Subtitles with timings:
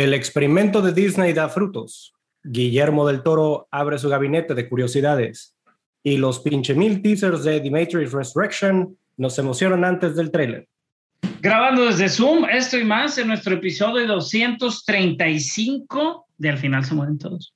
[0.00, 2.14] El experimento de Disney da frutos.
[2.42, 5.54] Guillermo del Toro abre su gabinete de curiosidades.
[6.02, 10.66] Y los pinche mil teasers de The Matrix Resurrection nos emocionan antes del tráiler.
[11.42, 17.18] Grabando desde Zoom, esto y más en nuestro episodio 235 de Al final se mueren
[17.18, 17.52] todos.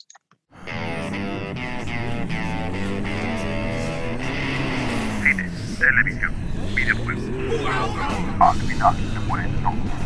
[5.23, 5.49] Cine,
[5.79, 6.35] televisión,
[6.77, 7.25] videojuegos.
[8.39, 10.04] Al final se mueren todos.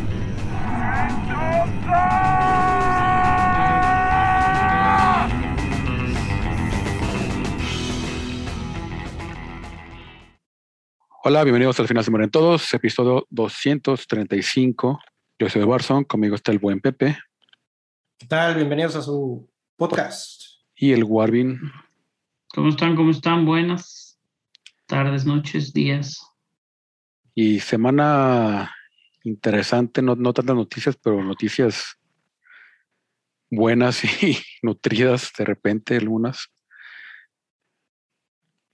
[11.25, 14.99] Hola, bienvenidos al final se mueren todos, episodio 235.
[15.39, 17.19] Yo soy Barson, conmigo está el buen Pepe
[18.19, 18.55] ¿Qué tal?
[18.55, 20.43] Bienvenidos a su podcast.
[20.75, 21.61] y el Warvin.
[22.55, 22.97] ¿Cómo están?
[22.97, 23.45] ¿Cómo están?
[23.45, 24.19] Buenas
[24.87, 26.19] tardes, noches, días.
[27.35, 28.75] Y semana
[29.25, 31.99] interesante, no, no tantas noticias, pero noticias
[33.51, 36.51] buenas y nutridas de repente algunas.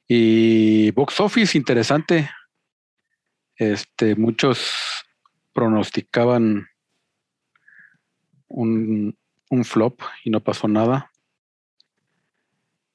[0.06, 2.30] Y box office interesante.
[3.56, 4.72] Este, muchos
[5.52, 6.66] pronosticaban
[8.48, 9.16] un,
[9.50, 11.10] un flop y no pasó nada.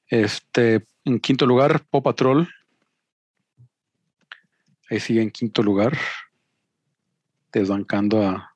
[0.07, 2.47] Este, en quinto lugar, Pop Patrol.
[4.89, 5.97] Ahí sigue en quinto lugar,
[7.51, 8.55] desbancando a,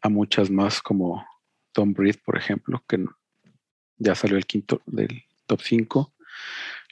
[0.00, 1.26] a muchas más como
[1.72, 3.04] Tom Breed, por ejemplo, que
[3.98, 6.14] ya salió el quinto del top 5.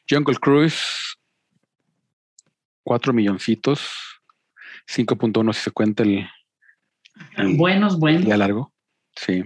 [0.09, 1.19] Jungle Cruise,
[2.85, 3.91] 4 milloncitos,
[4.89, 6.29] 5.1 si se cuenta el,
[7.37, 8.25] el Buenos, buenos.
[8.25, 8.73] día largo.
[9.17, 9.45] Sí.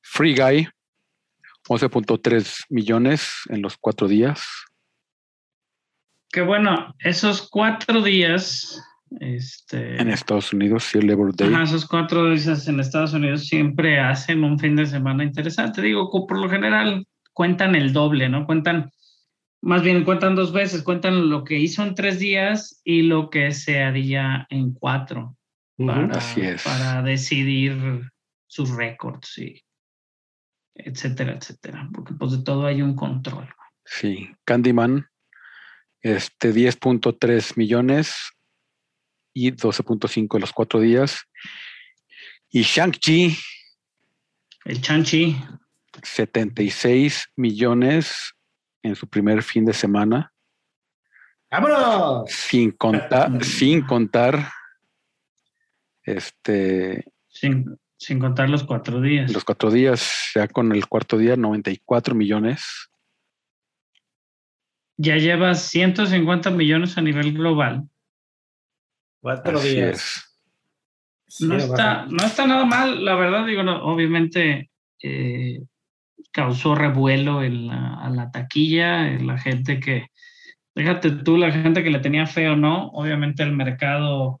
[0.00, 0.68] Free Guy,
[1.68, 4.44] 11.3 millones en los cuatro días.
[6.32, 8.82] Que bueno, esos cuatro días,
[9.18, 11.52] este, En Estados Unidos, sí, el Labor Day.
[11.52, 15.82] ajá, esos cuatro días en Estados Unidos siempre hacen un fin de semana interesante.
[15.82, 18.46] Digo, por lo general cuentan el doble, ¿no?
[18.46, 18.90] Cuentan,
[19.62, 23.50] más bien cuentan dos veces, cuentan lo que hizo en tres días y lo que
[23.52, 25.36] se haría en cuatro.
[25.76, 26.62] para, Así es.
[26.62, 28.02] para decidir
[28.46, 29.62] sus récords y
[30.74, 31.88] etcétera, etcétera.
[31.92, 33.48] Porque pues de todo hay un control.
[33.84, 35.08] Sí, Candyman,
[36.00, 38.32] este 10.3 millones
[39.46, 41.22] y 12.5 en los cuatro días.
[42.50, 43.36] Y Shang-Chi,
[44.64, 45.36] El Chanchi,
[46.02, 48.34] 76 millones
[48.82, 50.32] en su primer fin de semana,
[51.50, 52.30] ¡Vámonos!
[52.30, 54.50] sin contar, sin contar
[56.02, 59.32] este, sin, sin contar los cuatro días.
[59.32, 62.88] los cuatro días, ya con el cuarto día, 94 millones.
[64.96, 67.88] Ya lleva 150 millones a nivel global.
[69.20, 70.26] Cuatro Así días.
[71.28, 71.46] es.
[71.46, 74.68] No está, no está nada mal, la verdad, digo, no, obviamente
[75.00, 75.60] eh,
[76.32, 80.08] causó revuelo en la, a la taquilla, en la gente que,
[80.74, 82.88] fíjate tú, la gente que le tenía feo, ¿no?
[82.88, 84.40] Obviamente el mercado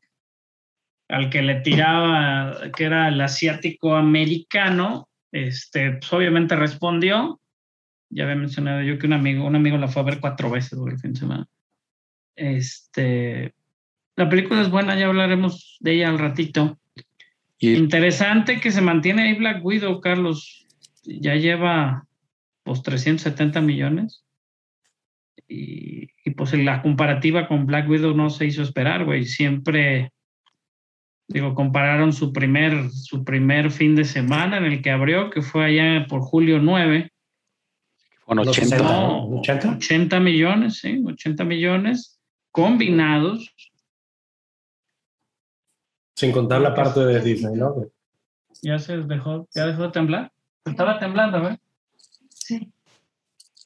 [1.08, 7.40] al que le tiraba, que era el asiático americano, este, pues obviamente respondió.
[8.12, 10.72] Ya había mencionado yo que un amigo, un amigo la fue a ver cuatro veces
[10.72, 11.46] el fin de semana.
[12.36, 13.54] Este,
[14.20, 16.78] la película es buena, ya hablaremos de ella al ratito.
[17.58, 20.66] Y Interesante que se mantiene ahí Black Widow, Carlos.
[21.04, 22.06] Ya lleva
[22.62, 24.22] pues 370 millones.
[25.48, 29.24] Y, y, pues la comparativa con Black Widow no se hizo esperar, güey.
[29.24, 30.12] Siempre,
[31.26, 35.64] digo, compararon su primer, su primer fin de semana en el que abrió, que fue
[35.64, 37.10] allá por julio 9.
[38.26, 38.76] con Los 80.
[38.76, 39.38] 60, No, ¿no?
[39.38, 39.70] 80.
[39.76, 42.20] 80 millones, sí, 80 millones
[42.50, 43.54] combinados.
[46.20, 47.74] Sin contar la parte de Disney, ¿no?
[48.60, 50.30] Ya se dejó, ya dejó de temblar.
[50.66, 51.58] Estaba temblando, ¿verdad?
[52.28, 52.70] Sí.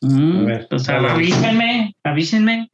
[0.01, 1.15] Mm, A ver, hola.
[1.15, 2.71] avísenme, avísenme.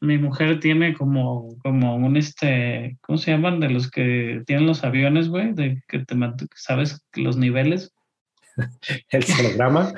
[0.00, 3.60] Mi mujer tiene como, como un este, ¿cómo se llaman?
[3.60, 6.16] De los que tienen los aviones, güey, de que te
[6.56, 7.94] sabes los niveles.
[9.10, 9.92] El holograma.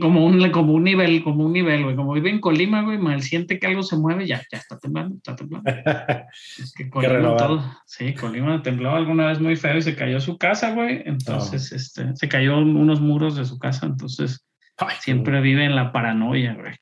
[0.00, 1.96] Como un, como un nivel, como un nivel, güey.
[1.96, 5.16] Como vive en Colima, güey, mal siente que algo se mueve, ya, ya está temblando,
[5.16, 5.70] está temblando.
[6.58, 7.62] Es que Colima todo.
[7.84, 11.02] Sí, Colima tembló alguna vez muy feo y se cayó su casa, güey.
[11.04, 15.92] Entonces, este, se cayó unos muros de su casa, entonces Ay, siempre vive en la
[15.92, 16.72] paranoia, güey.
[16.72, 16.76] Ah,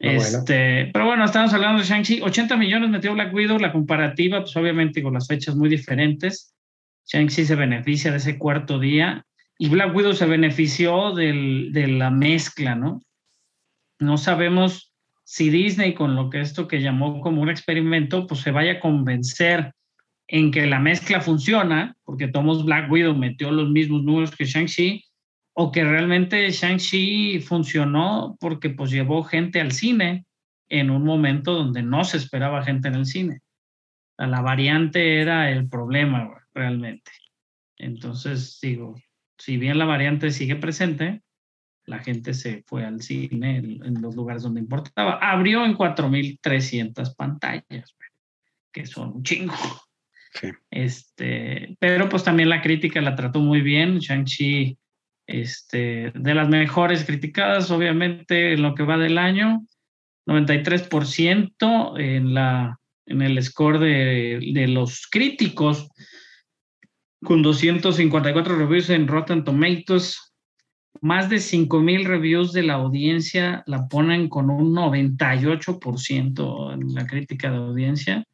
[0.00, 0.20] bueno.
[0.20, 2.20] Este, pero bueno, estamos hablando de Shang-Chi.
[2.22, 3.58] 80 millones metió Black Widow.
[3.58, 6.54] La comparativa, pues obviamente con las fechas muy diferentes.
[7.06, 9.26] Shang-Chi se beneficia de ese cuarto día
[9.62, 13.02] y Black Widow se benefició del- de la mezcla, ¿no?
[13.98, 18.52] No sabemos si Disney, con lo que esto que llamó como un experimento, pues se
[18.52, 19.74] vaya a convencer
[20.28, 25.04] en que la mezcla funciona, porque Thomas Black Widow metió los mismos números que Shang-Chi,
[25.52, 30.24] o que realmente Shang-Chi funcionó porque pues llevó gente al cine
[30.70, 33.40] en un momento donde no se esperaba gente en el cine.
[34.16, 37.10] La variante era el problema realmente.
[37.76, 38.94] Entonces, digo,
[39.40, 41.22] si bien la variante sigue presente,
[41.86, 45.14] la gente se fue al cine en, los lugares donde importaba.
[45.14, 47.96] Abrió en 4.300 pantallas,
[48.70, 49.54] que son un chingo.
[50.70, 53.98] Este, pero pues también la crítica la trató muy bien.
[53.98, 54.78] Shang-Chi,
[55.26, 59.66] este, de las mejores criticadas, obviamente, en lo que va del año.
[60.26, 65.88] 93% en, la, en el score de, de los críticos,
[67.22, 70.32] con 254 reviews en Rotten Tomatoes,
[71.00, 77.50] más de 5.000 reviews de la audiencia la ponen con un 98% en la crítica
[77.50, 78.24] de audiencia.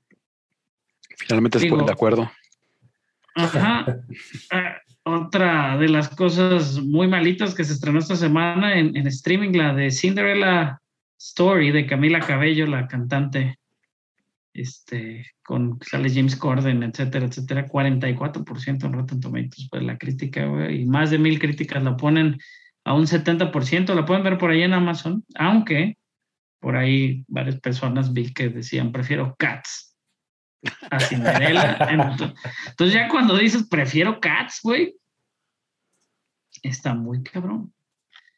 [1.16, 2.30] Finalmente se ponen de acuerdo.
[3.34, 3.84] Ajá.
[4.50, 9.52] Ah, otra de las cosas muy malitas que se estrenó esta semana en, en streaming,
[9.52, 10.80] la de Cinderella
[11.18, 13.58] Story de Camila Cabello, la cantante
[14.56, 20.86] este, con sale James Corden, etcétera, etcétera, 44% en Rotten Tomatoes, pues la crítica, y
[20.86, 22.38] más de mil críticas la ponen
[22.84, 25.98] a un 70%, la pueden ver por ahí en Amazon, aunque
[26.60, 29.96] por ahí varias personas vi que decían, prefiero Cats
[30.90, 31.76] a Cinderella.
[32.68, 34.96] Entonces ya cuando dices, prefiero Cats, güey,
[36.62, 37.72] está muy cabrón.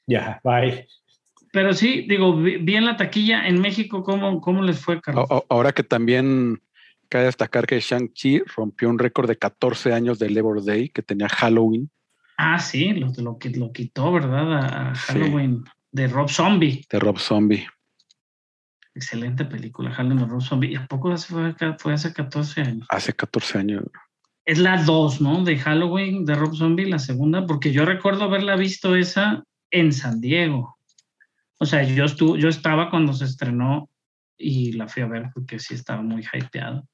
[0.06, 0.86] Ya, bye.
[1.52, 5.26] Pero sí, digo, vi en la taquilla en México, ¿cómo, cómo les fue, Carlos?
[5.48, 6.60] Ahora que también
[7.08, 11.28] cabe destacar que Shang-Chi rompió un récord de 14 años de Labor Day que tenía
[11.28, 11.90] Halloween.
[12.36, 14.58] Ah, sí, lo, lo, lo quitó, ¿verdad?
[14.58, 16.84] A, Halloween de Rob Zombie.
[16.88, 17.66] De Rob Zombie.
[18.94, 20.72] Excelente película, Halloween de Rob Zombie.
[20.72, 22.86] ¿Y a poco fue, fue hace 14 años?
[22.90, 23.84] Hace 14 años.
[24.44, 25.44] Es la 2, ¿no?
[25.44, 30.20] De Halloween de Rob Zombie, la segunda, porque yo recuerdo haberla visto esa en San
[30.20, 30.77] Diego.
[31.58, 33.90] O sea, yo, estuve, yo estaba cuando se estrenó
[34.36, 36.86] y la fui a ver porque sí estaba muy hypeado.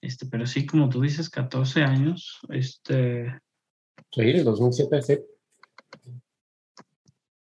[0.00, 2.38] Este, pero sí, como tú dices, 14 años.
[2.50, 3.40] Este.
[4.12, 5.18] Sí, 2007, sí.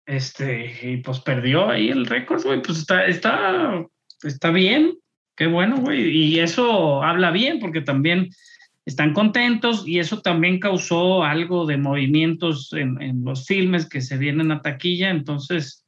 [0.06, 2.62] Este, y pues perdió ahí el récord, güey.
[2.62, 3.86] Pues está, está,
[4.24, 4.97] está bien.
[5.36, 6.09] Qué bueno, güey.
[6.09, 8.29] Y eso habla bien porque también
[8.86, 14.18] están contentos y eso también causó algo de movimientos en, en los filmes que se
[14.18, 15.09] vienen a taquilla.
[15.09, 15.82] Entonces,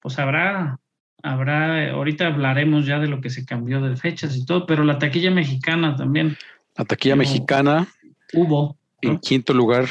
[0.00, 0.78] pues habrá,
[1.22, 4.98] habrá, ahorita hablaremos ya de lo que se cambió de fechas y todo, pero la
[4.98, 6.36] taquilla mexicana también.
[6.76, 7.86] La taquilla mexicana.
[8.32, 8.76] Hubo.
[9.02, 9.86] En quinto lugar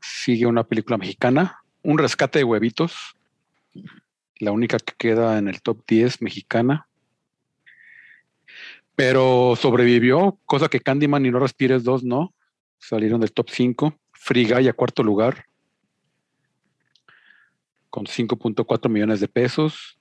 [0.00, 3.14] sigue una película mexicana, Un rescate de huevitos,
[4.38, 6.86] la única que queda en el top 10 mexicana.
[8.96, 12.32] Pero sobrevivió, cosa que Candyman y No Respires 2 no,
[12.78, 13.98] salieron del top 5.
[14.12, 15.46] Frigay a cuarto lugar,
[17.94, 20.00] con 5.4 millones de pesos.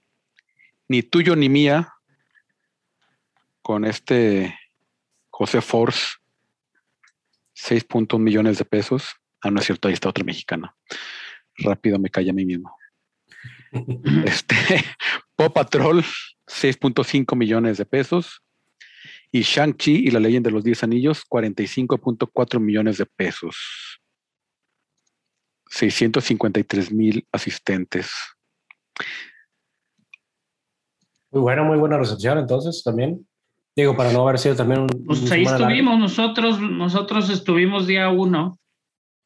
[0.87, 1.93] Ni tuyo ni mía,
[3.61, 4.57] con este
[5.29, 6.15] José Force,
[7.55, 9.13] 6.1 millones de pesos.
[9.41, 10.75] Ah, no es cierto, ahí está otra mexicana.
[11.55, 12.75] Rápido me calla a mí mismo.
[14.25, 14.55] este,
[15.35, 16.03] Pop Patrol,
[16.47, 18.41] 6.5 millones de pesos.
[19.31, 24.01] Y Shang-Chi y la leyenda de los 10 anillos, 45.4 millones de pesos.
[25.73, 28.11] 653 mil asistentes.
[31.31, 33.27] Muy buena, muy buena recepción entonces también.
[33.75, 34.89] Digo, para no haber sido también un...
[35.05, 38.59] Pues ahí estuvimos, nosotros, nosotros estuvimos día uno.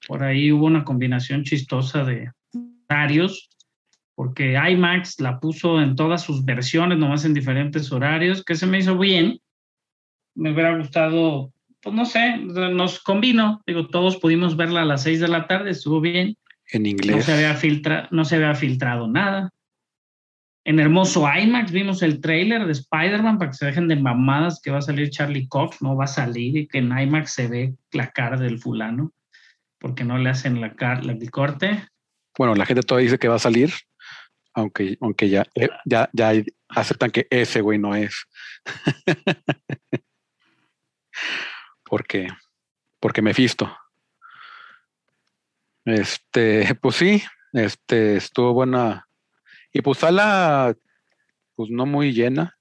[0.07, 2.31] Por ahí hubo una combinación chistosa de
[2.87, 3.49] horarios,
[4.15, 8.79] porque IMAX la puso en todas sus versiones, nomás en diferentes horarios, que se me
[8.79, 9.41] hizo bien.
[10.33, 11.51] Me hubiera gustado
[11.87, 13.61] pues no sé, nos convino.
[13.65, 16.35] Digo, todos pudimos verla a las seis de la tarde, estuvo bien.
[16.71, 17.15] En inglés.
[17.15, 19.51] No se había, filtra, no se había filtrado nada.
[20.65, 24.71] En hermoso IMAX vimos el trailer de Spider-Man para que se dejen de mamadas que
[24.71, 27.75] va a salir Charlie Cox, no va a salir y que en IMAX se ve
[27.93, 29.13] la cara del fulano
[29.79, 31.87] porque no le hacen la cara, el corte.
[32.37, 33.71] Bueno, la gente todavía dice que va a salir,
[34.53, 36.33] aunque, aunque ya, eh, ya, ya
[36.69, 38.25] aceptan que ese güey no es.
[41.87, 42.27] porque,
[42.99, 43.75] porque Mephisto.
[45.85, 49.07] Este, pues sí, este, estuvo buena.
[49.71, 50.75] Y pues sala,
[51.55, 52.57] pues no muy llena.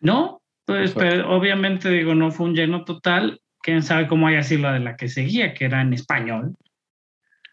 [0.00, 3.40] No, pues, obviamente digo, no fue un lleno total.
[3.62, 6.56] Quién sabe cómo haya sido la de la que seguía, que era en español.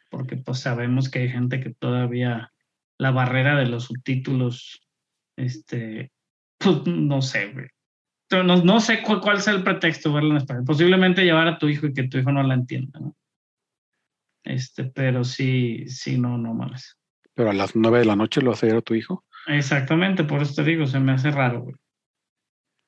[0.10, 2.52] Porque pues sabemos que hay gente que todavía
[2.98, 4.82] la barrera de los subtítulos,
[5.38, 6.12] este,
[6.58, 7.81] pues no sé, güey pero
[8.44, 10.64] no, no sé cuál, cuál sea el pretexto verla en español.
[10.66, 13.16] Posiblemente llevar a tu hijo y que tu hijo no la entienda, ¿no?
[14.44, 16.98] Este, pero sí, sí, no, no mames.
[17.34, 19.24] Pero a las nueve de la noche lo hace ver a tu hijo.
[19.48, 21.76] Exactamente, por eso te digo, se me hace raro, güey.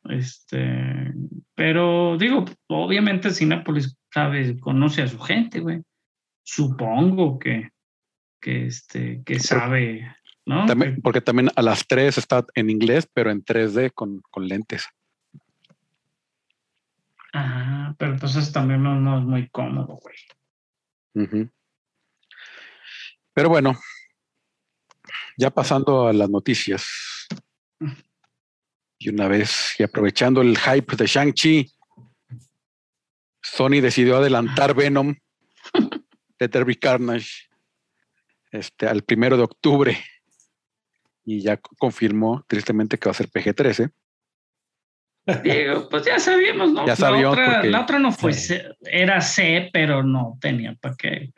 [0.09, 1.13] Este,
[1.55, 5.81] pero digo, obviamente Cinépolis sabe, conoce a su gente, güey.
[6.45, 7.69] Supongo que,
[8.41, 10.13] que este, que sabe,
[10.45, 10.65] ¿no?
[10.65, 14.47] También, Que- porque también a las tres está en inglés, pero en 3D con, con
[14.47, 14.85] lentes.
[17.33, 20.15] Ajá, pero entonces también no, no es muy cómodo, güey.
[23.33, 23.75] Pero bueno,
[25.37, 26.85] ya pasando a las noticias.
[28.99, 31.71] Y una vez, y aprovechando el hype de Shang-Chi,
[33.41, 35.15] Sony decidió adelantar Venom
[36.39, 37.49] de Derby Carnage
[38.51, 39.97] este, al primero de octubre.
[41.25, 43.91] Y ya confirmó tristemente que va a ser PG-13.
[45.43, 46.85] Digo, pues ya sabíamos, ¿no?
[46.85, 48.55] Ya sabíamos la, otra, porque- la otra no fue Sí.
[48.55, 51.31] C, era C, pero no tenía para qué.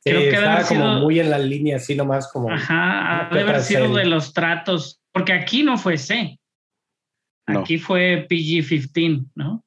[0.00, 2.50] Sí, Creo que estaba como sido- muy en la línea, así nomás como.
[2.50, 6.38] Ajá, que debe haber sido de los tratos, porque aquí no fue C.
[7.46, 7.60] No.
[7.60, 9.64] Aquí fue PG-15, ¿no?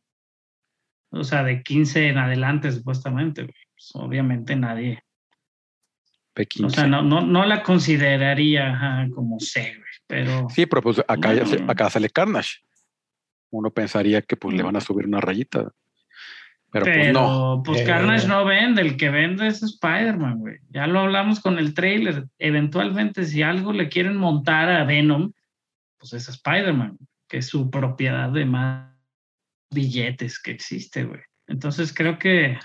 [1.12, 3.42] O sea, de 15 en adelante, supuestamente.
[3.44, 3.54] güey.
[3.76, 5.04] Pues, obviamente nadie.
[6.36, 6.66] P15.
[6.66, 10.48] O sea, no, no, no la consideraría ajá, como C, güey, pero.
[10.50, 12.60] Sí, pero pues acá, ya se- acá sale Carnage.
[13.50, 15.72] Uno pensaría que pues le van a subir una rayita.
[16.72, 17.62] Pero, pues no.
[17.66, 17.84] pues Eh.
[17.86, 20.60] Carnage no vende, el que vende es Spider-Man, güey.
[20.70, 22.28] Ya lo hablamos con el trailer.
[22.40, 25.34] Eventualmente, si algo le quieren montar a Venom,
[25.98, 28.90] pues es Spider-Man, que es su propiedad de más
[29.74, 31.22] billetes que existe, güey.
[31.48, 32.58] Entonces creo que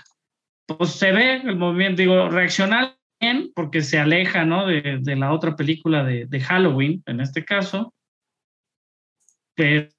[0.65, 2.96] pues se ve el movimiento, digo, reaccionar
[3.55, 4.65] porque se aleja, ¿no?
[4.67, 7.93] De, de la otra película de, de Halloween, en este caso.
[9.55, 9.89] Pero,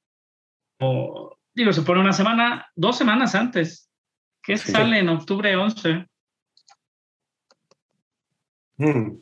[1.55, 3.91] digo, se pone una semana, dos semanas antes.
[4.43, 4.73] que Sí.
[4.73, 6.07] sale en octubre 11?
[8.79, 9.19] Hmm.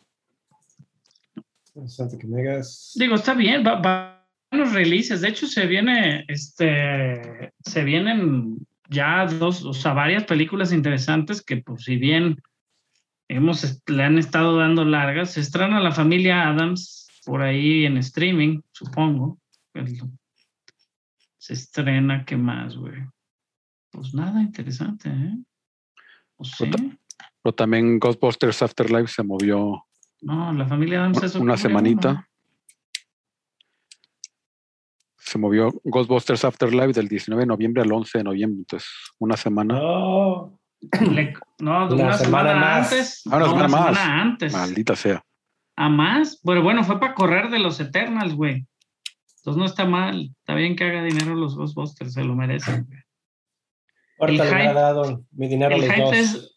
[1.75, 2.43] Que me.
[2.95, 5.21] Digo, está bien, va, va los releases.
[5.21, 11.59] De hecho, se viene, este, se vienen ya dos, o sea, varias películas interesantes que,
[11.59, 12.41] pues, si bien
[13.29, 18.61] hemos, le han estado dando largas, se estrena La Familia Adams por ahí en streaming,
[18.73, 19.39] supongo.
[21.39, 23.03] Se estrena, ¿qué más, güey?
[23.91, 25.37] Pues nada interesante, ¿eh?
[26.37, 26.65] Pues sí.
[26.65, 26.99] Otra-
[27.43, 29.85] Pero también Ghostbusters Afterlife se movió
[30.23, 32.11] No, La Familia Adams es una octubre semanita.
[32.11, 32.27] uno.
[35.19, 38.59] Se movió Ghostbusters Afterlife del 19 de noviembre al 11 de noviembre.
[38.61, 39.75] Entonces, una semana.
[39.75, 40.59] No.
[41.13, 42.93] Le- no, Una una, semana semana, más.
[42.93, 43.23] antes.
[43.27, 43.99] Ah, una no, semana más.
[43.99, 44.53] antes.
[44.53, 45.23] Maldita sea.
[45.77, 46.41] ¿A más?
[46.43, 48.67] Bueno, bueno, fue para correr de los Eternals, güey.
[49.39, 50.31] Entonces no está mal.
[50.41, 52.85] Está bien que haga dinero los Ghostbusters, se lo merecen.
[52.87, 53.01] güey.
[54.19, 56.13] Ahorita El le hype- ha dado mi dinero a El los dos.
[56.17, 56.53] es.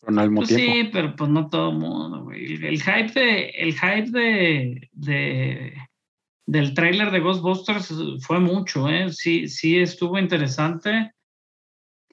[0.00, 2.54] Pero al Pues sí, pero pues no todo el mundo, güey.
[2.54, 3.48] El, el hype de.
[3.50, 4.88] El hype de.
[4.92, 5.74] de
[6.46, 7.92] del tráiler de Ghostbusters
[8.22, 9.10] fue mucho, ¿eh?
[9.12, 11.12] Sí, sí estuvo interesante.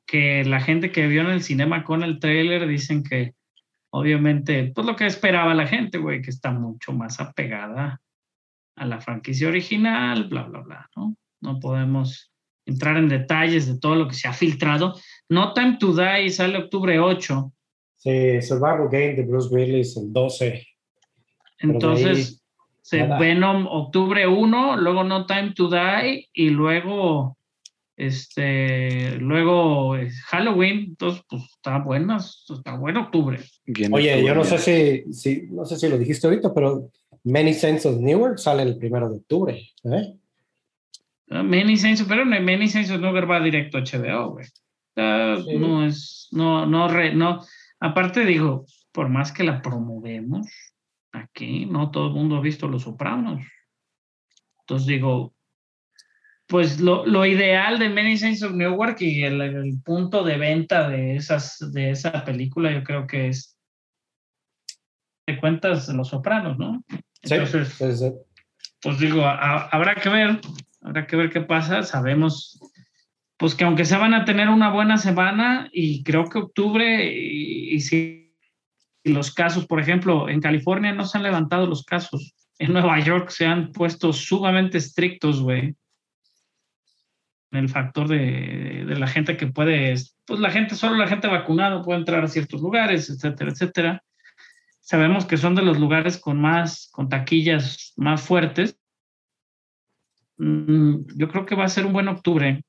[0.05, 3.33] Que la gente que vio en el cinema con el tráiler dicen que
[3.89, 8.01] obviamente, pues lo que esperaba la gente, güey, que está mucho más apegada
[8.75, 11.15] a la franquicia original, bla, bla, bla, ¿no?
[11.41, 12.31] No podemos
[12.65, 14.95] entrar en detalles de todo lo que se ha filtrado.
[15.29, 17.53] No Time to Die sale octubre 8,
[18.05, 20.67] Sí, Survival Game de Bruce Willis el 12.
[21.57, 22.43] Pero de entonces
[22.83, 23.01] se.
[23.03, 27.34] Venom octubre 1, luego No Time to Die y luego
[27.97, 33.39] este luego es Halloween, entonces pues está bueno, está bueno octubre.
[33.65, 36.89] Bien, Oye, estuvo yo no sé si, si, no sé si lo dijiste ahorita, pero
[37.23, 39.69] Many Saints of Newark sale el primero de octubre.
[39.83, 40.13] ¿eh?
[41.29, 44.45] Ah, Many Saints, pero no, Many Saints of Newark va directo a HBO, güey.
[44.95, 45.55] Ah, Sí.
[45.57, 47.41] No es, no, no, re- no.
[47.79, 50.47] Aparte digo, por más que la promovemos,
[51.11, 53.41] aquí no todo el mundo ha visto Los Sopranos.
[54.61, 55.34] Entonces digo,
[56.47, 60.89] pues lo, lo ideal de Many Saints of Newark y el, el punto de venta
[60.89, 63.57] de, esas, de esa película yo creo que es,
[65.27, 66.83] de cuentas, Los Sopranos, ¿no?
[67.23, 68.11] Sí, Entonces, sí, sí.
[68.81, 70.39] pues digo, a- habrá que ver,
[70.81, 71.81] habrá que ver qué pasa.
[71.81, 72.59] Sabemos,
[73.37, 77.73] pues que aunque se van a tener una buena semana y creo que octubre y,
[77.73, 78.35] y si
[79.03, 82.35] los casos, por ejemplo, en California no se han levantado los casos.
[82.59, 85.75] En Nueva York se han puesto sumamente estrictos, güey.
[87.51, 91.81] El factor de, de la gente que puede, pues la gente, solo la gente vacunada
[91.81, 94.03] puede entrar a ciertos lugares, etcétera, etcétera.
[94.81, 98.77] Sabemos que son de los lugares con más, con taquillas más fuertes.
[100.37, 102.61] mm, yo creo que va a ser un buen octubre.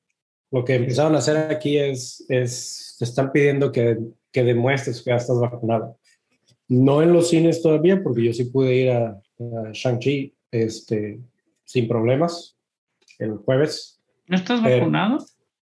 [0.51, 3.97] Lo que empezaron a hacer aquí es, es te están pidiendo que,
[4.31, 5.99] que demuestres que ya estás vacunado.
[6.69, 11.19] No en los cines todavía, porque yo sí pude ir a, a Shang-Chi este,
[11.65, 12.57] sin problemas
[13.19, 13.96] el jueves.
[14.27, 15.17] ¿No estás Pero- vacunado?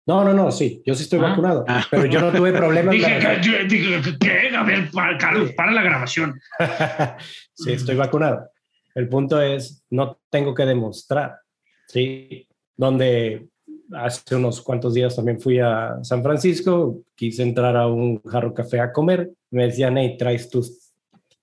[0.04, 1.28] No, no, no, sí, yo sí estoy Ah.
[1.28, 2.92] vacunado, pero yo no tuve problemas.
[2.92, 4.48] Dije, la- que- yo- dije, ¿qué?
[4.56, 6.40] A ver, para, Carlos, para la grabación.
[7.54, 8.48] sí, estoy vacunado.
[8.96, 11.36] El punto es, no tengo que demostrar,
[11.86, 12.48] ¿sí?
[12.76, 13.46] Donde
[13.92, 18.80] hace unos cuantos días también fui a San Francisco, quise entrar a un jarro café
[18.80, 20.66] a comer, me decían, hey, traes tu,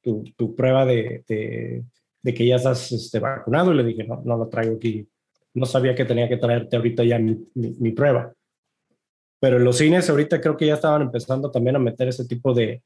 [0.01, 1.83] tu, tu prueba de, de,
[2.21, 5.07] de que ya estás este, vacunado, y le dije, no, no lo traigo aquí.
[5.53, 8.33] No sabía que tenía que traerte ahorita ya mi, mi, mi prueba.
[9.41, 12.53] Pero en los cines ahorita creo que ya estaban empezando también a meter ese tipo
[12.53, 12.83] de,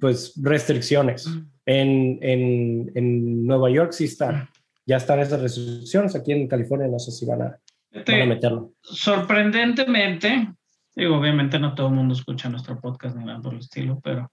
[0.00, 1.28] pues, restricciones.
[1.64, 4.50] En, en, en Nueva York sí está,
[4.84, 6.16] ya están esas restricciones.
[6.16, 8.72] Aquí en California no sé si van a, van a Fíjate, meterlo.
[8.82, 10.52] sorprendentemente,
[10.96, 14.30] digo, obviamente no todo el mundo escucha nuestro podcast ni nada por el estilo, pero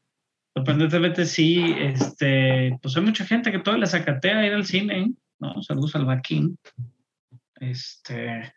[0.55, 5.61] sorprendentemente sí, este, pues hay mucha gente que todavía le sacatea ir al cine, ¿no?
[5.61, 6.57] Saludos al Vaquín.
[7.59, 8.53] Este,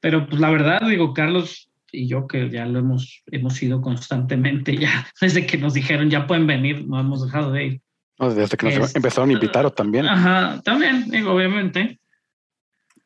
[0.00, 4.76] pero pues la verdad, digo, Carlos y yo que ya lo hemos, hemos ido constantemente,
[4.78, 7.80] ya desde que nos dijeron ya pueden venir, no hemos dejado de ir.
[8.18, 10.06] No, desde que nos Es- empezaron a invitar o también.
[10.06, 12.00] Ajá, también, digo, obviamente.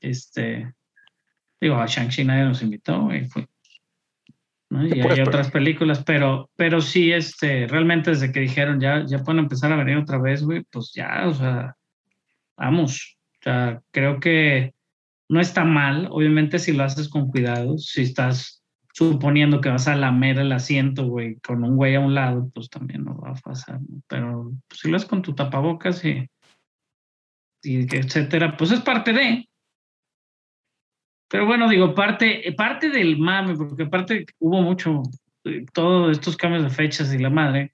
[0.00, 0.72] Este,
[1.60, 3.48] digo, a Shang-Chi nadie nos invitó y fue.
[4.70, 4.86] ¿no?
[4.86, 9.40] Y hay otras películas, pero, pero sí, este, realmente desde que dijeron ya, ya pueden
[9.40, 11.74] empezar a venir otra vez, güey, pues ya, o sea,
[12.56, 13.18] vamos.
[13.40, 14.74] O sea, creo que
[15.30, 19.94] no está mal, obviamente si lo haces con cuidado, si estás suponiendo que vas a
[19.94, 23.34] lamer el asiento, güey, con un güey a un lado, pues también no va a
[23.34, 24.02] pasar, ¿no?
[24.08, 26.28] Pero si lo haces con tu tapabocas y,
[27.62, 29.48] y etcétera, pues es parte de.
[31.28, 35.02] Pero bueno, digo, parte, parte del mame, porque aparte hubo mucho,
[35.44, 37.72] eh, todos estos cambios de fechas y la madre.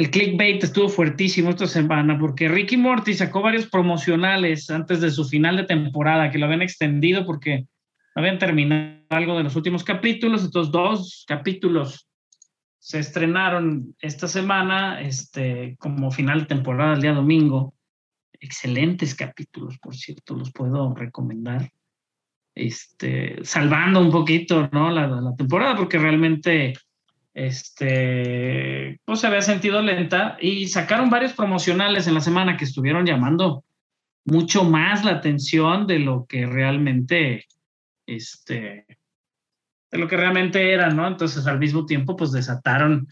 [0.00, 5.26] El clickbait estuvo fuertísimo esta semana porque Ricky Morty sacó varios promocionales antes de su
[5.26, 7.66] final de temporada que lo habían extendido porque
[8.14, 10.42] habían terminado algo de los últimos capítulos.
[10.42, 12.08] Estos dos capítulos
[12.78, 17.74] se estrenaron esta semana este, como final de temporada el día domingo.
[18.40, 21.68] Excelentes capítulos, por cierto, los puedo recomendar.
[22.54, 24.90] Este, salvando un poquito ¿no?
[24.90, 26.72] la, la temporada porque realmente
[27.40, 33.06] este, pues se había sentido lenta y sacaron varios promocionales en la semana que estuvieron
[33.06, 33.64] llamando
[34.26, 37.46] mucho más la atención de lo que realmente,
[38.06, 38.84] este,
[39.90, 41.06] de lo que realmente era, ¿no?
[41.06, 43.08] Entonces al mismo tiempo pues desataron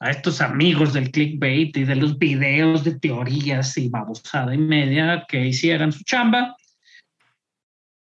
[0.00, 5.26] a estos amigos del clickbait y de los videos de teorías y babosada y media
[5.28, 6.56] que hicieran su chamba.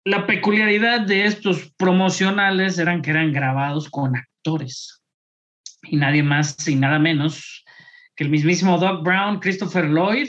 [0.04, 5.02] La peculiaridad de estos promocionales eran que eran grabados con actores
[5.90, 7.64] y nadie más y nada menos
[8.14, 10.28] que el mismísimo Doc Brown, Christopher Lloyd,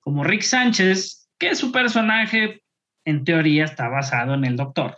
[0.00, 2.62] como Rick Sánchez, que su personaje
[3.04, 4.96] en teoría está basado en el doctor.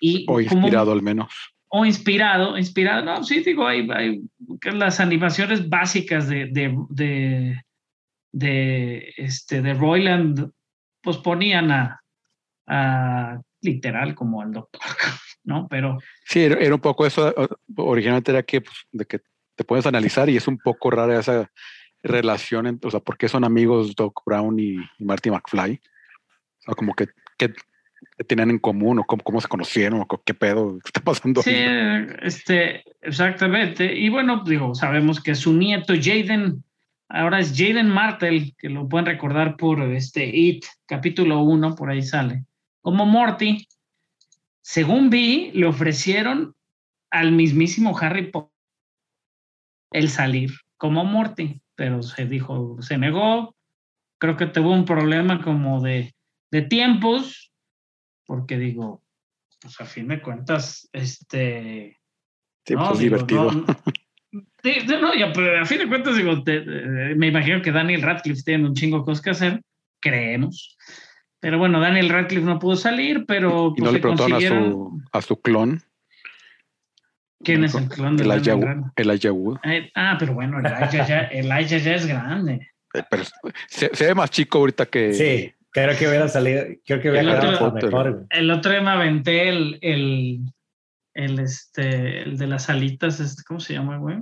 [0.00, 1.32] Y O como- inspirado al menos.
[1.68, 4.20] o inspirado, inspirado, no, sí, digo, hay, hay
[4.60, 7.62] que las animaciones básicas de, de, de,
[8.32, 10.50] de, este, de Royland,
[11.02, 12.00] pues ponían a,
[12.66, 14.80] a literal como al doctor,
[15.44, 15.68] ¿no?
[15.68, 17.34] Pero Sí, era, era un poco eso.
[17.76, 19.20] Originalmente era que, pues, de que
[19.54, 21.50] te puedes analizar y es un poco rara esa
[22.02, 25.74] relación, entre, o sea, ¿por qué son amigos Doc Brown y, y Marty McFly?
[25.74, 27.52] O sea, como que, que,
[28.26, 31.42] tenían en común o cómo, cómo se conocieron o qué pedo está pasando.
[31.42, 32.06] sí, ahí?
[32.22, 33.94] este, exactamente.
[33.94, 36.64] Y bueno, digo, sabemos que su nieto Jaden,
[37.08, 42.02] ahora es Jaden Martel, que lo pueden recordar por este It, capítulo 1, por ahí
[42.02, 42.44] sale.
[42.80, 43.66] Como Morty,
[44.62, 46.54] según vi, le ofrecieron
[47.10, 48.50] al mismísimo Harry Potter
[49.92, 53.56] el salir como Morty, pero se dijo, se negó.
[54.18, 56.14] Creo que tuvo un problema como de,
[56.50, 57.52] de tiempos,
[58.26, 59.02] porque digo,
[59.60, 61.98] pues a fin de cuentas, este,
[62.66, 63.50] Sí, pues no, es digo, divertido.
[63.52, 68.02] no, no, ya, pero a fin de cuentas, digo, te- eh, me imagino que Daniel
[68.02, 69.62] Radcliffe tiene un chingo de cosas que hacer,
[70.00, 70.76] creemos.
[71.40, 74.70] Pero bueno, Daniel Radcliffe no pudo salir, pero y no pues, le preguntaron a consiguieron-
[74.72, 75.82] su, a su clon,
[77.42, 78.92] ¿Quién es el clon de Elijah, Daniel Wood- Radcliffe?
[79.02, 79.58] Elijah Wood.
[79.64, 82.68] Eh, ah, pero bueno, Elijah ya, Elijah ya es grande.
[82.92, 83.22] Eh, Pero
[83.68, 85.14] se, se ve más chico ahorita que.
[85.14, 88.26] Sí, creo que hubiera salido, creo que hubiera El quedado otro- mejor.
[88.28, 90.40] El otro día me aventé el, el,
[91.14, 94.18] el, este, el de las alitas, este, ¿cómo se llama, güey?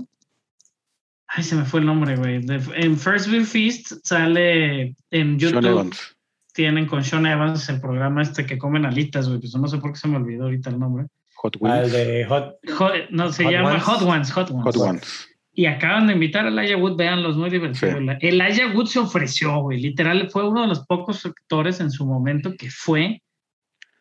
[1.27, 2.41] Ay, se me fue el nombre, güey.
[2.45, 5.67] De- En First View Feast sale en Sean YouTube.
[5.67, 6.17] Evans.
[6.59, 9.39] Tienen con Sean Evans el programa este que comen alitas, güey.
[9.39, 11.07] Pues no sé por qué se me olvidó ahorita el nombre.
[11.37, 11.93] Hot Ah, el Wheels.
[11.93, 12.57] de Hot.
[12.77, 13.83] Hot- no, se Hot llama Ones.
[13.85, 14.65] Hot Ones, Hot Ones.
[14.65, 15.29] Hot Ones.
[15.53, 17.93] Y acaban de invitar a Elijah Wood, véanlo, es muy divertido.
[17.93, 18.07] Sí.
[18.23, 19.81] El Elijah Wood se ofreció, güey.
[19.81, 23.23] Literal, fue uno de los pocos actores en su momento que fue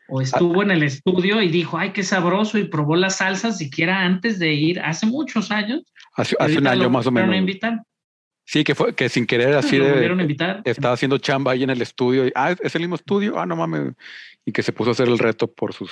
[0.09, 4.01] o estuvo en el estudio y dijo, ay, qué sabroso, y probó las salsas siquiera
[4.01, 5.83] antes de ir, hace muchos años.
[6.15, 7.35] Hace, hace un año más o menos.
[7.35, 7.83] invitar.
[8.49, 10.61] Sí, que fue que sin querer así lo volvieron a de invitar.
[10.63, 13.57] estaba haciendo chamba ahí en el estudio y ah, es el mismo estudio, ah, no
[13.57, 13.93] mames.
[14.45, 15.91] Y que se puso a hacer el reto por sus.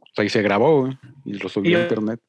[0.00, 0.88] O sea, y se grabó
[1.24, 2.20] y lo subió a internet.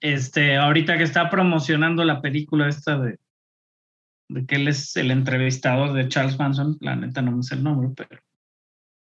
[0.00, 3.18] este, ahorita que está promocionando la película esta de,
[4.28, 7.64] de que él es el entrevistador de Charles Manson, la neta no me sé el
[7.64, 8.20] nombre, pero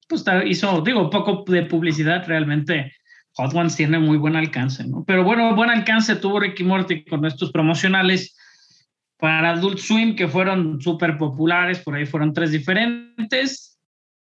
[0.09, 2.95] pues está- hizo, digo, poco de publicidad, realmente
[3.37, 5.05] Hot Ones tiene muy buen alcance, ¿no?
[5.07, 8.37] Pero bueno, buen alcance tuvo Ricky Morty con estos promocionales
[9.19, 13.79] para Adult Swim que fueron súper populares, por ahí fueron tres diferentes.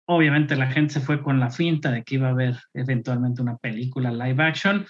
[0.07, 3.57] Obviamente la gente se fue con la finta de que iba a haber eventualmente una
[3.57, 4.85] película live action.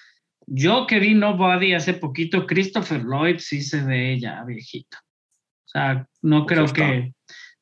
[0.48, 4.98] Yo que vi Nobody hace poquito, Christopher Lloyd sí se ve ya viejito.
[5.66, 7.14] O sea, no Pues creo que...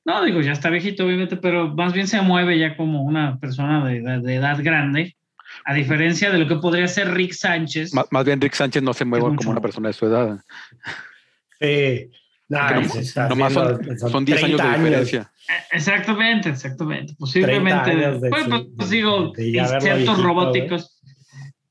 [0.06, 3.86] No, digo, ya está viejito, obviamente, pero más bien se mueve ya como una persona
[3.86, 5.15] de, de- de edad grande,
[5.66, 7.94] a diferencia de lo que podría ser Rick Sánchez.
[7.94, 10.39] Más, más bien Rick Sánchez no se mueve mucho como una persona de su edad.
[11.60, 12.10] Sí.
[12.50, 15.32] No, ese está Nomás son, son 10 años de 30 diferencia.
[15.50, 17.16] Eh, Exactamente, exactamente.
[17.18, 21.00] Posiblemente, de pues, su- pues, digo, viejito, robóticos.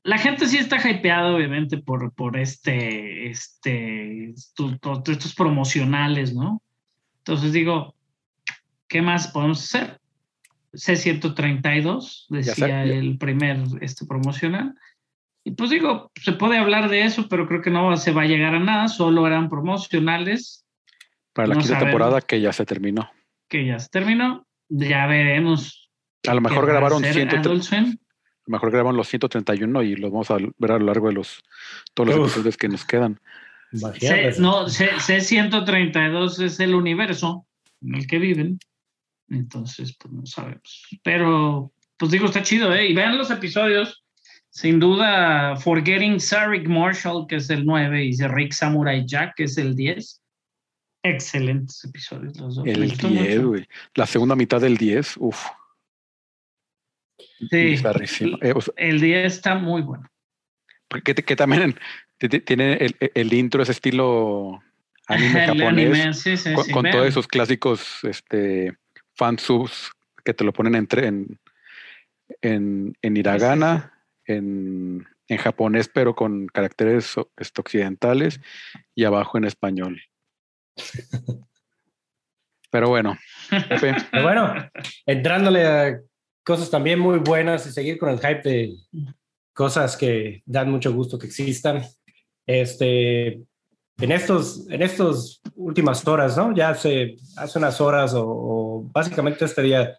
[0.03, 6.61] La gente sí está hypeada, obviamente, por, por este, este, estu- to- estos promocionales, ¿no?
[7.19, 7.95] Entonces digo,
[8.89, 9.99] ¿qué más podemos hacer?
[10.73, 14.75] C132, decía el primer este, promocional.
[15.45, 18.27] Y pues digo, se puede hablar de eso, pero creo que no se va a
[18.27, 20.65] llegar a nada, solo eran promocionales
[21.33, 21.91] Para la no quinta sabemos.
[21.91, 23.09] temporada que ya se terminó.
[23.49, 24.47] que ya se terminó.
[24.69, 25.89] Ya veremos.
[26.27, 27.85] A lo mejor grabaron hacer 103 Adult Swim.
[27.85, 31.13] A lo mejor graban los 131 y los vamos a ver a lo largo de
[31.13, 31.43] los
[31.93, 32.25] todos los Uf.
[32.25, 33.19] episodios que nos quedan.
[33.99, 37.45] C, no, C, C132 es el universo
[37.81, 38.59] en el que viven.
[39.29, 40.87] Entonces, pues no sabemos.
[41.03, 42.87] Pero, pues digo, está chido, ¿eh?
[42.87, 44.03] Y vean los episodios.
[44.49, 49.57] Sin duda, Forgetting Sarek Marshall, que es el 9, y Rick Samurai Jack, que es
[49.57, 50.21] el 10.
[51.05, 52.67] Excelentes episodios los dos.
[52.67, 53.47] El gustó 10, mucho.
[53.49, 53.67] güey.
[53.95, 55.47] La segunda mitad del 10, uff,
[57.49, 57.75] Sí.
[58.41, 60.07] Eh, o sea, el 10 está muy bueno.
[60.87, 61.77] porque que, que también
[62.45, 64.61] tiene el, el intro, ese estilo
[65.07, 66.93] anime El japonés, anime, sí, sí, con, sí, con vean.
[66.93, 68.77] todos esos clásicos este,
[69.15, 69.91] fansubs
[70.23, 71.39] que te lo ponen entre, en,
[72.41, 73.93] en, en hiragana,
[74.25, 78.39] en, en japonés, pero con caracteres este, occidentales
[78.95, 80.01] y abajo en español.
[82.71, 83.17] Pero bueno,
[84.11, 84.53] Pero bueno,
[85.05, 85.99] entrándole a
[86.43, 88.73] cosas también muy buenas y seguir con el hype de
[89.53, 91.83] cosas que dan mucho gusto que existan.
[92.45, 93.41] Este,
[93.99, 96.53] en estos, en estos últimas horas, ¿no?
[96.55, 99.97] Ya hace, hace unas horas o, o básicamente este día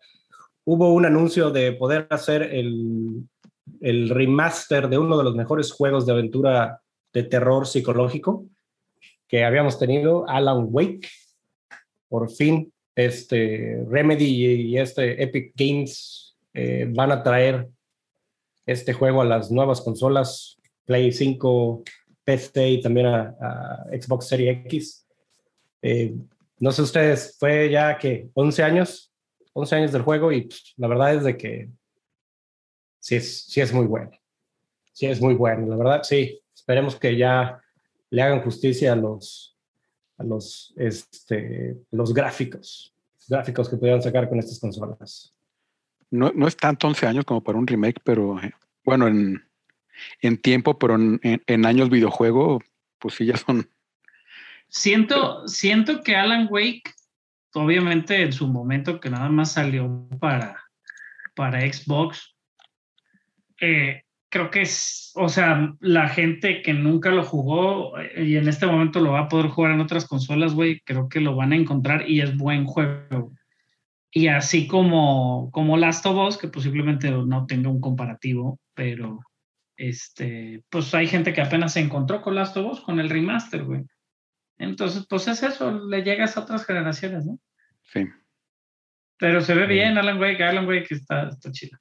[0.65, 3.25] hubo un anuncio de poder hacer el,
[3.81, 6.81] el remaster de uno de los mejores juegos de aventura
[7.13, 8.47] de terror psicológico
[9.29, 11.09] que habíamos tenido, Alan Wake.
[12.09, 17.69] Por fin, este Remedy y este Epic Games eh, van a traer
[18.67, 21.83] este juego a las nuevas consolas, Play 5,
[22.25, 25.07] PC y también a, Xbox Series X.
[25.83, 26.15] Eh,
[26.59, 29.13] no sé ustedes, fue ya que 11 años,
[29.53, 31.71] 11 años del juego y la verdad es de que
[33.01, 34.11] sí es, sí es muy bueno.
[34.93, 36.41] Sí es muy bueno, la verdad, sí.
[36.55, 37.61] Esperemos que ya
[38.11, 39.59] le hagan justicia a los,
[40.17, 42.95] a los, este, los gráficos,
[43.29, 45.35] gráficos que pudieron sacar con estas consolas.
[46.11, 48.53] no, no es tanto 11 años como para un remake, pero eh,
[48.85, 49.43] bueno, en,
[50.21, 52.63] en tiempo, pero en, en- años videojuego,
[52.99, 53.69] pues sí, ya son.
[54.69, 56.83] Siento, siento que Alan Wake,
[57.55, 60.61] obviamente en su momento que nada más salió para,
[61.35, 62.35] para Xbox,
[63.61, 68.49] eh, creo que es, o sea, la gente que nunca lo jugó eh, y en
[68.49, 71.53] este momento lo va a poder jugar en otras consolas, güey, creo que lo van
[71.53, 73.33] a encontrar y es buen juego.
[74.11, 79.21] Y así como, como Last of Us, que posiblemente no tenga un comparativo, pero
[79.77, 83.65] este, pues hay gente que apenas se encontró con Last of Us, con el remaster,
[83.65, 83.85] güey.
[84.59, 87.39] Entonces, pues es eso, le llegas a otras generaciones, ¿no?
[87.83, 88.07] Sí.
[89.19, 91.79] Pero se ve bien Alan Wake, Alan Wake está, está chido.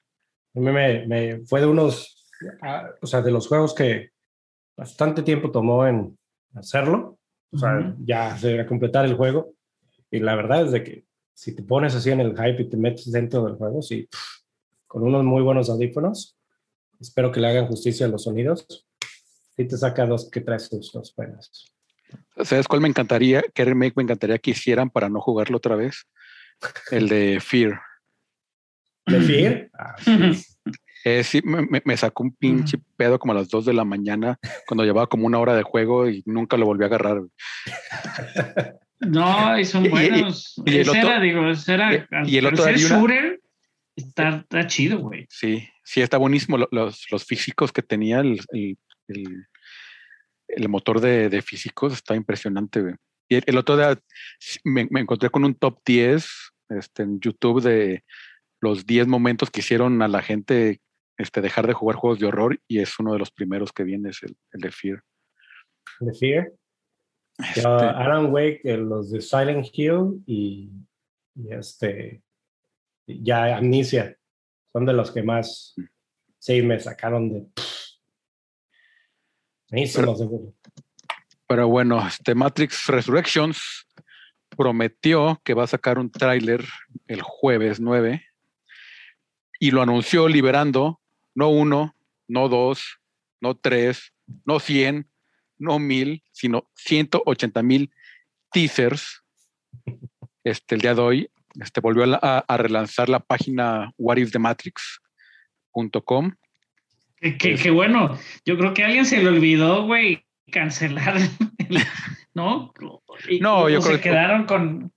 [0.56, 2.28] A mí me, me fue de unos,
[3.02, 4.12] o sea, de los juegos que
[4.76, 6.18] bastante tiempo tomó en
[6.56, 7.20] hacerlo,
[7.52, 7.96] o sea, Ujú.
[8.06, 9.54] ya de completar el juego.
[10.12, 12.78] Y la verdad es de que si te pones así en el hype y te
[12.78, 14.44] metes dentro del juego, sí, pff,
[14.88, 16.38] con unos muy buenos audífonos,
[17.04, 18.66] espero que le hagan justicia a los sonidos,
[19.56, 21.74] sí te saca dos que tres sustos buenos.
[22.44, 23.44] ¿Sabes cuál me encantaría?
[23.54, 26.06] ¿Qué remake me encantaría que hicieran para no jugarlo otra vez?
[26.92, 27.82] El de Fear.
[29.06, 29.70] ¿De Fear?
[29.78, 30.46] Ah, sí.
[31.06, 34.40] Eh, sí, me, me- sacó un pinche pedo como a las 2 de la mañana
[34.68, 37.22] cuando llevaba como una hora de juego y nunca lo volví a agarrar.
[39.02, 40.54] No, y son Y- y- buenos.
[40.66, 41.94] y el ese otro- era, digo, ese era.
[41.94, 43.42] y- y el otro ser hay una- shooter,
[43.98, 45.26] está, está chido, güey.
[45.30, 46.58] Sí, sí, está buenísimo.
[46.58, 49.48] lo- Los, los físicos que tenía el, el- el-
[50.48, 52.82] el motor de, de físicos está impresionante.
[52.82, 52.96] güey.
[53.30, 53.98] Y el, otro día
[54.64, 56.28] me, me encontré con un top 10
[56.70, 58.04] este, en YouTube de
[58.62, 60.80] los 10 momentos que hicieron a la gente
[61.18, 64.10] este, dejar de jugar juegos de horror y es uno de los primeros que viene,
[64.10, 65.02] es el, el de Fear.
[66.00, 66.52] ¿De Fear?
[67.40, 70.72] Este, Alan Wake, eh, los de Silent Hill y,
[71.36, 72.22] y este,
[73.08, 74.16] ya Amnesia,
[74.74, 75.76] son de los que más,
[76.40, 77.48] sí, me sacaron de...
[79.70, 80.54] Buenísimos, seguro.
[81.48, 83.88] Pero bueno, este Matrix Resurrections
[84.50, 86.66] prometió que va a sacar un tráiler
[87.08, 88.24] el jueves 9
[89.60, 91.00] y lo anunció liberando
[91.36, 91.96] no uno,
[92.28, 93.00] no dos,
[93.42, 94.14] no tres,
[94.46, 95.08] no 100,
[95.58, 97.92] no mil, sino 180 mil
[98.52, 99.24] teasers.
[100.44, 106.32] Este, el día de hoy este, volvió a, la- a- relanzar la página whatifthematrix.com.
[107.18, 108.18] Qué, qué- qué bueno.
[108.46, 111.18] Yo creo que a alguien se le olvidó, güey, cancelar.
[111.18, 111.30] el-
[112.34, 112.74] ¿No?
[113.30, 114.92] Y- No, yo se creo que- quedaron con.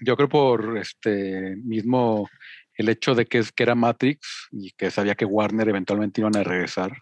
[0.00, 2.28] Yo creo por este mismo
[2.74, 6.36] el hecho de que, es, que era Matrix y que sabía que Warner eventualmente iban
[6.36, 6.92] a regresar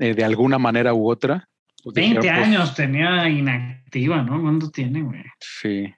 [0.00, 1.48] eh, de alguna manera u otra.
[1.84, 4.42] pues 20 dijeron, pues, años tenía inactiva, ¿no?
[4.42, 5.22] ¿Cuánto tiene, güey?
[5.38, 5.94] Sí.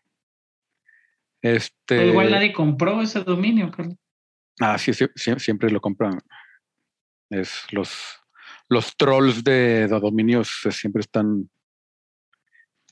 [1.56, 1.72] Este.
[1.86, 3.96] Pero igual nadie compró ese dominio, Carlos.
[4.60, 6.18] Ah, sí, siempre lo compran.
[7.30, 7.92] Es los,
[8.68, 11.48] los trolls de, de dominios eh, siempre están.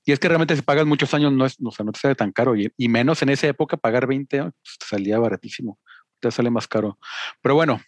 [0.05, 2.15] Y es que realmente si pagas muchos años no es, o sea, no te sale
[2.15, 2.55] tan caro.
[2.55, 5.81] Y, y menos en esa época pagar 20 pues, te salía baratísimo.
[6.21, 6.99] Te sale más caro.
[7.43, 7.81] Pero bueno,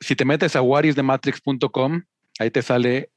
[0.00, 2.02] si te metes a whatisthematrix.com,
[2.38, 3.10] ahí te sale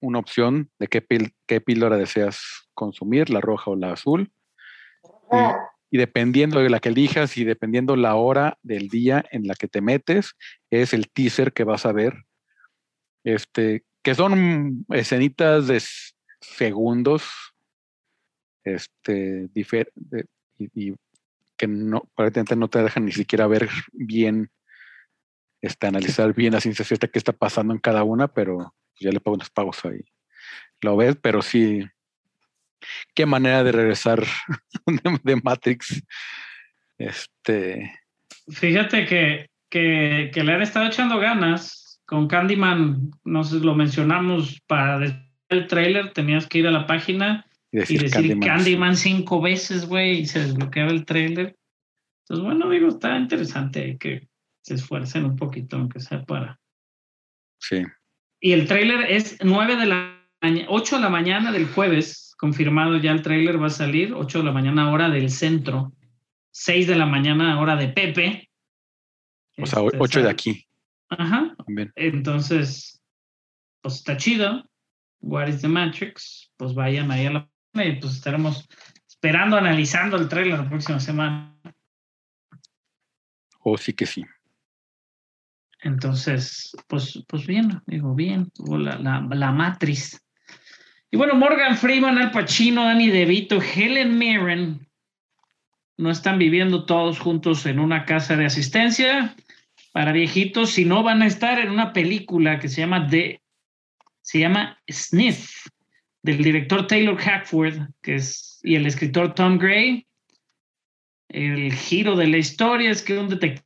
[0.00, 2.40] una opción de qué, pil- qué píldora deseas
[2.74, 4.30] consumir, la roja o la azul.
[5.90, 9.54] Y, y dependiendo de la que elijas y dependiendo la hora del día en la
[9.54, 10.34] que te metes,
[10.70, 12.24] es el teaser que vas a ver.
[13.24, 15.82] Este, que son escenitas de
[16.40, 17.24] segundos.
[18.64, 20.26] Este, de-
[20.58, 20.94] y, y
[21.56, 24.50] que no, prácticamente no te dejan ni siquiera ver bien,
[25.60, 29.20] este, analizar bien a ciencia cierta qué está pasando en cada una, pero ya le
[29.20, 30.00] pongo unas pausas ahí.
[30.80, 31.84] Lo ves, pero sí,
[33.14, 34.22] qué manera de regresar
[34.86, 36.02] de, de Matrix.
[36.98, 37.92] Este,
[38.48, 43.10] Fíjate que, que, que le han estado echando ganas con Candyman.
[43.24, 46.12] Nos lo mencionamos para del trailer.
[46.12, 50.40] Tenías que ir a la página y y decir, Candyman, cinco veces, güey, y se
[50.40, 51.56] desbloqueaba el trailer.
[52.22, 54.28] Entonces, bueno, digo, está interesante que
[54.62, 56.60] se esfuercen un poquito, aunque sea para.
[57.58, 57.82] Sí,
[58.40, 62.96] Y el trailer es 9 de la mañana, 8 de la mañana del jueves, confirmado
[62.98, 65.92] ya el trailer va a salir, 8 de la mañana hora del centro,
[66.50, 68.50] 6 de la mañana hora de Pepe.
[69.58, 70.66] o sea, Este, ocho de sale- aquí
[71.10, 71.54] Ajá,
[71.94, 73.00] entonces,
[73.82, 74.68] pues está chido.
[75.20, 76.50] What is the Matrix?
[76.56, 78.68] Pues vayan ahí a la y pues estaremos
[79.08, 81.56] esperando, analizando el trailer la próxima semana.
[83.60, 84.24] O sí que sí.
[85.82, 90.20] Entonces, pues, pues bien, digo, bien, la, la, la matriz.
[91.14, 94.84] Y bueno, Morgan Freeman, Al Pacino, Danny DeVito, Helen Mirren
[95.96, 99.36] no están viviendo todos juntos en una casa de asistencia
[99.92, 103.40] para viejitos, sino van a estar en una película que se llama The,
[104.22, 105.68] se llama Sniff,
[106.24, 110.08] del director Taylor Hackford, que es, y el escritor Tom Gray.
[111.28, 113.64] El giro de la historia es que un detective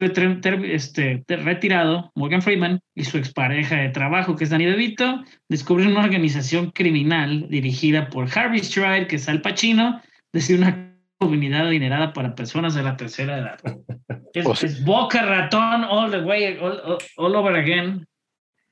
[0.00, 6.04] este, retirado, Morgan Freeman, y su expareja de trabajo, que es Danny DeVito, descubren una
[6.04, 10.00] organización criminal dirigida por Harvey Stride, que es Al Pacino,
[10.32, 13.58] desde una comunidad adinerada para personas de la tercera edad.
[14.32, 18.06] Es, O sea- es boca ratón all the way, all, all- all over again.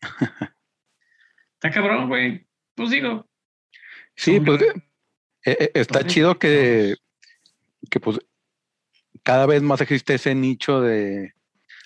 [1.54, 2.46] Está cabrón, güey.
[2.76, 3.26] Pues digo.
[4.14, 4.72] Sí, pues eh,
[5.44, 6.94] eh, está chido que,
[7.90, 8.20] que pues
[9.28, 11.34] cada vez más existe ese nicho de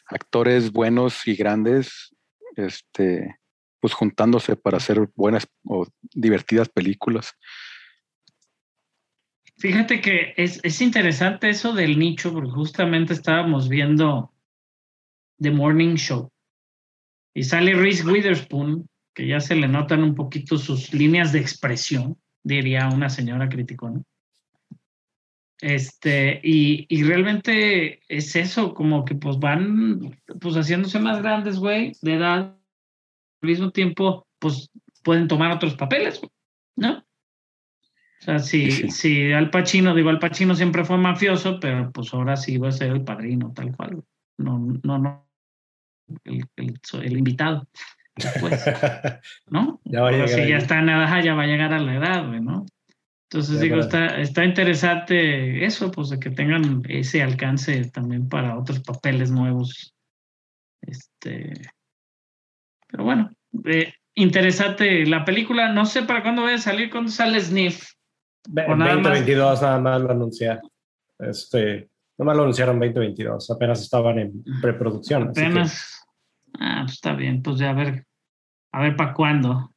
[0.07, 2.15] actores buenos y grandes,
[2.55, 3.37] este,
[3.81, 7.35] pues juntándose para hacer buenas o divertidas películas.
[9.59, 14.33] Fíjate que es, es interesante eso del nicho, porque justamente estábamos viendo
[15.41, 16.31] The Morning Show.
[17.35, 22.17] Y sale Reese Witherspoon, que ya se le notan un poquito sus líneas de expresión,
[22.45, 24.01] diría una señora criticona.
[25.63, 31.93] Este, y, y realmente es eso, como que pues van pues haciéndose más grandes, güey,
[32.03, 32.59] de edad.
[33.41, 34.71] Al mismo tiempo, pues
[35.05, 36.21] pueden tomar otros papeles,
[36.75, 36.99] ¿no?
[36.99, 38.91] O sea, si, Sí.
[38.91, 42.73] si Al Pacino, digo, Al Pacino siempre fue mafioso, pero pues ahora sí va a
[42.73, 44.03] ser el padrino, tal cual.
[44.39, 45.29] No, no, no.
[46.25, 47.69] El, el, el invitado.
[48.17, 48.65] Después,
[49.49, 49.81] ¿no?
[49.85, 51.95] Ya va a llegar sí, ya está en edad, ya va a llegar a la
[51.95, 52.67] edad, güey, ¿no?
[53.33, 58.59] Entonces De digo, está, está interesante eso, pues de que tengan ese alcance también para
[58.59, 59.95] otros papeles nuevos.
[60.83, 61.55] Este,
[62.89, 63.31] pero bueno,
[63.65, 65.73] eh, interesante la película.
[65.73, 67.93] No sé para cuándo vaya a salir, cuándo sale Sniff.
[68.51, 69.03] Ve- O nada más.
[69.05, 70.71] 2022 nada más lo anunciaron.
[71.19, 75.29] Este, nomás lo anunciaron 2022, apenas estaban en preproducción.
[75.31, 76.05] así que- Apenas.
[76.61, 78.05] Ah, pues está bien, pues ya a ver,
[78.73, 79.72] a ver para cuándo.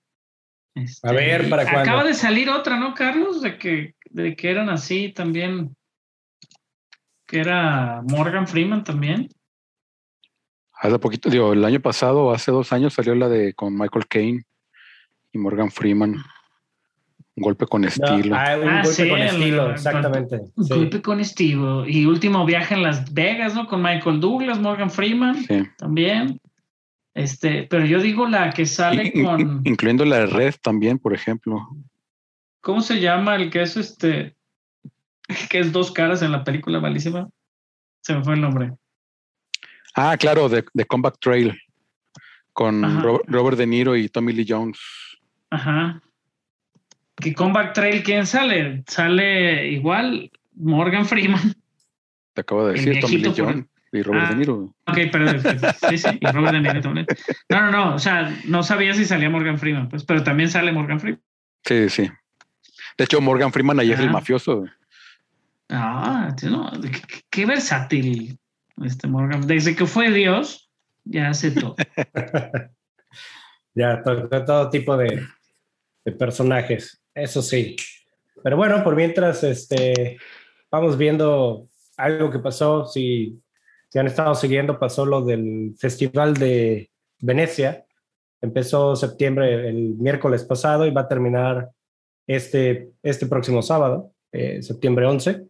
[0.76, 1.82] Este, A ver, ¿para y cuándo?
[1.82, 3.42] Acaba de salir otra, ¿no, Carlos?
[3.42, 5.76] De que, de que eran así también.
[7.26, 9.30] Que era Morgan Freeman también.
[10.78, 14.44] Hace poquito, digo, el año pasado, hace dos años, salió la de con Michael Caine
[15.32, 16.16] y Morgan Freeman.
[17.38, 18.36] Un golpe con No, estilo.
[18.36, 20.40] ah, un Ah, golpe sí, con el- estilo, el- exactamente.
[20.56, 20.74] Un sí.
[20.74, 21.88] golpe con estilo.
[21.88, 23.68] Y último viaje en Las Vegas, ¿no?
[23.68, 25.64] Con Michael Douglas, Morgan Freeman Sí.
[25.78, 26.40] también.
[27.16, 29.62] Este, pero yo digo la que sale In- con.
[29.64, 31.66] incluyendo la de Red también, por ejemplo.
[32.62, 34.36] ¿Cómo se llama el que es este?
[35.50, 37.30] Que es dos caras en la película malísima.
[38.02, 38.74] Se me fue el nombre.
[39.96, 41.58] Ah, claro, de, de Comeback Trail.
[42.52, 43.02] Con Ajá.
[43.02, 44.78] Ro- Robert De Niro y Tommy Lee Jones.
[45.50, 46.02] Ajá.
[47.16, 48.84] Que Comeback Trail, ¿quién sale?
[48.88, 51.56] Sale igual Morgan Freeman.
[52.34, 53.66] Te acabo de decir, Tommy Lee Jones
[53.96, 54.30] y Robert Ah.
[54.30, 54.76] De Niro.
[54.88, 55.42] Ok, perdón.
[55.90, 57.06] Sí, sí, y Robert De Niro también.
[57.50, 57.96] No, no, no.
[57.96, 61.22] O sea, no sabía si salía Morgan Freeman, pues, pero también sale Morgan Freeman.
[61.64, 62.10] Sí, sí.
[62.98, 64.14] De hecho, Morgan Freeman ahí es el Ah.
[64.14, 64.66] mafioso.
[65.70, 66.72] Ah, no,
[67.32, 68.38] qué, versátil
[68.84, 69.48] este Morgan.
[69.48, 70.70] Desde que fue Dios,
[71.04, 71.76] ya hace todo.
[73.74, 75.22] Ya, to- to- todo, tipo de,
[76.06, 77.76] de personajes, eso sí.
[78.42, 80.18] Pero bueno, por mientras, este,
[80.72, 82.86] vamos viendo algo que pasó.
[82.86, 83.38] Si,
[83.96, 87.86] si han estado siguiendo, pasó lo del Festival de Venecia.
[88.42, 91.70] Empezó septiembre, el miércoles pasado, y va a terminar
[92.28, 95.46] este, este próximo sábado, eh, septiembre 11.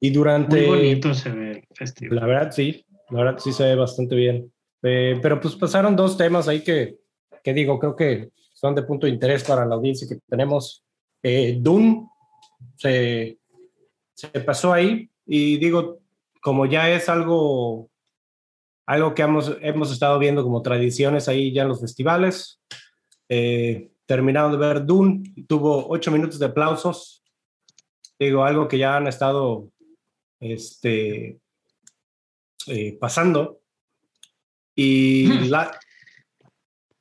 [0.00, 0.66] Y durante...
[0.66, 2.20] Muy bonito se ve el festival.
[2.20, 2.86] La verdad, sí.
[3.10, 4.50] La verdad, sí se ve bastante bien.
[4.82, 6.96] Eh, pero pues pasaron dos temas ahí que,
[7.44, 10.82] que digo, creo que son de punto de interés para la audiencia que tenemos.
[11.22, 12.08] Eh, Dune
[12.76, 13.36] se,
[14.14, 16.01] se pasó ahí y digo,
[16.42, 17.88] como ya es algo,
[18.86, 22.60] algo que hemos, hemos estado viendo como tradiciones ahí ya en los festivales,
[23.28, 27.22] eh, terminaron de ver Dune, tuvo ocho minutos de aplausos.
[28.18, 29.70] Digo, algo que ya han estado
[30.40, 31.38] este,
[32.66, 33.60] eh, pasando.
[34.74, 35.48] Y Hmm.
[35.48, 35.78] la,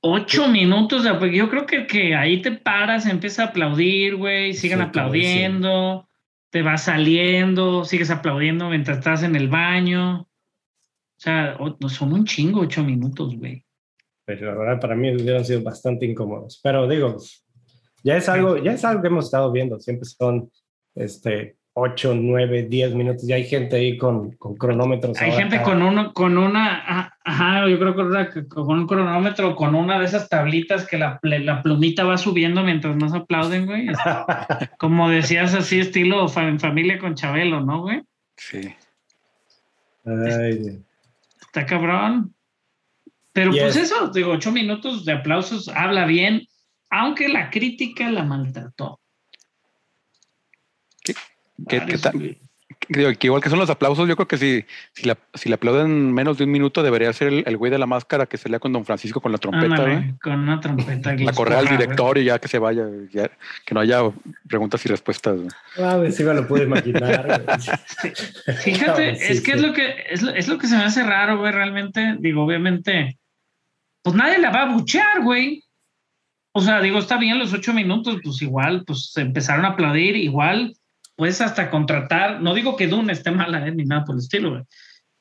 [0.03, 4.79] Ocho minutos de yo creo que, que ahí te paras, empieza a aplaudir, güey, siguen
[4.79, 6.09] Sí, aplaudiendo,
[6.51, 10.21] te vas saliendo, sigues aplaudiendo mientras estás en el baño.
[10.21, 10.27] O
[11.17, 13.65] sea, son un chingo ocho minutos, güey.
[14.25, 16.59] pero la verdad para mí hubieran sido bastante incómodos.
[16.61, 17.17] Pero digo,
[18.03, 19.79] ya es algo, ya es algo que hemos estado viendo.
[19.79, 20.51] Siempre son
[20.93, 23.25] este, 8, 9, 10 minutos.
[23.25, 25.19] Ya hay gente ahí con, con cronómetros.
[25.21, 28.87] Hay ahora gente con uno, con una, ah, ajá, yo creo que una- con un
[28.87, 33.65] cronómetro, con una de esas tablitas que la, la plumita va subiendo mientras más aplauden,
[33.65, 33.87] güey.
[34.79, 38.01] Como decías así, estilo en familia con Chabelo, ¿no, güey?
[38.37, 38.73] Sí.
[40.05, 40.79] Ay,
[41.41, 42.33] Está cabrón.
[43.33, 46.47] Pero pues es- eso, digo, ocho minutos de aplausos, habla bien,
[46.89, 48.99] aunque la crítica la maltrató.
[51.67, 52.37] ¿Qué- tal?
[52.89, 55.55] Digo, que igual que son los aplausos, yo creo que si, si, la, si le
[55.55, 58.49] aplauden menos de un minuto, debería ser el, el güey de la máscara que se
[58.49, 60.15] lea con Don Francisco con la trompeta, Ándale, ¿verdad?
[60.21, 61.15] con una trompeta.
[61.15, 63.29] que La correa al director y ya que se vaya, ya,
[63.65, 63.99] que no haya
[64.47, 65.35] preguntas y respuestas.
[65.37, 65.49] güey.
[65.89, 67.43] a ver si me lo pude imaginar.
[68.63, 69.57] Fíjate, Sí, es que sí.
[69.57, 72.15] es lo que es lo, es lo que se me hace raro, güey, realmente.
[72.19, 73.17] Digo, obviamente,
[74.03, 75.63] pues nadie la va a buchear, güey.
[76.53, 80.15] O sea, digo, está bien los ocho minutos, pues igual, pues se empezaron a aplaudir,
[80.17, 80.73] igual,
[81.21, 84.49] puedes hasta contratar, no digo que Dune esté mala, eh, ni nada por el estilo,
[84.49, 84.63] güey,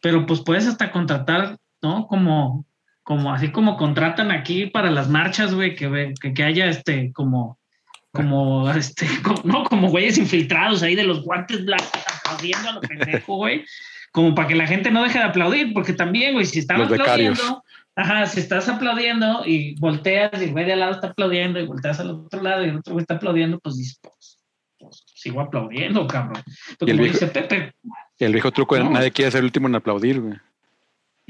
[0.01, 2.07] pero pues puedes hasta contratar, ¿no?
[2.07, 2.65] Como,
[3.03, 7.13] como así como contratan aquí para las marchas, güey, que, ve- que, que haya este,
[7.13, 7.59] como
[8.13, 11.91] como, este, como, no, como güeyes infiltrados ahí de los guantes blancos
[12.25, 13.67] aplaudiendo a lo pendejo, güey.
[14.11, 16.91] Como para que la gente no deje de aplaudir, porque también, güey, si están Los
[16.93, 17.63] aplaudiendo,
[17.95, 21.67] ajá, si estás aplaudiendo y volteas y el güey de al lado está aplaudiendo y
[21.67, 24.40] volteas al otro lado y el otro güey está aplaudiendo, pues pues, pues,
[25.21, 26.43] sigo aplaudiendo, cabrón.
[26.79, 27.73] Pero Y el como viejo- dice Pepe,
[28.19, 28.91] Y el viejo truco, No.
[28.91, 30.35] nadie quiere ser el último en aplaudir, güey.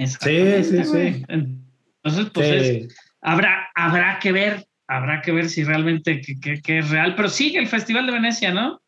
[0.06, 0.82] sí, sí.
[0.84, 1.24] güey.
[1.28, 2.88] Entonces, pues es, Sí.
[3.20, 7.28] habrá, habrá que ver, habrá que ver si realmente que, que- que es real, pero
[7.28, 8.80] sigue el Festival de Venecia, ¿no?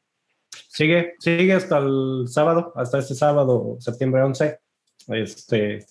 [0.69, 4.59] Sigue, sigue hasta el sábado, hasta este sábado, septiembre 11.
[5.09, 5.85] Este,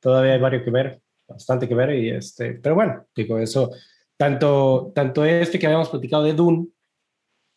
[0.00, 3.70] todavía hay varios que ver, bastante que ver, y este, pero bueno, digo, eso,
[4.16, 6.66] tanto, tanto este que habíamos platicado de Dune,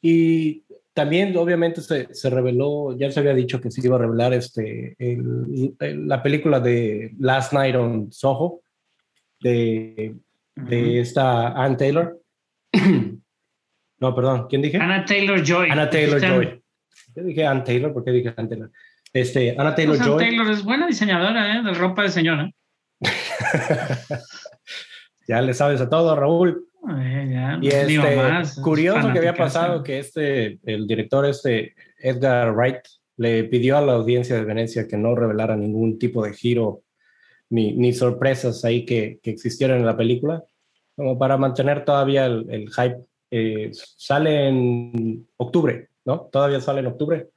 [0.02, 0.65] y
[0.96, 4.96] también obviamente se, se reveló, ya se había dicho que se iba a revelar este,
[4.98, 8.62] el- el- la película de Last Night on Soho,
[9.42, 10.16] de,
[10.56, 12.18] de esta Ann Taylor.
[14.00, 14.78] no, perdón, ¿quién dije?
[14.78, 15.70] Anna Taylor Joy.
[15.70, 16.62] Anna Taylor Joy.
[17.14, 18.72] Yo dije Ann Taylor, ¿por qué dije Ann Taylor?
[19.12, 20.18] Este, Anna Taylor Anna Joy.
[20.18, 21.62] Taylor es buena diseñadora, ¿eh?
[21.62, 22.50] De ropa de señora.
[25.28, 26.68] ya le sabes a todo, Raúl.
[26.90, 32.82] Eh, ya, Y este, curioso que había pasado que este, el director este, Edgar Wright,
[33.18, 36.82] le pidió a la audiencia de Venecia que no revelara ningún tipo de giro
[37.50, 40.44] ni, ni sorpresas ahí que, que existieran en la película,
[40.96, 42.98] como para mantener todavía el, el hype.
[43.32, 46.30] Eh, sale en octubre, ¿no?
[46.32, 47.28] Todavía sale en octubre.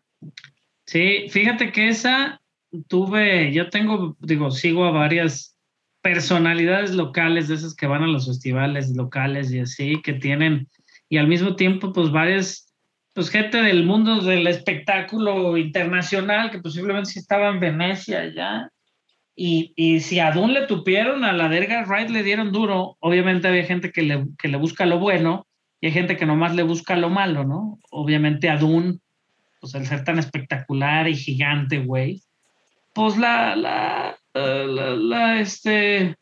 [0.87, 2.41] Sí, fíjate que esa
[2.87, 5.58] tuve, yo tengo, digo, sigo a varias
[6.03, 10.69] personalidades locales de esas que van a los festivales locales y así, que tienen,
[11.09, 12.73] y al mismo tiempo, pues varias,
[13.13, 18.71] pues gente del mundo del espectáculo internacional que posiblemente sí estaba en Venecia ya.
[19.35, 22.97] Y, y si a Dune le tupieron, a la de Edgar Wright le dieron duro,
[23.01, 25.47] obviamente había gente que le, que le busca lo bueno
[25.81, 27.79] y hay gente que nomás le busca lo malo, ¿no?
[27.91, 28.99] Obviamente a Dune
[29.61, 32.23] pues el ser tan espectacular y gigante, güey,
[32.95, 34.19] pues la, la,
[34.67, 36.17] la, la, este,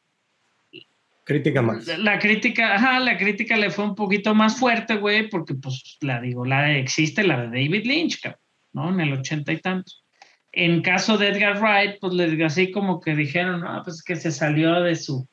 [1.25, 1.87] Crítica más.
[1.87, 5.99] la, la crítica, ajá, la crítica le fue un poquito más fuerte, güey, porque pues
[6.01, 8.41] la digo, la existe la de David Lynch, cabrón,
[8.73, 8.91] ¿no?
[8.91, 10.05] En el ochenta y tantos.
[10.53, 14.31] En caso de Edgar Wright, pues les así como que dijeron, no, pues que se
[14.31, 15.29] salió de su,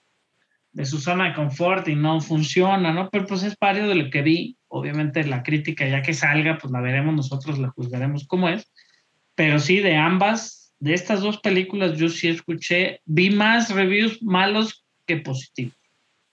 [0.71, 3.09] de su zona de confort y no funciona, ¿no?
[3.09, 4.57] Pero pues es parte de lo que vi.
[4.67, 8.69] Obviamente la crítica ya que salga, pues la veremos nosotros, la juzgaremos como es.
[9.35, 14.83] Pero sí, de ambas, de estas dos películas, yo sí escuché, vi más reviews malos
[15.07, 15.77] que positivos.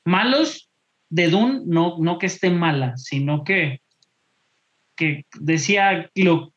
[0.05, 0.69] Malos
[1.09, 3.81] de Dune, no, no que esté mala, sino que,
[4.97, 6.53] que decía, lo,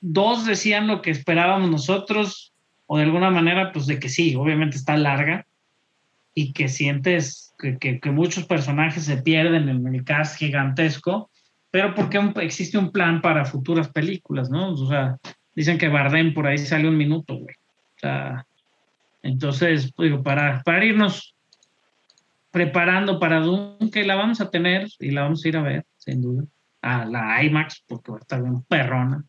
[0.00, 2.52] dos decían lo que esperábamos nosotros,
[2.86, 5.46] o de alguna manera, pues de que sí, obviamente está larga,
[6.34, 11.30] y que sientes que, que- muchos personajes se pierden en el cast gigantesco,
[11.70, 14.72] pero porque existe un plan para futuras películas, ¿no?
[14.72, 15.16] O sea,
[15.54, 17.54] dicen que Bardem por ahí sale un minuto, güey.
[17.96, 18.46] O sea,
[19.22, 21.34] entonces, digo, para, para irnos
[22.50, 25.84] preparando para Doom, que la vamos a tener y la vamos a ir a ver,
[25.96, 26.44] sin duda.
[26.82, 29.24] A la IMAX, porque va a estar bien perrona.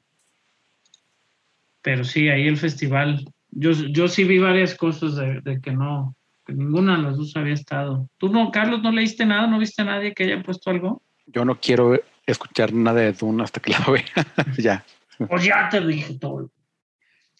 [1.81, 3.25] Pero sí, ahí el festival.
[3.51, 6.15] Yo, yo sí vi varias cosas de, de que no,
[6.45, 8.07] que ninguna de las dos había estado.
[8.17, 9.47] ¿Tú no, Carlos, no leíste nada?
[9.47, 11.01] ¿No viste a nadie que haya puesto algo?
[11.25, 14.03] Yo no quiero escuchar nada de Dune hasta que la vea.
[14.57, 14.85] ya.
[15.29, 16.49] Pues ya te dije todo.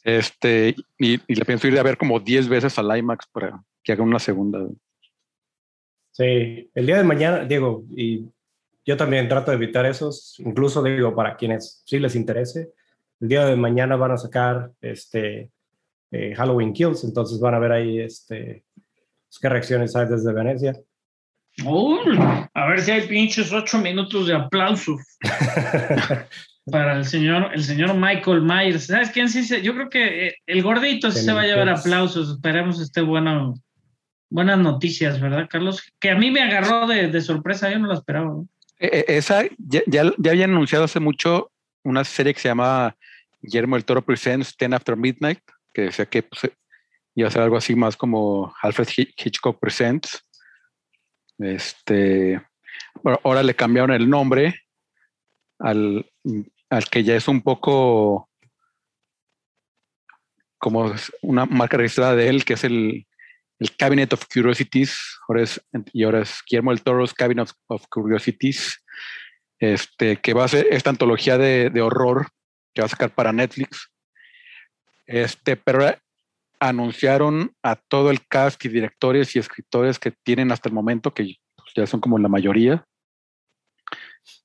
[0.03, 3.91] Este, y, y le pienso ir a ver como 10 veces al IMAX para que
[3.91, 4.59] haga una segunda.
[6.11, 8.25] Sí, el día de mañana, Diego, y
[8.85, 12.71] yo también trato de evitar esos, incluso digo, para quienes sí les interese,
[13.19, 15.51] el día de mañana van a sacar este
[16.11, 20.73] eh, Halloween Kills, entonces van a ver ahí este, pues, qué reacciones hay desde Venecia.
[22.53, 25.01] A ver si hay pinches ocho minutos de aplausos
[26.71, 28.87] para el señor, el señor Michael Myers.
[28.87, 29.61] ¿Sabes quién sí se?
[29.61, 32.29] Yo creo que eh, el gordito sí se va a llevar aplausos.
[32.31, 33.55] Esperemos esté bueno.
[34.29, 35.83] Buenas noticias, ¿verdad, Carlos?
[35.99, 38.25] Que a mí me agarró de, de sorpresa, yo no la esperaba.
[38.25, 38.47] ¿no?
[38.79, 41.51] Eh, eh, esa ya, ya, ya habían anunciado hace mucho
[41.83, 42.95] una serie que se llama
[43.41, 45.39] Guillermo del Toro Presents 10 After Midnight,
[45.71, 46.51] que decía que pues,
[47.13, 50.25] iba a ser algo así más como Alfred Hi- Hitchcock Presents.
[51.37, 52.41] Este,
[53.23, 54.59] ahora le cambiaron el nombre
[55.59, 56.09] al,
[56.75, 58.29] al que ya es un poco
[60.57, 63.07] como una marca registrada de él, que es el,
[63.59, 64.97] el Cabinet of Curiosities,
[65.27, 65.61] ahora es,
[65.93, 68.83] y ahora es Guillermo del Toro's Cabinet of, of Curiosities,
[69.59, 72.27] este, que va a ser esta antología de, de horror
[72.73, 73.89] que va a sacar para Netflix.
[75.05, 75.95] Este, pero
[76.59, 81.35] anunciaron a todo el cast y directores y escritores que tienen hasta el momento, que
[81.55, 82.85] pues, ya son como la mayoría.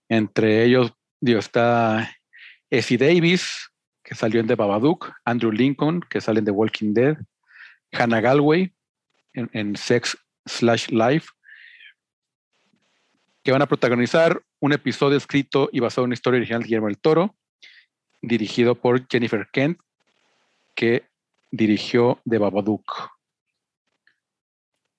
[0.09, 2.11] Entre ellos digo, está
[2.71, 3.71] Essie Davis,
[4.03, 7.17] que salió en The Babadook, Andrew Lincoln, que sale en The Walking Dead,
[7.93, 8.73] Hannah Galway
[9.35, 10.17] en, Sex
[10.47, 11.29] Slash Life,
[13.43, 16.89] que van a protagonizar un episodio escrito y basado en una historia original de Guillermo
[16.89, 17.37] del Toro,
[18.23, 19.81] dirigido por Jennifer Kent,
[20.75, 21.09] que
[21.51, 23.11] dirigió The Babadook.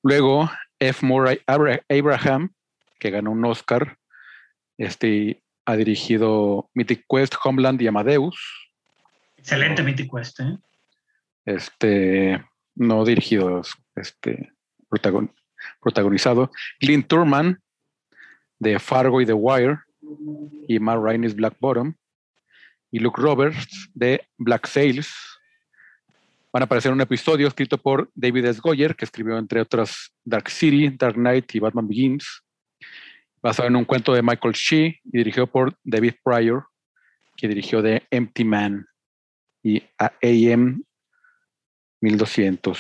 [0.04, 0.50] Luego,
[0.80, 1.06] F.
[1.06, 2.54] Murray Abra- Abraham,
[3.00, 3.98] que ganó un Oscar,
[4.78, 8.38] este, ha dirigido Mythic Quest, Homeland y Amadeus.
[9.38, 10.58] Excelente Mythic Quest, ¿eh?
[11.46, 12.44] Este,
[12.76, 13.62] no dirigido,
[13.96, 14.52] este,
[14.90, 15.34] protagon-
[15.80, 16.52] protagonizado.
[16.80, 17.60] Clint Turman,
[18.60, 19.80] de Fargo y The Wire,
[20.68, 21.96] y Matt Rainey's Black Bottom.
[22.92, 25.10] Y Luke Roberts, de Black Sails.
[26.52, 28.60] Van a aparecer un episodio escrito por David S.
[28.62, 32.44] Goyer, que escribió entre otras Dark City, Dark Knight y Batman Begins.
[33.44, 36.68] Basado en un cuento de Michael Shea y dirigido por David Pryor,
[37.36, 38.86] que dirigió The Empty Man
[39.64, 40.84] y a AM
[42.02, 42.80] 1200.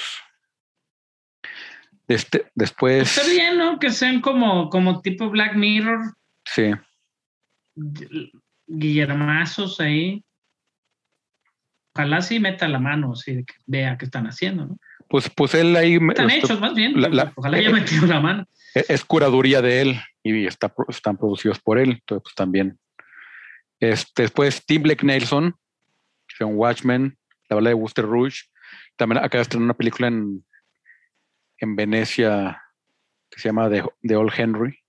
[2.07, 3.79] Este, después, Está bien, ¿no?
[3.79, 6.13] Que sean como, como tipo Black Mirror,
[6.45, 6.71] sí,
[7.75, 8.31] gu-
[8.67, 10.23] guillermazos ahí.
[11.95, 14.77] Ojalá sí meta la mano, sí, que vea qué están haciendo, ¿no?
[15.09, 16.99] pues, pues él ahí Están hechos, más bien.
[17.01, 18.45] la- la- Ojalá haya metido la mano.
[18.73, 22.79] es curaduría de él y está, están producidos por él, entonces pues también.
[23.79, 25.55] Este, después Tim Blake Nelson,
[26.41, 27.17] un Watchmen,
[27.49, 28.45] la bala de Wooster Rouge.
[28.95, 30.43] También acaba de estrenar una película en,
[31.59, 32.61] en Venecia
[33.29, 34.79] que se llama The, The Old Henry.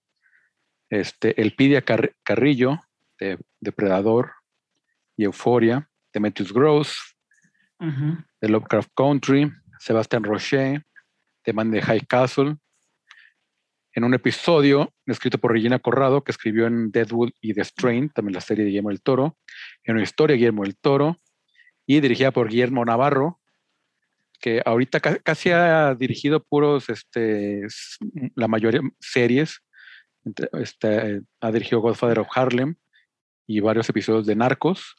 [0.90, 2.80] Este, Elpidia Car- Carrillo,
[3.18, 4.32] de Depredador
[5.16, 7.16] y Euforia, de Matthews Gross,
[7.80, 8.18] Ujú.
[8.40, 10.84] de Lovecraft Country, Sebastian Rocher,
[11.44, 12.56] de Man de High Castle,
[13.94, 18.34] en un episodio escrito por Regina Corrado, que escribió en Deadwood y The Strain, también
[18.34, 19.36] la serie de Guillermo del Toro,
[19.84, 21.18] en una historia de Guillermo del Toro,
[21.86, 23.40] y dirigida por Guillermo Navarro,
[24.40, 27.66] que ahorita ca- casi ha dirigido puros, este,
[28.34, 29.60] la mayoría series,
[30.52, 32.76] este, ha dirigido Godfather of Harlem
[33.46, 34.94] y varios episodios de Narcos,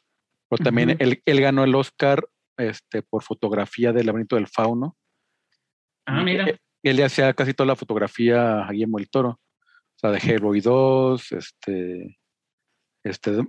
[0.48, 0.98] pero también Ujú.
[1.00, 2.26] él, él ganó el Oscar
[2.58, 4.96] este, por fotografía del laberinto del fauno.
[6.06, 6.46] Ah, mira.
[6.84, 9.28] Él, le hacía casi toda la fotografía a Guillermo del Toro.
[9.30, 12.18] O sea, de Hellboy 2, este,
[13.02, 13.42] este,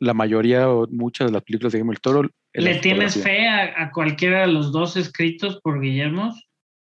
[0.00, 2.28] la mayoría o muchas de las películas de Guillermo del Toro.
[2.52, 6.34] ¿Le tienes fe a, a cualquiera de los dos escritos por Guillermo?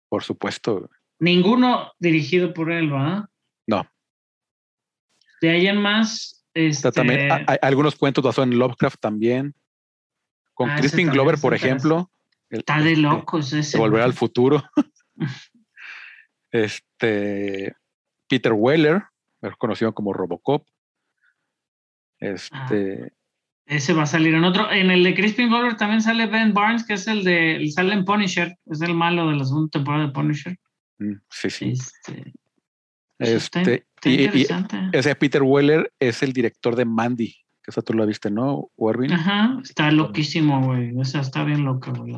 [0.09, 0.89] Por supuesto.
[1.19, 3.29] Ninguno dirigido por él, ¿va?
[3.67, 3.85] No.
[5.41, 8.99] De ahí en más, O sea, este, también hay, hay algunos cuentos basados en Lovecraft
[8.99, 9.53] también.
[10.53, 12.11] Con Ah, Crispin también Glover, por ejemplo.
[12.49, 13.77] el- está de locos ese.
[13.77, 14.63] Volver al futuro.
[16.51, 17.75] este
[18.29, 19.03] Peter Weller,
[19.57, 20.65] conocido como Robocop.
[22.19, 23.13] Este,
[23.65, 24.71] Ese va a salir en otro.
[24.71, 27.67] En el de Crispin Glover también sale Ben Barnes, que es el de.
[27.73, 28.55] Sale en Punisher.
[28.67, 30.57] Es el malo de la segunda temporada de Punisher.
[30.99, 31.71] mm, sí, sí.
[31.71, 32.33] Este,
[33.17, 34.47] está, Este, está y-
[34.93, 37.33] ese Peter Weller es el director de Mandy,
[37.63, 39.11] que esa tú la viste, ¿no, Warvin?
[39.13, 40.93] Ajá, está loquísimo, güey.
[40.99, 42.15] Esa está bien loca, güey.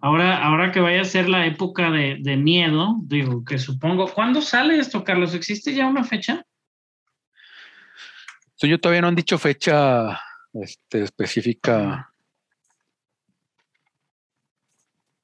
[0.00, 4.12] Ahora, ahora que vaya a ser la época de, de miedo, digo, que supongo.
[4.12, 5.34] ¿Cuándo sale esto, Carlos?
[5.34, 6.44] ¿Existe ya una fecha?
[8.56, 10.20] So, yo todavía no han dicho fecha
[10.52, 12.10] este, específica.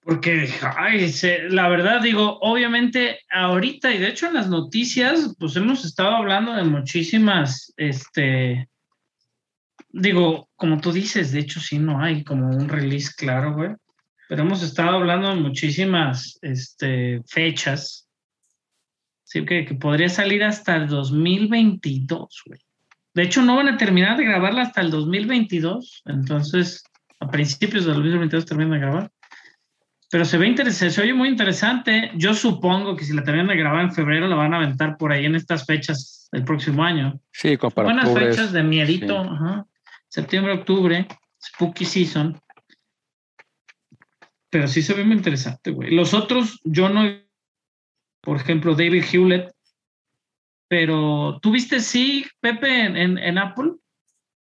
[0.02, 5.54] Porque, ay, se- la verdad digo, obviamente ahorita y de hecho en las noticias, pues
[5.56, 8.68] hemos estado hablando de muchísimas, este,
[9.90, 13.70] digo, como tú dices, de hecho sí no hay como un release claro, güey,
[14.30, 18.08] pero hemos estado hablando de muchísimas, este, fechas,
[19.24, 22.60] sí que, que podría salir hasta el 2022, güey.
[23.12, 26.84] De hecho no van a terminar de grabarla hasta el 2022, entonces
[27.18, 29.10] a principios del 2022 terminan de grabar.
[30.12, 32.12] Pero se ve interesante, se oye muy interesante.
[32.14, 35.10] Yo supongo que si la terminan de grabar en febrero, la van a aventar por
[35.10, 37.20] ahí en estas fechas del próximo año.
[37.32, 39.24] Sí, para Buenas fechas de miedito.
[39.24, 39.28] sí.
[39.28, 39.66] ajá.
[40.06, 41.08] Septiembre, octubre,
[41.42, 42.40] spooky season.
[44.50, 45.90] Pero sí se ve muy interesante, güey.
[45.94, 47.02] Los otros, yo no.
[48.20, 49.52] Por ejemplo, David Hewlett.
[50.68, 53.72] Pero, ¿tú viste sí, Pepe, en, en- en Apple?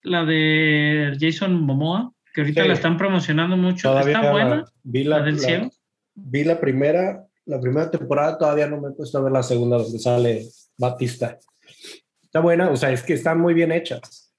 [0.02, 2.68] La de Jason Momoa, que ahorita Sí.
[2.68, 3.90] la están promocionando mucho.
[3.90, 4.64] Todavía ¿Está buena?
[4.82, 5.70] vi La, la, del la- cielo.
[6.14, 9.76] vi la primera, la primera temporada, todavía no me he puesto a ver la segunda
[9.78, 10.46] donde sale
[10.78, 11.38] Batista.
[12.22, 14.32] Está buena, o sea, es que están muy bien hechas.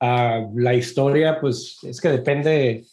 [0.00, 2.84] Ah, la historia, pues es que depende,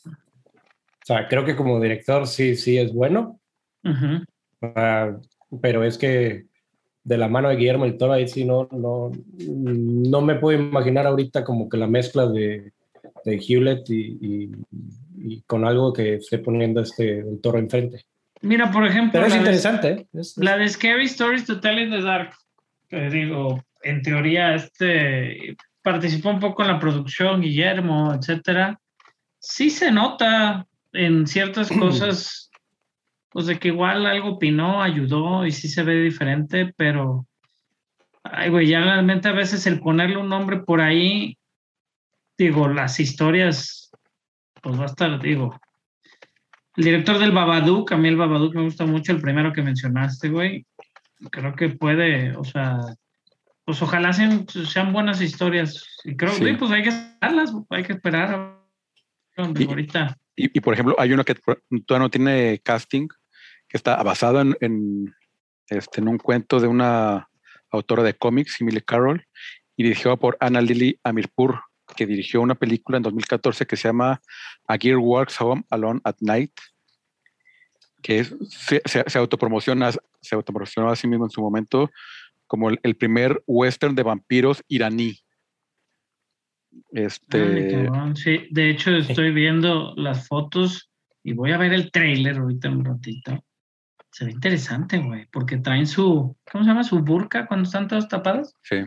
[1.07, 3.39] sea, creo que como director sí, sí es bueno,
[3.83, 4.23] Ujú.
[4.61, 5.17] ah,
[5.61, 6.45] pero es que
[7.03, 9.11] de la mano de Guillermo del Toro, ahí sí no, no,
[9.47, 12.73] no me puedo imaginar ahorita como que la mezcla de,
[13.23, 14.51] de Hewlett y, y-
[15.19, 18.03] y con algo que esté poniendo este del Toro enfrente.
[18.41, 20.07] Mira, por ejemplo, Pero es la de- interesante, ¿eh?
[20.13, 22.33] Es- es- La de Scary Stories to Tell in the Dark,
[22.89, 28.77] que digo, en teoría, este participó un poco en la producción, Guillermo, etcétera.
[29.39, 32.49] Sí se nota en ciertas cosas,
[33.29, 37.25] pues de que igual algo opinó, ayudó y sí se ve diferente, pero,
[38.23, 41.37] ay, güey, ya realmente a veces el ponerle un nombre por ahí,
[42.37, 43.91] digo, las historias,
[44.61, 45.59] pues va a estar, digo.
[46.75, 50.29] El director del Babadook, a mí el Babadook me gusta mucho, el primero que mencionaste,
[50.29, 50.65] güey
[51.31, 52.77] creo que puede, o sea,
[53.65, 55.83] pues ojalá sean, sean buenas historias.
[56.03, 56.45] Y creo Sí.
[56.45, 58.59] que pues hay que esperarlas, hay que esperar
[59.37, 60.17] Y- ahorita.
[60.39, 63.07] Y, por ejemplo, hay uno que todavía no tiene casting,
[63.67, 64.39] que está basado
[65.67, 67.27] este, en un cuento de una
[67.71, 69.25] autora de cómics, Emily Carroll,
[69.75, 71.61] y dirigido por Anna Lily Amirpur,
[71.95, 74.21] que dirigió una película en 2014 que se llama
[74.67, 76.53] A Gear Walks Home Alone at Night,
[78.03, 81.89] que se, autopromociona, se autopromocionó a sí mismo en su momento
[82.45, 85.19] como el primer western de vampiros iraní.
[86.93, 90.89] Ay, Este, cabrón, sí, de hecho estoy viendo las fotos
[91.23, 93.43] y voy a ver el trailer ahorita un ratito.
[94.11, 96.83] Se ve interesante, güey, porque traen su, ¿cómo se llama?
[96.83, 98.53] Su burka cuando están todas tapadas.
[98.61, 98.77] sí.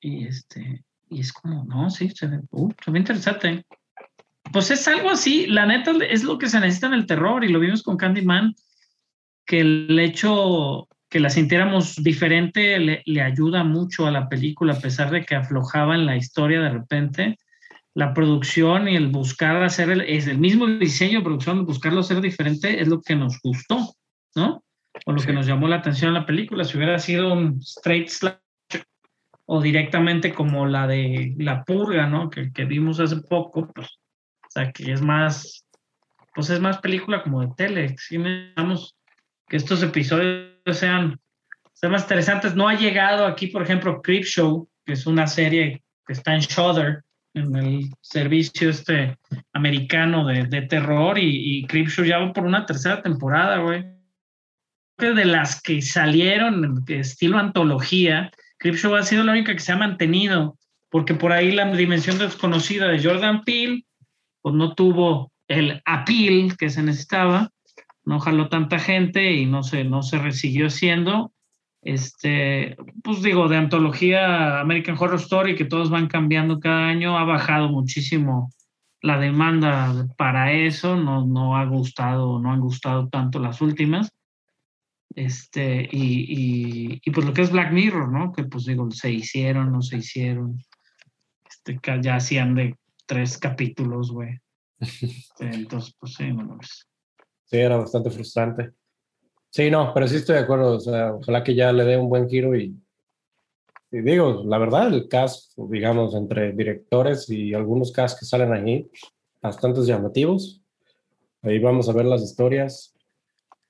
[0.00, 3.64] Y este, y es como, no, sí, se ve, uh, se ve interesante.
[4.52, 7.48] Pues es algo así, la neta es lo que se necesita en el terror y
[7.48, 8.54] lo vimos con Candyman,
[9.46, 14.80] que el hecho que la sintiéramos diferente le, le ayuda mucho a la película, a
[14.80, 17.38] pesar de que aflojaba en la historia de repente.
[17.94, 22.20] La producción y el buscar hacer el, es el mismo diseño de producción, buscarlo hacer
[22.20, 23.94] diferente es lo que nos gustó,
[24.34, 24.64] ¿no?
[25.06, 25.28] O lo Sí.
[25.28, 26.64] que nos llamó la atención en la película.
[26.64, 28.34] Si hubiera sido un straight slash
[29.46, 32.28] o directamente como la de La Purga, ¿no?
[32.28, 35.64] Que, que vimos hace poco, pues, o sea, que es más,
[36.34, 37.94] pues es más película como de tele.
[37.98, 38.96] Si necesitamos
[39.48, 41.18] que estos episodios sean,
[41.72, 42.54] sean más interesantes.
[42.54, 46.40] No ha llegado aquí, por ejemplo, Creep Show, que es una serie que está en
[46.40, 47.02] Shudder,
[47.34, 49.18] en el servicio este
[49.52, 53.84] americano de, de terror, y, y Creep Show ya va por una tercera temporada, güey.
[54.96, 60.56] De las que salieron, estilo antología, Creepshow ha sido la única que se ha mantenido,
[60.88, 63.84] porque por ahí la dimensión desconocida de Jordan Peele,
[64.40, 67.50] pues no tuvo el appeal que se necesitaba,
[68.04, 71.32] no jaló tanta gente y no se, no se siguió haciendo.
[71.82, 77.24] Este, pues digo, de antología American Horror Story, que todos van cambiando cada año, ha
[77.24, 78.50] bajado muchísimo
[79.02, 84.10] la demanda para eso, no, no ha gustado, no han gustado tanto las últimas.
[85.14, 88.32] Este, y, y, y, pues lo que es Black Mirror, ¿no?
[88.32, 90.58] Que pues digo, se hicieron, no se hicieron.
[91.46, 92.76] Este, ya hacían de
[93.06, 94.38] tres capítulos, güey.
[94.80, 96.88] Este, Entonces, pues sí, no mames.
[97.54, 98.72] Sí, era bastante frustrante.
[99.48, 100.72] Sí, no, pero sí estoy de acuerdo.
[100.72, 102.76] O sea, ojalá que ya le dé un buen giro y,
[103.92, 108.90] y digo, la verdad, el cast, digamos, entre directores y algunos cast que salen ahí,
[109.40, 110.64] bastantes llamativos.
[111.42, 112.92] Ahí vamos a ver las historias.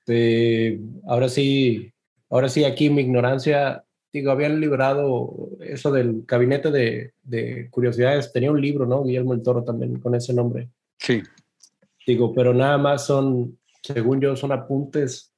[0.07, 1.93] Eh, ahora sí,
[2.31, 8.33] ahora sí, aquí mi ignorancia, digo, habían librado eso del gabinete de, de curiosidades.
[8.33, 9.03] Tenía un libro, ¿no?
[9.03, 10.71] Guillermo el Toro también con ese nombre.
[10.97, 11.21] Sí,
[12.05, 13.57] Digo, pero nada más son,
[13.93, 15.33] según yo, son apuntes,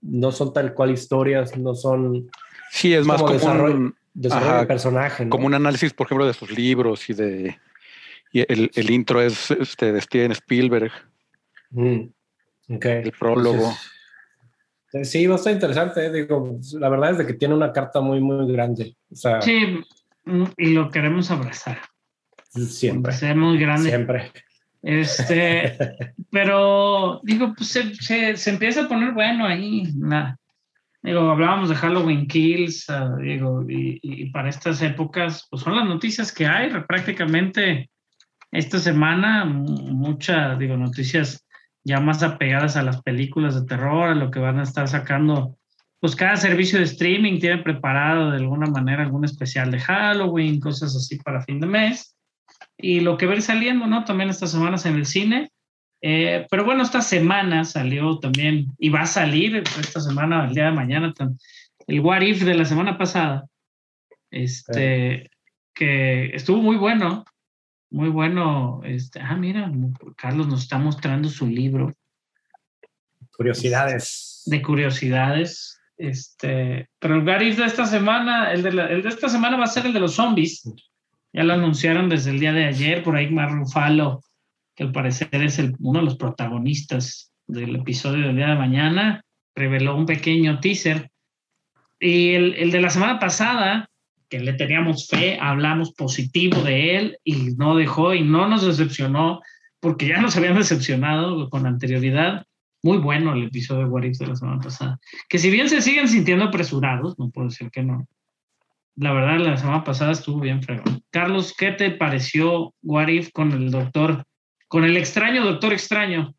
[0.00, 2.28] no son tal cual historias, no son
[2.70, 5.24] sí, es más como como, desarrollo, un, desarrollo Ajá, de personaje.
[5.24, 5.30] ¿no?
[5.30, 7.58] como un análisis, por ejemplo, de sus libros y de...
[8.34, 10.90] Y el, el intro es este, de Steven Spielberg,
[11.70, 12.08] Mm,
[12.74, 12.84] ok.
[12.84, 13.72] el prólogo.
[14.86, 16.04] Entonces, sí, va a estar interesante.
[16.06, 18.94] eh, Digo, la verdad es de que tiene una carta muy, muy grande.
[19.10, 19.80] O sea, Sí,
[20.26, 21.80] mm, y lo queremos abrazar.
[22.50, 23.88] siempre, Se ve muy grande.
[23.88, 24.32] siempre.
[24.82, 25.76] Este,
[26.30, 29.84] pero digo, pues se, se, se empieza a poner bueno ahí.
[31.02, 35.84] Digo, hablábamos de Halloween Kills, ah, digo, y, y para estas épocas, pues son las
[35.86, 36.70] noticias que hay.
[36.86, 37.90] Prácticamente
[38.52, 41.44] esta semana, mu- muchas, digo, noticias
[41.84, 45.56] ya más apegadas a las películas de terror, a lo que van a estar sacando.
[45.98, 50.94] Pues cada servicio de streaming tiene preparado de alguna manera algún especial de Halloween, cosas
[50.96, 52.16] así para fin de mes
[52.82, 54.04] y lo que ir saliendo, ¿no?
[54.04, 55.50] También estas semanas en el cine.
[56.02, 60.64] Eh, pero bueno, esta semana salió también, y va a salir esta semana, el día
[60.66, 61.14] de mañana,
[61.86, 63.46] el What If de la semana pasada,
[64.30, 65.30] este,
[65.74, 67.24] que estuvo muy bueno,
[67.90, 68.80] muy bueno.
[68.84, 69.70] Este, ah, mira,
[70.16, 71.92] Carlos nos está mostrando su libro
[73.36, 74.42] Curiosidades.
[74.46, 75.78] de curiosidades.
[75.96, 79.56] Este, pero el What If de esta semana, el de, la- el de esta semana
[79.56, 80.62] va a ser el de los zombies.
[81.32, 84.22] Ya lo anunciaron desde el día de ayer, por ahí Mark Ruffalo,
[84.76, 89.24] que al parecer es uno de los protagonistas del episodio del día de mañana,
[89.54, 91.10] reveló un pequeño teaser.
[91.98, 93.88] Y el, el de la semana pasada,
[94.28, 99.40] que le teníamos fe, hablamos positivo de él y no dejó y no nos decepcionó,
[99.80, 102.46] porque ya nos habían decepcionado con anterioridad.
[102.82, 104.98] Muy bueno el episodio de What de la semana pasada.
[105.28, 108.06] Que si bien se siguen sintiendo apresurados, no puedo decir que no.
[108.96, 111.02] La verdad, la semana pasada estuvo bien fregón.
[111.10, 114.24] Carlos, ¿qué te pareció What If con el doctor,
[114.68, 116.34] con el extraño doctor extraño?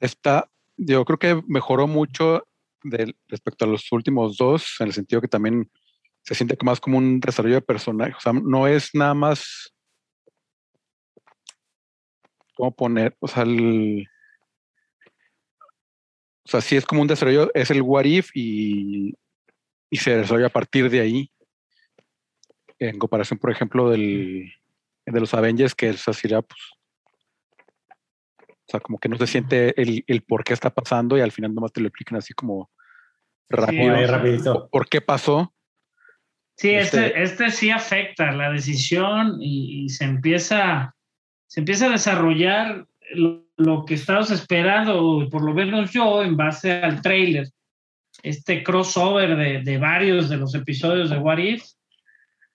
[0.00, 2.42] Está, yo creo que mejoró mucho
[3.28, 5.70] respecto a los últimos dos, en el sentido que también
[6.22, 8.14] se siente más como un desarrollo de personaje.
[8.16, 9.72] O sea, no es nada más.
[12.54, 13.16] ¿Cómo poner?
[13.20, 14.06] O sea, el.
[16.44, 19.14] O sea, sí es como un desarrollo, es el what if y,
[19.92, 21.30] y se desarrolla a partir de ahí.
[22.78, 24.50] En comparación, por ejemplo, del
[25.04, 26.60] de los Avengers, que es así, ya, pues.
[28.48, 31.30] O sea, como que no se siente el, el por qué está pasando y al
[31.30, 32.70] final nomás te lo explican así como
[33.50, 33.94] rápido.
[33.94, 34.68] Sea, rapidito.
[34.70, 35.52] ¿Por qué pasó?
[36.56, 40.96] Sí, este, Este- este sí afecta la decisión y, y se empieza,
[41.46, 46.72] se empieza a desarrollar lo, lo que estábamos esperando, por lo menos yo, en base
[46.72, 47.48] al trailer.
[48.22, 51.64] Este crossover de, de varios de los episodios de What If,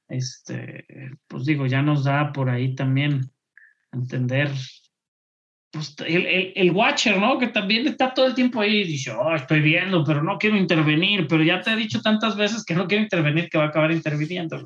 [0.07, 0.86] este,
[1.28, 3.30] pues digo, ya nos da por ahí también
[3.91, 4.49] entender.
[5.70, 7.38] Pues el, el, el Watcher, ¿no?
[7.38, 10.55] Que también está todo el tiempo ahí y dice, oh, estoy viendo, pero no quiero
[10.55, 13.68] intervenir, pero ya te he dicho tantas veces que no quiero intervenir que va a
[13.68, 14.63] acabar interviniendo.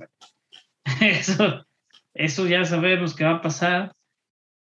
[1.02, 1.66] Eso,
[2.14, 3.93] eso ya sabemos que va a pasar.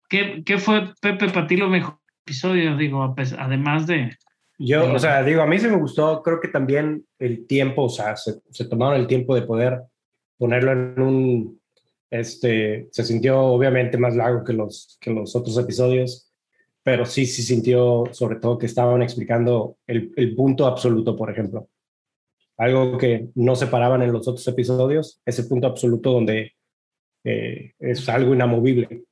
[0.09, 2.76] ¿Qué, qué fue, Pepe, para ti lo mejor episodio?
[2.76, 4.16] Digo, a pes- además de...
[4.59, 7.89] Yo, o sea, digo, a mí sí me gustó, creo que también el tiempo, o
[7.89, 9.83] sea, se, se tomaron el tiempo de poder
[10.39, 11.61] ponerlo en un,
[12.11, 16.31] este, se sintió obviamente más largo que los, que los otros episodios,
[16.83, 21.69] pero sí, sí sintió sobre todo que estaban explicando el, el punto absoluto, por ejemplo.
[22.59, 26.53] Algo que no separaban en los otros episodios, ese punto absoluto donde
[27.25, 29.05] eh, es algo inamovible.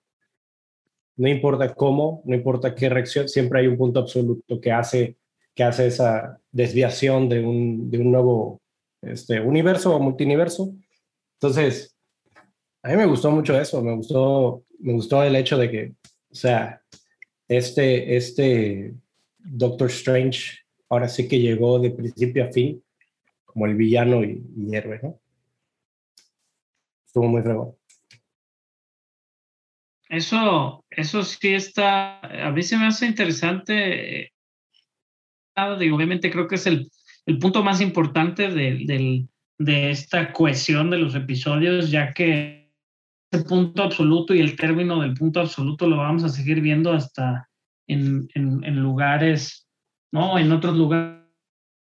[1.16, 5.16] No importa cómo, no importa qué reacción, siempre hay un punto absoluto que hace
[5.60, 8.62] que hace esa desviación de un, de un nuevo
[9.02, 10.74] este, universo o multiverso.
[11.34, 11.94] Entonces,
[12.82, 15.92] a mí me gustó mucho eso, me gustó, me gustó el hecho de que,
[16.30, 16.80] o sea,
[17.46, 18.94] este, este
[19.36, 22.82] Doctor Strange ahora sí que llegó de principio a fin
[23.44, 25.20] como el villano y, y héroe, ¿no?
[27.04, 27.74] Estuvo muy fregón.
[30.08, 34.32] Eso, eso sí está, a mí se me hace interesante.
[35.78, 36.90] Digo, obviamente creo que es el,
[37.26, 39.28] el punto más importante de, del-
[39.58, 42.72] de esta cohesión de los episodios, ya que
[43.30, 47.48] ese punto absoluto y el término del punto absoluto lo vamos a seguir viendo hasta
[47.86, 49.68] en, en- en lugares,
[50.12, 50.38] ¿no?
[50.38, 51.20] En otros lugares,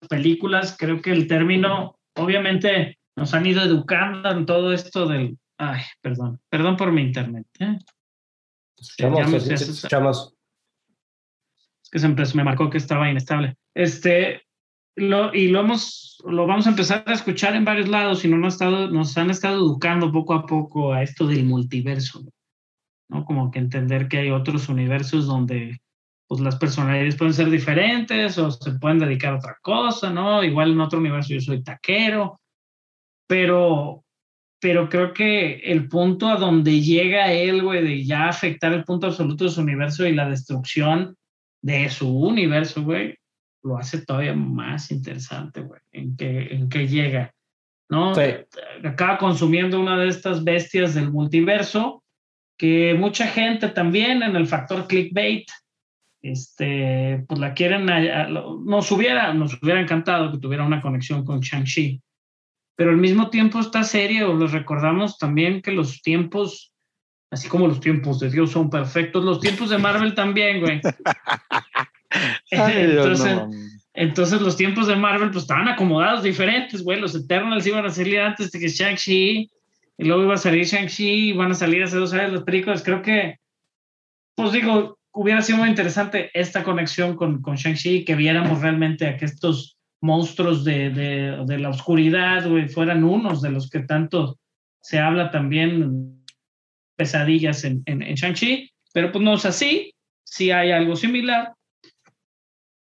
[0.09, 5.83] películas, creo que el término, obviamente nos han ido educando en todo esto del, ay,
[6.01, 7.77] perdón, perdón por mi internet, ¿eh?
[8.81, 9.03] Sí,
[9.73, 10.35] escuchamos.
[11.93, 13.57] Es que se me marcó que estaba inestable.
[13.75, 14.43] Este,
[14.97, 18.37] lo, y lo hemos, lo vamos a empezar a escuchar en varios lados y no
[18.37, 22.25] nos, estado, nos han estado educando poco a poco a esto del multiverso,
[23.09, 23.25] ¿no?
[23.25, 25.81] Como que entender que hay otros universos donde
[26.27, 30.45] pues las personalidades pueden ser diferentes o se pueden dedicar a otra cosa, ¿no?
[30.45, 32.41] Igual en otro universo yo soy taquero,
[33.27, 34.05] pero,
[34.61, 39.07] pero creo que el punto a donde llega él, güey, de ya afectar el punto
[39.07, 41.17] absoluto de su universo y la destrucción
[41.63, 43.17] de su universo, güey,
[43.63, 47.35] lo hace todavía más interesante, güey, en que, en que llega,
[47.89, 48.15] ¿no?
[48.15, 48.23] Sí.
[48.85, 52.03] Acaba consumiendo una de estas bestias del multiverso
[52.57, 55.49] que mucha gente también en el factor clickbait,
[56.23, 60.81] este, pues la quieren, a- a- lo- nos hubiera, nos hubiera encantado que tuviera una
[60.81, 62.01] conexión con Shang-Chi,
[62.77, 66.73] pero al mismo tiempo esta serie, o les recordamos también que los tiempos,
[67.31, 70.81] así como los tiempos de Dios son perfectos, los tiempos de Marvel también, güey.
[72.51, 73.51] Entonces, no.
[73.95, 77.01] entonces los tiempos de Marvel pues estaban acomodados diferentes, güey.
[77.01, 79.51] Los Eternals iban a salir antes de que Shang-Chi,
[79.99, 82.83] y luego iba a salir Shang-Chi, y van a salir hace dos años los películas.
[82.83, 83.37] Creo que,
[84.35, 89.17] pues digo, hubiera sido muy interesante esta conexión con, con Shang-Chi, que viéramos realmente a
[89.17, 94.39] que estos monstruos de, de, de la oscuridad, güey, fueran unos de los que tanto
[94.81, 96.18] se habla también
[96.99, 99.95] pesadillas en, en, en Shang-Chi, pero pues no es así,
[100.25, 101.55] sí hay algo similar.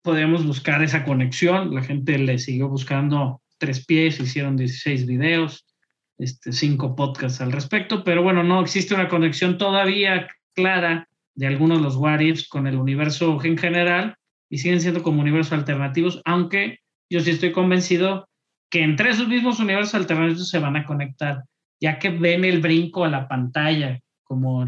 [0.01, 1.75] podemos buscar esa conexión.
[1.75, 5.65] La gente le siguió buscando tres pies, hicieron 16 videos,
[6.17, 11.77] este, cinco podcasts al respecto, pero bueno, no existe una conexión todavía clara de algunos
[11.77, 14.15] de los what ifs con el universo en general
[14.49, 18.27] y siguen siendo como universos alternativos, aunque yo sí estoy convencido
[18.71, 21.43] que entre esos mismos universos alternativos se van a conectar,
[21.79, 24.65] ya que ven el brinco a la pantalla, como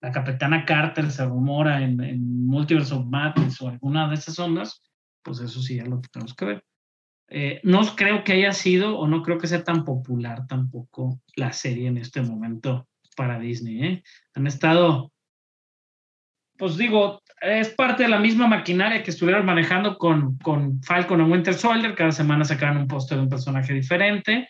[0.00, 4.82] la capitana Carter se rumora en, en Multiverse of Madness o alguna de esas ondas,
[5.22, 6.64] pues eso sí ya lo tenemos que ver.
[7.28, 11.52] Eh, no creo que haya sido o no creo que sea tan popular tampoco la
[11.52, 13.84] serie en este momento para Disney.
[13.84, 14.02] ¿eh?
[14.34, 15.12] Han estado,
[16.58, 21.26] pues digo, es parte de la misma maquinaria que estuvieron manejando con, con Falcon o
[21.26, 21.94] Winter Soldier.
[21.94, 24.48] Cada semana sacan un póster de un personaje diferente.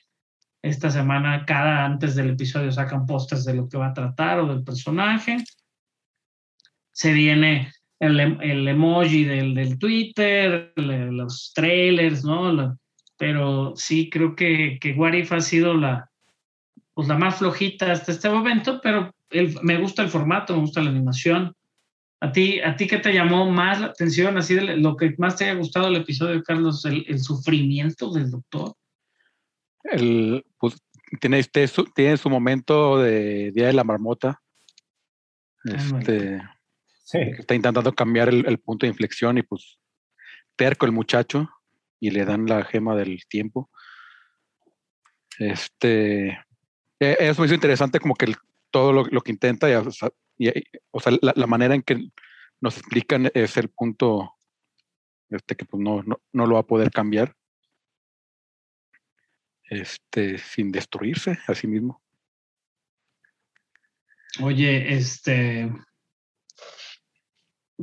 [0.62, 4.46] Esta semana, cada antes del episodio, sacan pósters de lo que va a tratar o
[4.46, 5.38] del personaje.
[6.92, 12.76] Se viene el, emoji del, del Twitter, los trailers, ¿no?
[13.16, 16.10] pero sí creo que, que What ha sido la,
[16.94, 19.14] pues la más flojita hasta este momento, pero
[19.62, 21.54] me gusta el formato, me gusta la animación.
[22.20, 24.36] ¿A ti, ¿A ti qué te llamó más la atención?
[24.36, 28.30] Así de lo que más te haya gustado el episodio, Carlos, el, el sufrimiento del
[28.30, 28.74] doctor.
[29.84, 30.44] El,
[31.20, 34.40] tiene, este, su, tiene su momento de Día de la Marmota.
[35.64, 36.40] Ah, este,
[37.12, 39.78] Está intentando cambiar el, punto de inflexión y pues
[40.56, 41.50] terco el muchacho
[42.00, 43.70] y le dan la gema del tiempo.
[45.38, 46.28] Este,
[46.98, 48.34] e, es muy interesante como que
[48.70, 52.08] todo lo, que intenta y, o sea, la, manera en que
[52.60, 54.32] nos explican es el punto
[55.28, 56.02] este que pues no,
[56.32, 57.34] no, lo va a poder cambiar
[59.80, 62.00] este sin destruirse a sí mismo.
[64.40, 65.70] Oye, este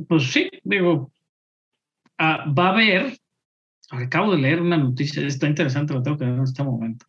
[0.08, 1.12] pues sí, digo,
[2.18, 3.18] ah, va a haber,
[3.90, 7.06] acabo de leer una noticia, está interesante, lo tengo que ver en este momento.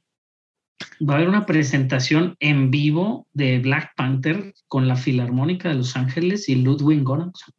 [1.08, 5.96] Va a haber una presentación en vivo de Black Panther con la Filarmónica de Los
[5.96, 7.54] Ángeles y Ludwig Göransson.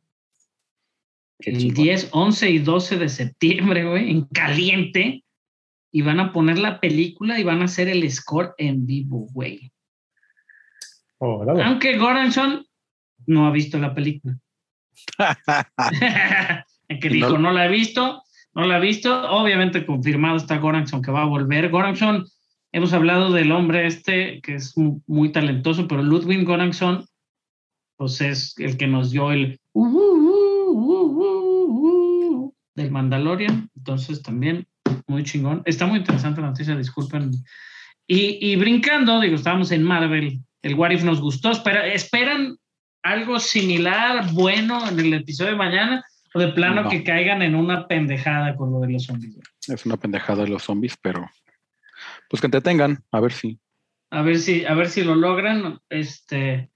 [1.39, 5.25] El 10, 11 y 12 de septiembre, güey, en caliente.
[5.93, 9.71] Y van a poner la película y van a hacer el score en vivo, güey.
[11.21, 12.67] Aunque Goranson
[13.27, 14.37] no ha visto la película.
[17.01, 18.23] que dijo, no, la he visto,
[18.55, 19.31] no la he visto.
[19.31, 21.71] Obviamente confirmado está Goranson que va a volver.
[21.71, 22.27] Goranson,
[22.73, 24.75] hemos hablado del hombre este que es
[25.07, 27.07] muy talentoso, pero Ludwig Goranson,
[27.97, 30.71] pues es el que nos dio el uh, uh,
[32.47, 33.71] uh, del Mandalorian.
[33.77, 34.67] Entonces también
[35.07, 35.63] muy chingón.
[35.65, 37.31] Está muy interesante la noticia, disculpen.
[38.07, 41.51] Y, y brincando, digo, estábamos en Marvel, el What If nos gustó.
[41.51, 42.57] Espera, esperan
[43.03, 47.87] algo similar, bueno, en el episodio de mañana, o de plano que caigan en una
[47.87, 49.37] pendejada con lo de los zombies.
[49.69, 51.29] Es una pendejada de los zombies, pero
[52.29, 53.59] pues que entretengan, a ver si.
[54.11, 55.79] A ver si, a ver si lo logran.
[55.89, 56.71] Este,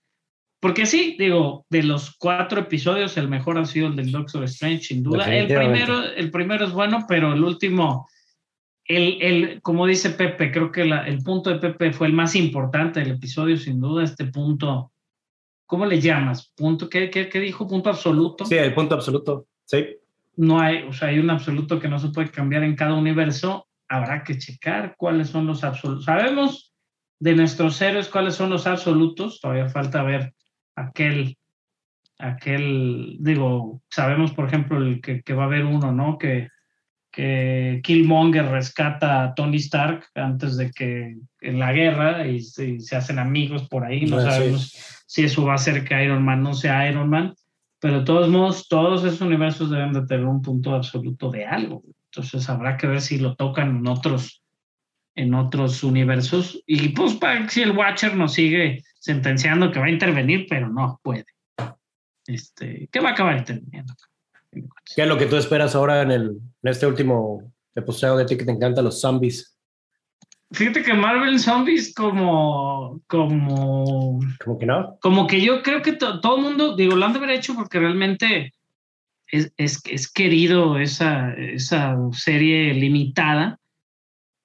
[0.60, 4.84] porque sí, digo, de los cuatro episodios, el mejor ha sido el del Doctor Strange,
[4.84, 5.24] sin duda.
[5.34, 8.08] El primero, el primero es bueno, pero el último,
[8.88, 13.00] el, el, como dice Pepe, creo que el punto de Pepe fue el más importante
[13.00, 14.92] del episodio, sin duda, este punto
[15.66, 16.52] ¿cómo le llamas?
[16.56, 16.88] ¿Punto?
[16.88, 17.66] ¿Qué, qué, qué dijo?
[17.66, 18.46] ¿Punto absoluto?
[18.46, 19.84] Sí, el punto absoluto, sí.
[20.36, 23.68] No hay, o sea, hay un absoluto que no se puede cambiar en cada universo.
[23.88, 26.04] Habrá que checar cuáles son los absolutos.
[26.04, 26.74] Sabemos
[27.18, 29.40] de nuestros héroes cuáles son los absolutos.
[29.40, 30.34] Todavía falta ver
[30.74, 31.38] aquel,
[32.18, 36.18] aquel, digo, sabemos, por ejemplo, el que, que va a haber uno, ¿no?
[36.18, 36.48] Que,
[37.16, 43.18] que Killmonger rescata a Tony Stark antes de que en la guerra y, se hacen
[43.18, 44.04] amigos por ahí.
[44.04, 47.34] No sabemos si eso va a hacer que Iron Man no sea Iron Man,
[47.80, 51.82] pero de todos modos, todos esos universos deben de tener un punto absoluto de algo.
[52.10, 54.42] Entonces habrá que ver si lo tocan en otros,
[55.14, 56.62] en otros universos.
[56.66, 61.00] Y pues para si el Watcher nos sigue sentenciando que va a intervenir, pero no
[61.02, 61.24] puede.
[62.26, 63.94] Este, ¿Qué va a acabar interviniendo?
[64.50, 66.24] ¿Qué es lo que tú esperas ahora en, el,
[66.62, 69.56] en este último episodio de ti que te encantan los zombies?
[70.52, 74.20] Fíjate que Marvel Zombies como, como...
[74.44, 74.96] Como que no.
[75.00, 77.80] Como que yo creo que todo el mundo, digo, lo han de haber hecho porque
[77.80, 78.52] realmente
[79.26, 83.58] es, es, es querido esa, esa serie limitada.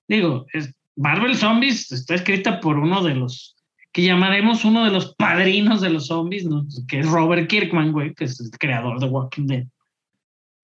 [0.07, 3.55] Digo, es, Marvel Zombies está escrita por uno de los
[3.91, 6.65] que llamaremos uno de los padrinos de los zombies, ¿no?
[6.87, 9.65] que es Robert Kirkman, güey, que es el creador de Walking Dead.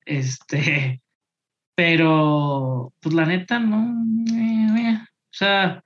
[0.07, 1.01] Este,
[1.75, 3.93] pero, pues la neta, no.
[4.35, 5.83] Eh, o sea,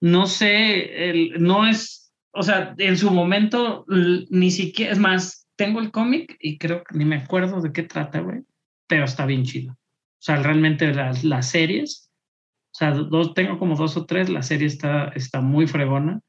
[0.00, 5.80] no sé, el, no es, o sea, en su momento ni siquiera, es más, tengo
[5.80, 8.40] el cómic y creo que ni me acuerdo de qué trata, güey.
[8.88, 9.72] pero está bien chido.
[9.72, 12.10] O sea, realmente las, las series,
[12.72, 16.20] o sea, dos, tengo como dos o tres, la serie está, está muy fregona.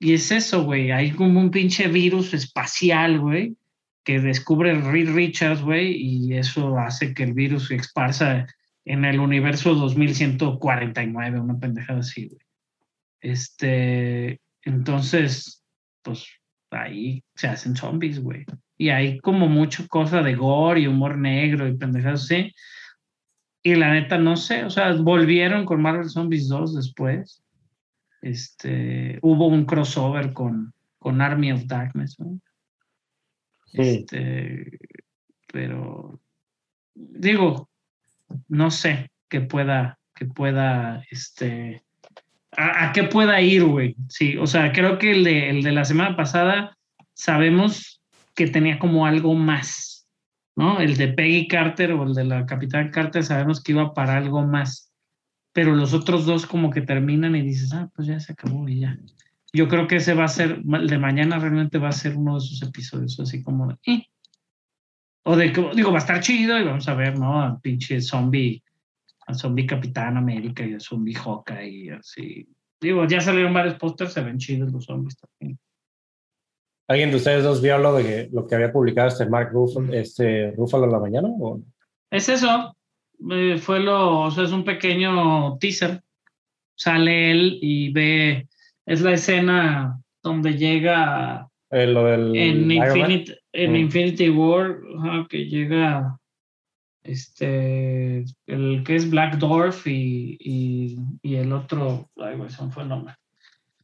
[0.00, 3.56] Y es eso, güey, hay como un pinche virus espacial, güey,
[4.04, 8.46] que descubre Reed Richards, güey, y eso hace que el virus se esparza
[8.84, 12.40] en el universo 2149, una pendejada así, güey.
[13.20, 15.64] Este, entonces,
[16.02, 16.26] pues
[16.70, 18.44] ahí se hacen zombies, güey.
[18.76, 22.52] Y hay como mucha cosa de gore y humor negro y pendejadas así.
[23.62, 27.42] Y la neta, no sé, o sea, volvieron con Marvel Zombies 2 después.
[28.20, 32.38] Este, hubo un crossover con, con Army of Darkness, ¿no?
[33.74, 34.78] Este,
[35.52, 36.20] pero
[36.94, 37.68] digo,
[38.48, 41.82] no sé qué pueda, que pueda, este,
[42.56, 43.96] a, a qué pueda ir, güey.
[44.08, 46.76] Sí, o sea, creo que el de, el de la semana pasada
[47.12, 48.00] sabemos
[48.34, 50.06] que tenía como algo más,
[50.56, 50.80] ¿no?
[50.80, 54.46] El de Peggy Carter o el de la Capitán Carter sabemos que iba para algo
[54.46, 54.92] más,
[55.52, 58.80] pero los otros dos como que terminan y dices, ah, pues ya se acabó y
[58.80, 58.98] ya.
[59.54, 62.32] Yo creo que ese va a ser, el de mañana realmente va a ser uno
[62.32, 64.06] de esos episodios, así como de, eh.
[65.24, 67.40] O de, digo, va a estar chido y vamos a ver, ¿no?
[67.40, 68.62] Al pinche zombie,
[69.26, 72.48] al zombie Capitán América y al zombie Hawkeye y así.
[72.80, 75.58] Digo, ya salieron varios pósters, se ven chidos los zombies también.
[76.88, 79.92] ¿Alguien de ustedes dos vio lo de que- lo que había publicado este Mark Ruffalo,
[79.94, 81.28] este Ruffalo en la mañana?
[81.28, 81.62] ¿O?
[82.10, 82.76] Es eso.
[83.30, 86.02] eh, fue lo, o sea, es un pequeño teaser.
[86.74, 88.48] Sale él y ve,
[88.86, 92.70] es la escena donde llega Eh, lo del en?
[92.70, 93.76] Infinite, en Mm.
[93.76, 96.18] Infinity War, ajá, que llega
[97.02, 102.82] este, el que es Black Dwarf y, y, y el otro, ay, güey, me fue
[102.84, 103.14] el nombre.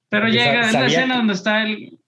[0.09, 1.99] Pero Porque llega, es la escena que- donde está el,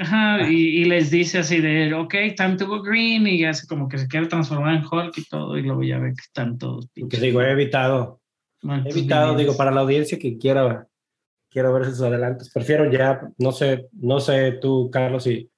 [0.00, 0.50] ajá, Ah.
[0.50, 3.98] y, y les dice así de, ok, time to go green, y hace como que
[3.98, 7.18] se quiere transformar en Hulk y todo, y luego ya ve que están todos Que
[7.18, 8.20] digo, he evitado,
[8.64, 9.56] he evitado, digo, vivientes.
[9.56, 10.87] para la audiencia que quiera,
[11.50, 12.50] quiero ver esos adelantos.
[12.50, 15.50] Prefiero ya, no sé, no sé tú, Carlos, si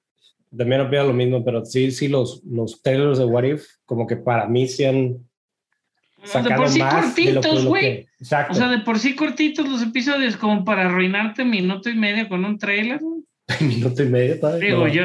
[0.55, 4.17] también opino lo mismo, pero sí, sí, los, los trailers de What If, como que
[4.17, 8.07] para mí se han de sacado por sí más de cortitos, güey.
[8.19, 12.43] O sea, de por sí cortitos los episodios, como para arruinarte minuto y medio con
[12.45, 12.99] un trailer.
[13.61, 14.69] minuto y medio todavía.
[14.69, 14.93] Digo, No.
[14.93, 15.03] yo,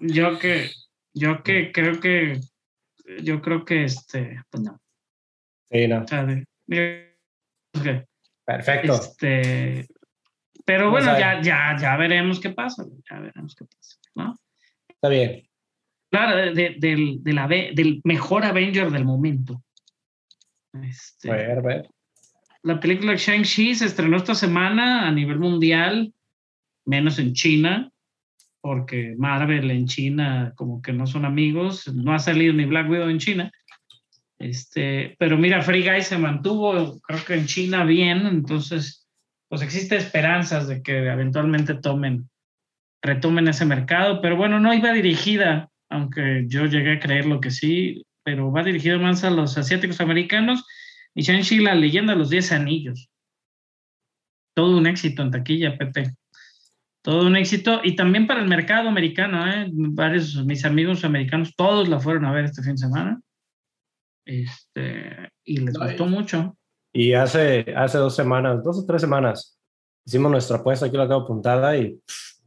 [0.00, 0.70] yo que,
[1.14, 2.40] yo que creo que,
[3.22, 4.80] yo creo que este, pues no.
[5.70, 6.02] Sí, no.
[6.02, 8.06] O sea, de- de-
[8.44, 8.94] Perfecto.
[8.94, 9.86] este,
[10.64, 14.34] pero No bueno, ya, ya, ya veremos qué pasa, ya veremos qué pasa, ¿no?
[14.88, 15.46] Está bien.
[16.10, 19.62] Claro, de- de- del, de la, del mejor Avenger del momento.
[20.82, 21.88] Este, A ver, a ver.
[22.62, 26.12] La película Shang-Chi se estrenó esta semana a nivel mundial,
[26.86, 27.90] menos en China,
[28.60, 33.08] porque Marvel en China como que no son amigos, no ha salido ni Black Widow
[33.10, 33.52] en China.
[34.38, 39.03] Este, pero mira, Free Guy se mantuvo, creo que en China bien, entonces
[39.48, 42.28] pues existe esperanzas de que eventualmente tomen,
[43.02, 47.50] retomen ese mercado, pero bueno, no iba dirigida, aunque yo llegué a creer lo que
[47.50, 50.64] sí, pero va dirigida más a los asiáticos americanos
[51.14, 53.08] y Shang-Chi, la leyenda de los 10 anillos.
[54.54, 56.14] Todo un éxito en taquilla, Pepe.
[57.02, 57.80] Todo un éxito.
[57.84, 59.68] Y también para el mercado americano, ¿eh?
[59.70, 63.20] Varios, mis amigos americanos, todos la fueron a ver este fin de semana.
[64.24, 66.56] Este, y les gustó mucho.
[66.96, 69.58] Y hace, hace dos semanas, dos o tres semanas,
[70.06, 72.38] hicimos nuestra apuesta, aquí la tengo apuntada y pff,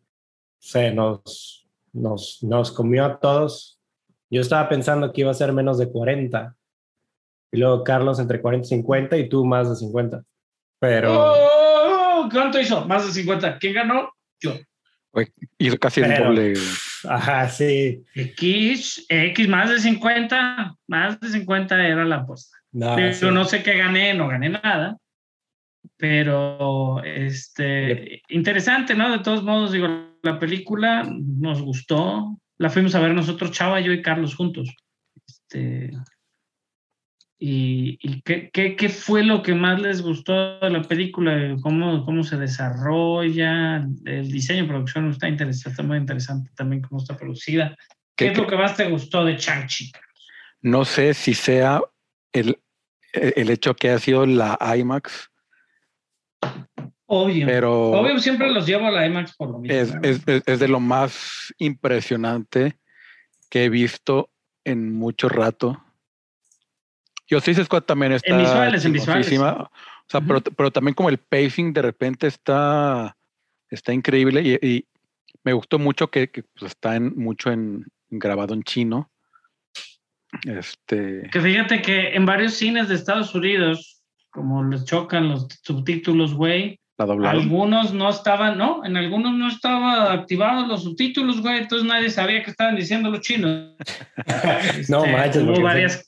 [0.58, 3.82] se nos, nos, nos comió a todos.
[4.30, 6.56] Yo estaba pensando que iba a ser menos de 40.
[7.52, 10.24] Y luego Carlos entre 40 y 50 y tú más de 50.
[10.80, 12.30] Pero, ¡Oh!
[12.32, 12.86] ¿Cuánto hizo?
[12.86, 13.60] Más de 50.
[13.60, 14.10] ¿Quién ganó?
[14.40, 14.54] Yo.
[15.58, 16.54] Hizo casi el doble.
[17.10, 18.02] ajá, sí.
[18.14, 20.76] X, X, más de 50.
[20.88, 22.56] Más de 50 era la apuesta.
[22.78, 23.26] No, Pero sí.
[23.32, 24.98] no sé qué gané, no gané nada.
[25.98, 29.12] Pero este interesante, ¿no?
[29.12, 29.88] De todos modos, digo,
[30.22, 32.38] la película nos gustó.
[32.60, 34.70] La fuimos a ver nosotros, Chava, yo y Carlos juntos.
[35.28, 35.92] Este,
[37.40, 41.56] ¿Y, y qué, qué, qué fue lo que más les gustó de la película?
[41.64, 43.88] ¿Cómo, cómo se desarrolla?
[44.06, 47.76] El diseño de producción está interesante, está muy interesante también cómo está producida.
[48.16, 49.92] ¿Qué, es lo que más te gustó de Chang-Chi?
[50.62, 51.82] No sé si sea
[52.34, 52.60] el,
[53.36, 55.30] el hecho que ha sido la IMAX,
[57.06, 57.48] Obvio.
[57.48, 59.78] pero Obvio, siempre los llevo a la IMAX por lo mismo.
[59.78, 59.94] es,
[60.26, 60.34] ¿no?
[60.46, 62.78] es- de lo más impresionante
[63.50, 64.30] que he visto
[64.66, 65.82] en mucho rato.
[67.30, 69.40] Yo sí Squad también está En visuales, en visuales.
[69.40, 69.70] O
[70.10, 73.18] sea, pero, pero también como el pacing de repente está,
[73.70, 74.88] está increíble y, y
[75.44, 79.10] me gustó mucho que, que, pues, está en, mucho en, grabado en chino.
[80.46, 86.34] Este, Que fíjate que en varios cines de Estados Unidos, como les chocan los subtítulos,
[86.34, 87.42] güey, la doblaron.
[87.44, 92.42] algunos no estaban, no, en algunos no estaban activados los subtítulos, güey, entonces nadie sabía
[92.44, 93.76] qué estaban diciendo los chinos.
[94.90, 96.08] No Este, manches, Hubo varias,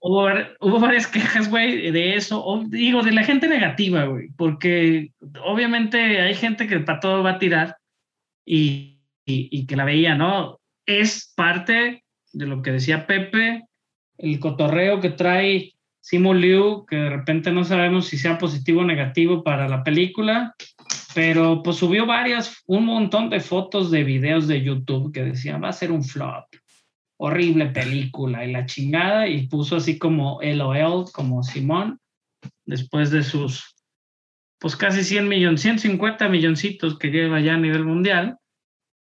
[0.00, 0.28] hubo,
[0.60, 2.42] hubo varias quejas, güey, de eso.
[2.44, 5.10] O, digo, de la gente negativa, güey, porque
[5.44, 7.76] obviamente hay gente que para todo va a tirar
[8.46, 10.58] y, y- y que la veía, ¿no?
[10.86, 12.03] Es parte
[12.34, 13.64] de lo que decía Pepe,
[14.18, 18.84] el cotorreo que trae Simu Liu, que de repente no sabemos si sea positivo o
[18.84, 20.54] negativo para la película,
[21.14, 25.68] pero pues subió varias, un montón de fotos de videos de YouTube que decían, va
[25.68, 26.44] a ser un flop
[27.16, 31.98] horrible película y la chingada y puso así como LOL, como Simón,
[32.66, 33.74] después de sus
[34.58, 38.38] pues casi 100 millones, 150 milloncitos que lleva ya a nivel mundial.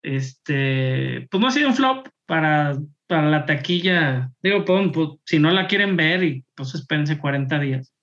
[0.03, 4.31] Este, pues no ha sido un flop para, para la taquilla.
[4.43, 7.95] Digo, pues, pues, si no la quieren ver, y pues espérense 40 días.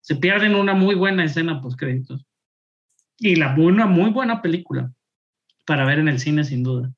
[0.00, 2.26] Se pierden una muy buena escena post créditos.
[3.18, 4.90] Y la una muy buena película
[5.66, 6.90] para ver en el cine, sin duda.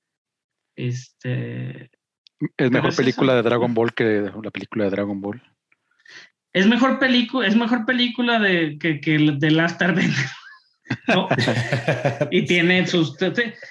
[0.76, 1.90] Este,
[2.56, 3.02] es mejor es eso.
[3.02, 5.42] película de Dragon Ball que la película de Dragon Ball.
[6.52, 10.26] Es mejor película, es mejor película de que, que de Last Airbender.
[11.08, 11.28] ¿No?
[12.30, 13.16] y tiene sus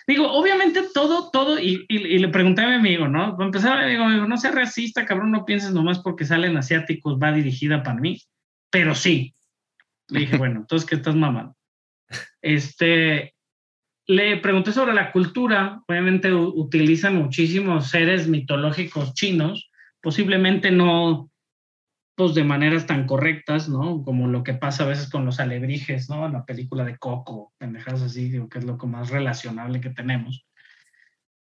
[0.08, 3.36] digo, obviamente todo, todo, y, y- y le pregunté a mi amigo, ¿no?
[3.36, 7.32] Para empezar, digo, amigo, no seas racista, cabrón, no pienses nomás porque salen asiáticos, va
[7.32, 8.20] dirigida para mí,
[8.70, 9.34] pero sí.
[10.10, 11.56] Le dije, bueno, entonces, ¿qué estás mamando?
[12.42, 13.34] Este,
[14.08, 21.31] le pregunté sobre la cultura, obviamente utilizan muchísimos seres mitológicos chinos, posiblemente no
[22.22, 24.04] pues de maneras tan correctas, ¿no?
[24.04, 26.28] Como lo que pasa a veces con los alebrijes, ¿no?
[26.28, 30.46] En la película de Coco, pendejadas así, digo que es lo más relacionable que tenemos.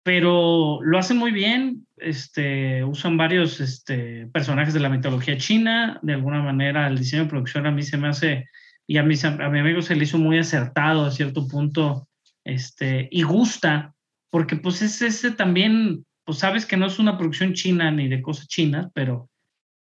[0.01, 6.13] Pero lo hacen muy bien, este, usan varios este, personajes de la mitología china, de
[6.13, 8.47] alguna manera el diseño de producción a mí se me hace,
[8.87, 12.07] y a, mis, a mi amigo se le hizo muy acertado a cierto punto,
[12.43, 13.93] este, y gusta,
[14.31, 18.23] porque pues es ese también, pues sabes que no es una producción china ni de
[18.23, 19.29] cosas chinas, pero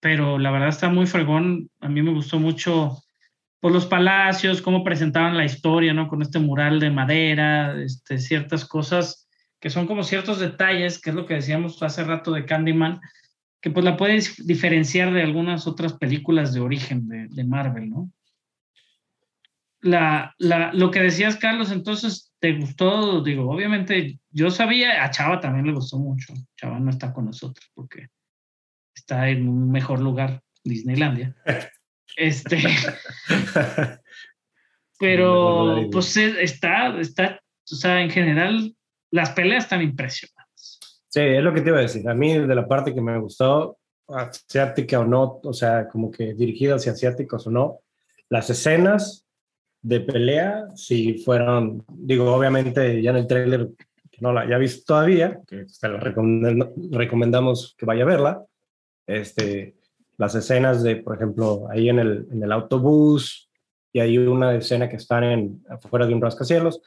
[0.01, 1.71] pero la verdad está muy fregón.
[1.81, 2.99] A mí me gustó mucho
[3.61, 6.09] por los palacios, cómo presentaban la historia, ¿no?
[6.09, 9.29] Con este mural de madera, este, ciertas cosas
[9.61, 12.99] que son como ciertos detalles, que es lo que decíamos hace rato de Candyman,
[13.61, 18.11] que pues la puedes diferenciar de algunas otras películas de origen de, de Marvel, ¿no?
[19.83, 23.23] La, la, lo que decías, Carlos, entonces, ¿te gustó?
[23.23, 26.35] Digo, obviamente, yo sabía, a Chava también le gustó mucho.
[26.57, 28.09] Chava no está con nosotros porque
[28.95, 31.35] está en un mejor lugar, Disneylandia.
[32.17, 32.59] Este,
[34.99, 38.75] pero pues está, está, o sea, en general,
[39.11, 40.79] las peleas están impresionantes.
[41.09, 42.09] Sí, es lo que te iba a decir.
[42.09, 43.79] A mí, de la parte que me gustó,
[44.09, 47.79] asiática o no, o sea, como que dirigida hacia asiáticos o no,
[48.29, 49.25] las escenas
[49.83, 53.69] de pelea, si fueron, digo, obviamente ya en el tráiler,
[54.11, 58.45] que no la haya visto todavía, que se la recomend- recomendamos que vaya a verla,
[59.19, 59.77] este,
[60.17, 63.51] las escenas de, por ejemplo, ahí en el, en el autobús,
[63.93, 66.81] y hay una escena que están en, afuera de un rascacielos,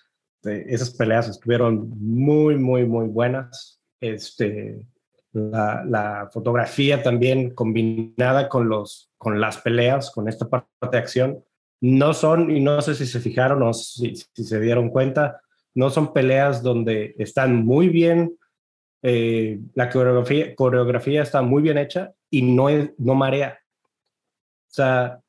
[0.43, 3.81] esas peleas estuvieron muy, muy, muy buenas.
[4.01, 4.85] Este,
[5.31, 11.43] la, la fotografía también combinada con, los, con las peleas, con esta parte de acción,
[11.81, 15.41] no son, y no sé si se fijaron o si, si se dieron cuenta,
[15.75, 18.37] no son peleas donde están muy bien,
[19.03, 23.59] eh, la coreografía, está muy bien hecha y no, es, no marea.
[24.69, 25.19] O sea,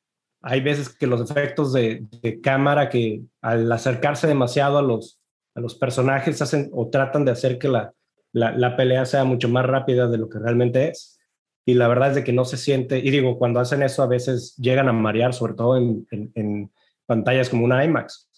[0.41, 2.07] hay veces que los efectos de,
[2.41, 5.19] cámara que al acercarse demasiado a los,
[5.55, 7.93] a los personajes hacen o tratan de hacer que la,
[8.31, 11.19] la, la, pelea sea mucho más rápida de lo que realmente es.
[11.65, 14.07] Y la verdad es de que no se siente, y digo, cuando hacen eso a
[14.07, 16.71] veces llegan a marear, sobre todo en, en, en
[17.05, 18.29] pantallas como una IMAX.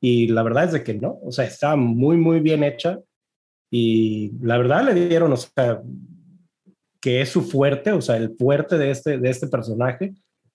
[0.00, 2.98] Y la verdad es de que no, o sea, está muy, muy bien hecha.
[3.74, 5.80] Y la verdad le dieron, o sea,
[7.00, 10.12] que es su fuerte, o sea, el fuerte de este, de este personaje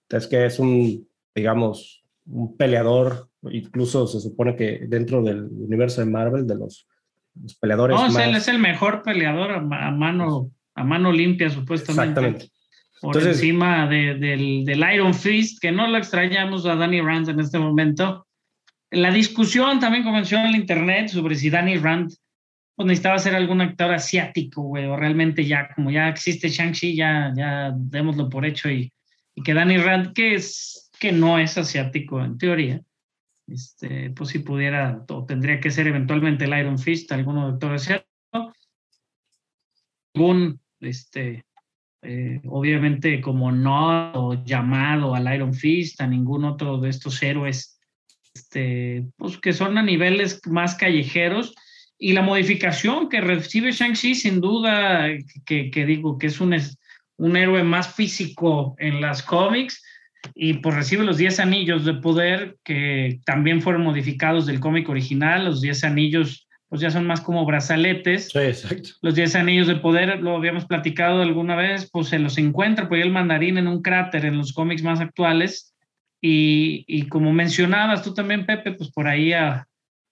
[0.09, 6.11] es que es un, digamos, un peleador, incluso se supone que dentro del universo de
[6.11, 6.87] Marvel, de los,
[7.41, 7.97] los peleadores.
[7.97, 8.17] No, más...
[8.23, 12.19] él es el mejor peleador a, a, mano, a mano limpia, supuestamente.
[12.19, 12.51] Exactamente.
[13.01, 17.29] Por Entonces, encima de, del, del, Iron Fist, que no lo extrañamos a Danny Rand
[17.29, 18.27] en este momento.
[18.91, 22.11] La discusión también comenzó en el internet sobre si Danny Rand
[22.77, 27.33] pues, necesitaba ser algún actor asiático, güey, o realmente ya, como ya existe Shang-Chi, ya,
[27.35, 28.93] ya démoslo por hecho y,
[29.33, 32.79] y que Danny Rand, que, es, que no es asiático en teoría,
[33.47, 38.53] este, pues si pudiera, o tendría que ser eventualmente el Iron Fist, alguno doctor asiático,
[40.13, 41.45] algún este,
[42.03, 47.79] eh, obviamente como no llamado al Iron Fist, a ningún otro de estos héroes,
[48.35, 51.55] este, pues que son a niveles más callejeros.
[51.99, 55.07] Y la modificación que recibe Shang-Chi, sin duda,
[55.45, 56.55] que, que, digo que es un,
[57.17, 59.83] un héroe más físico en las cómics,
[60.35, 65.45] y pues recibe los 10 anillos de poder que también fueron modificados del cómic original.
[65.45, 68.29] Los 10 anillos pues ya son más como brazaletes.
[68.29, 68.89] Sí, exacto.
[69.01, 72.97] Los 10 anillos de poder, lo habíamos platicado alguna vez, pues se los encuentra por
[72.97, 75.73] ahí el mandarín en un cráter en los cómics más actuales.
[76.19, 79.65] Y, y como mencionabas tú también, Pepe, pues por ahí a,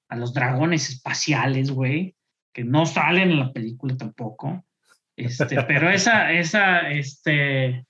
[0.10, 2.16] a los dragones espaciales, güey,
[2.54, 4.66] que no salen en la película tampoco.
[5.16, 7.86] Este, pero esa, esa, este,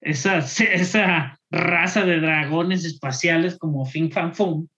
[0.00, 4.68] esa, esa raza de dragones espaciales como Fin Fan Fum,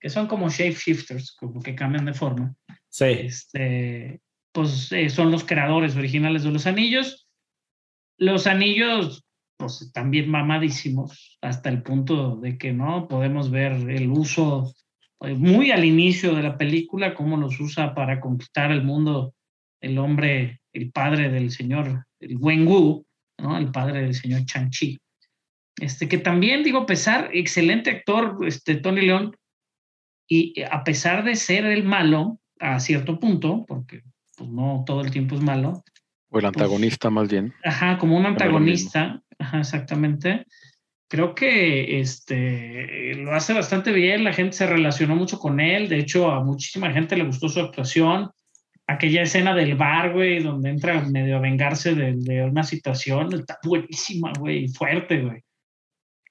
[0.00, 2.54] que son como shapeshifters, como que cambian de forma.
[2.88, 3.04] Sí.
[3.04, 4.20] Este,
[4.52, 7.26] pues eh, son los creadores originales de los anillos.
[8.18, 9.24] Los anillos,
[9.56, 14.74] pues también mamadísimos, hasta el punto de que no podemos ver el uso
[15.36, 19.34] muy al inicio de la película, cómo los usa para conquistar el mundo
[19.82, 23.04] el hombre, el padre del señor, el Wen Wu,
[23.38, 23.58] ¿no?
[23.58, 24.98] el padre del señor Chang-Chi.
[25.80, 29.36] Este, que también, digo, a pesar, excelente actor, este, Tony León,
[30.28, 34.02] y a pesar de ser el malo, a cierto punto, porque
[34.36, 35.82] pues, no todo el tiempo es malo.
[36.30, 37.52] O el pues antagonista más bien.
[37.64, 40.46] Ajá, como un antagonista, ajá, exactamente.
[41.12, 45.98] Creo que este, lo hace bastante bien, la gente se relacionó mucho con él, de
[45.98, 48.30] hecho a muchísima gente le gustó su actuación,
[48.86, 53.58] aquella escena del bar, güey, donde entra medio a vengarse de, de una situación, está
[53.62, 55.42] buenísima, güey, fuerte, güey.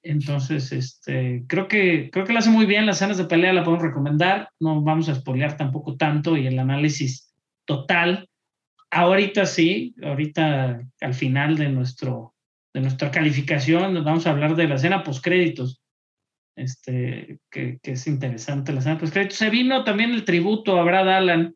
[0.01, 2.87] Entonces, este, creo que creo que lo hace muy bien.
[2.87, 4.49] Las escenas de pelea la podemos recomendar.
[4.59, 7.31] No vamos a spoilear tampoco tanto y el análisis
[7.65, 8.27] total.
[8.89, 12.30] Ahorita sí, ahorita al final de nuestro
[12.73, 15.81] de nuestra calificación vamos a hablar de la escena post créditos.
[16.55, 19.37] Este, que, que es interesante la escena post créditos.
[19.37, 21.55] Se vino también el tributo a Brad Allen,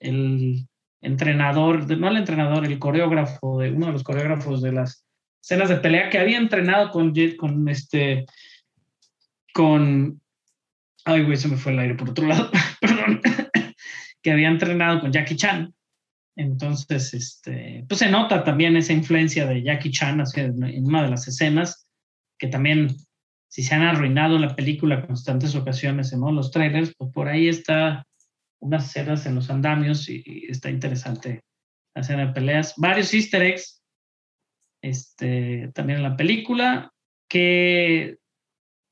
[0.00, 0.66] el
[1.00, 5.04] entrenador, no el entrenador, el coreógrafo de uno de los coreógrafos de las
[5.42, 8.26] escenas de pelea que había entrenado con, con este,
[9.52, 10.20] con,
[11.04, 12.50] ay, güey, se me fue el aire por otro lado,
[12.80, 13.20] perdón,
[14.22, 15.74] que había entrenado con Jackie Chan.
[16.40, 21.28] Entonces, este, pues se nota también esa influencia de Jackie Chan en una de las
[21.28, 21.86] escenas,
[22.38, 22.96] que también,
[23.50, 26.32] si se han arruinado la película constantes ocasiones en ¿no?
[26.32, 28.06] los trailers, pues por ahí está
[28.58, 31.42] unas escenas en los andamios y, está interesante
[31.94, 32.72] la escena de peleas.
[32.78, 33.82] Varios easter eggs
[34.82, 36.90] este, también en la película,
[37.28, 38.16] que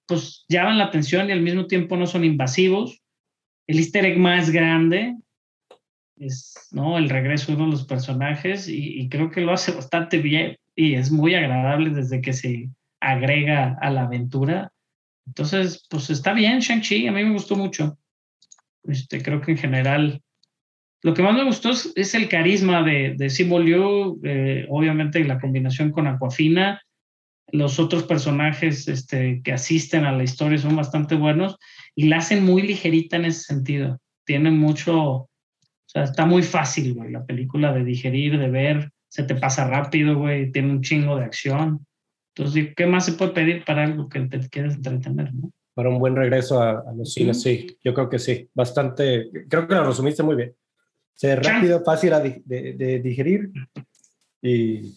[0.06, 3.02] pues llaman la atención y al mismo tiempo no son invasivos.
[3.66, 5.16] El easter egg más grande
[6.20, 6.98] es ¿no?
[6.98, 10.94] el regreso de uno de los personajes y, creo que lo hace bastante bien y
[10.94, 12.70] es muy agradable desde que se
[13.00, 14.72] agrega a la aventura.
[15.26, 17.98] Entonces, pues está bien Shang-Chi, a mí me gustó mucho.
[18.84, 20.22] Este, creo que en general
[21.02, 25.38] lo que más me gustó es, el carisma de, de Simu Liu, eh, obviamente la
[25.38, 26.82] combinación con Aquafina.
[27.50, 31.56] Los otros personajes este, que asisten a la historia son bastante buenos
[31.94, 34.00] y la hacen muy ligerita en ese sentido.
[34.24, 35.27] Tiene mucho,
[35.98, 40.16] sea, está muy fácil, güey, la película de digerir, de ver, se te pasa rápido,
[40.16, 41.86] güey, tiene un chingo de acción.
[42.34, 45.50] Entonces, ¿qué más se puede pedir para algo que te quieras entretener, no?
[45.74, 48.48] Para un buen regreso a, a los cines, sí, yo creo que sí.
[48.52, 50.54] Bastante, creo que lo resumiste muy bien.
[51.14, 53.50] Se rápido, fácil de, de, de, digerir.
[54.40, 54.94] Y...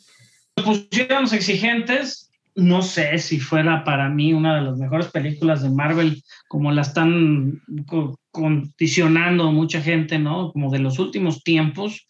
[0.55, 2.30] Pusieron exigentes.
[2.55, 6.81] No sé si fuera para mí una de las mejores películas de Marvel, como la
[6.81, 7.61] están
[8.31, 10.51] condicionando mucha gente, ¿no?
[10.51, 12.07] Como de los últimos tiempos,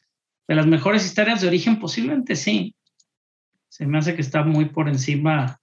[0.47, 2.75] de las mejores historias de origen, posiblemente sí.
[3.69, 5.59] Se me hace que está muy por encima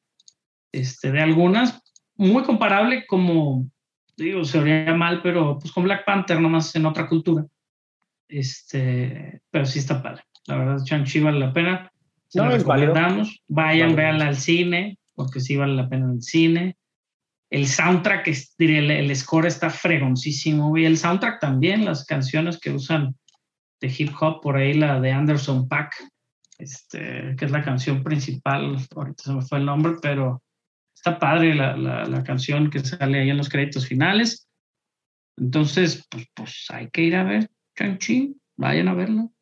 [0.73, 1.83] este, de algunas,
[2.17, 3.69] muy comparable como,
[4.17, 7.45] digo, se oiría mal, pero pues con Black Panther, nomás en otra cultura.
[8.29, 10.23] Este, pero sí está padre.
[10.47, 11.93] La verdad, Shang-Chi vale la pena.
[12.29, 13.43] Se no, recomendamos.
[13.49, 16.77] Vayan, véanla al cine, porque sí vale la pena en el cine.
[17.51, 18.29] El soundtrack,
[18.59, 20.77] el, el score está fregoncísimo.
[20.77, 23.17] Y el soundtrack también, las canciones que usan
[23.81, 25.95] de hip hop, por ahí la de Anderson Pack,
[26.59, 28.77] este, que es la canción principal.
[28.95, 30.43] Ahorita se me fue el nombre, pero
[30.95, 34.47] está padre la, la, la canción que sale ahí en los créditos finales.
[35.39, 39.33] Entonces, pues, pues hay que ir a ver Chang-Chi, vayan a verlo.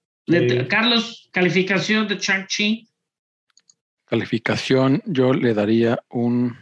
[0.68, 2.88] Carlos, calificación de Chang-Chi.
[4.04, 6.56] Calificación, yo le daría un.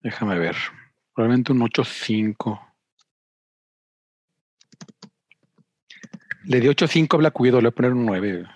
[0.00, 0.56] Déjame ver.
[1.12, 2.60] Probablemente un 8.5.
[6.44, 8.46] Le di 8.5 a Black Widow, le voy a poner un 9.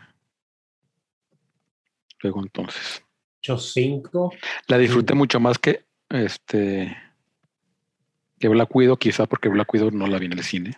[2.21, 3.03] Luego entonces.
[3.43, 4.37] 8-5.
[4.67, 6.97] La disfruté mucho más que este
[8.39, 10.77] que Black Widow, quizá porque Black Widow no la vi en el cine.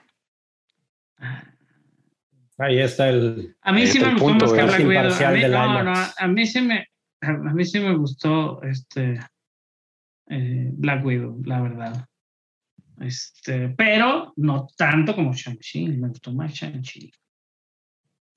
[2.58, 3.56] Ahí está el.
[3.62, 4.64] A mí sí me gustó punto, más que.
[4.64, 4.90] Black Widow.
[4.90, 6.86] A Imparcial mí, no, no, a mí sí me,
[7.22, 9.20] a mí sí me gustó este
[10.28, 12.06] eh, Black Widow, la verdad.
[13.00, 15.88] Este, pero no tanto como Shang-Chi.
[15.88, 17.10] Me gustó más Shang-Chi.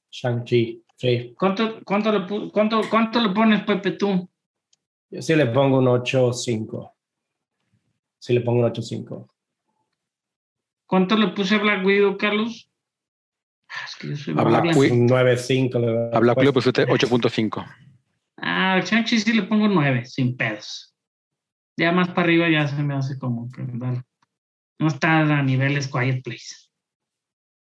[0.10, 0.84] Shang-Chi.
[0.95, 1.36] Sí.
[1.38, 4.30] ¿Cuánto, cuánto, le, cuánto, ¿Cuánto le pones, Pepe, tú?
[5.10, 6.93] Yo sí le pongo un 8-5.
[8.24, 9.28] Sí le pongo un 8-5.
[10.88, 12.72] ¿Cuánto le puse a Black Widow, Carlos?
[13.68, 14.78] Ah, Es que yo soy A Black mala.
[14.78, 14.95] Widow.
[14.95, 15.80] Un 9-5.
[15.82, 16.10] le doy.
[16.14, 17.66] A Black Widow pusiste 8.5.
[18.38, 20.95] Ah, Shang-Chi sí le pongo nueve, sin pedos.
[21.76, 24.02] Ya más para arriba ya se me hace como que ¿verdad?
[24.80, 26.70] no está a niveles Quiet Place.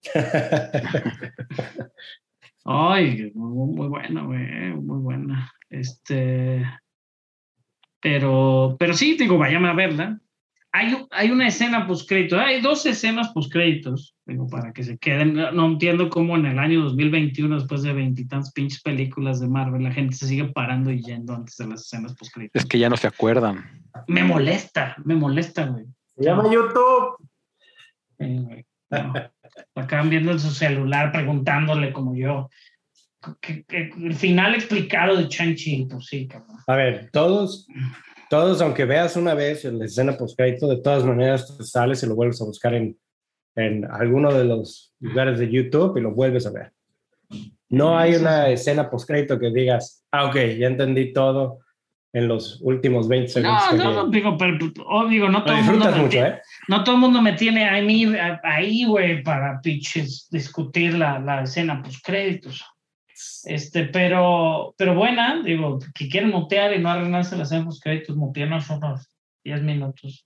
[2.66, 5.54] Ay, muy, muy buena, güey, muy buena.
[5.70, 6.66] Este,
[8.02, 10.20] pero, pero sí, digo, vayan a verla.
[10.72, 15.34] Hay, hay una escena postcrédito, hay dos escenas postcréditos, digo, para que se queden.
[15.34, 19.92] No entiendo cómo en el año 2021, después de veintitantas pinches películas de Marvel, la
[19.92, 22.62] gente se sigue parando y yendo antes de las escenas postcréditos.
[22.64, 23.84] Es que ya no se acuerdan.
[24.08, 25.86] Me molesta, me molesta, güey.
[26.16, 27.18] Se llama YouTube.
[28.20, 29.14] Sí, güey, no.
[29.76, 32.50] Acaban viendo en su celular preguntándole como yo.
[33.42, 36.56] que- que el final explicado de Chanchi, pues sí, cabrón.
[36.68, 37.68] A ver, todos,
[38.30, 42.08] todos, aunque veas una vez en la escena postcrédito, de todas maneras te sales y
[42.08, 42.98] lo vuelves a buscar en,
[43.56, 46.72] en alguno de los lugares de YouTube y lo vuelves a ver.
[47.70, 51.60] No hay una escena postcrédito que digas, ah, ok, ya entendí todo
[52.12, 53.62] en los últimos 20 segundos.
[53.74, 53.96] No, no, vi".
[53.96, 54.58] no, digo, pero,
[54.88, 56.42] oh, digo, no todo el mundo mucho, tiene- ¿eh?
[56.68, 61.20] no todo el mundo me tiene a mí a- ahí, güey, para pinches discutir la,
[61.20, 62.66] la escena pues créditos.
[63.46, 68.16] Este, pero, pero buena, digo, que quieren mutear y no arruinarse la escena post créditos,
[68.16, 69.10] mutearnos unos
[69.44, 70.26] 10 minutos.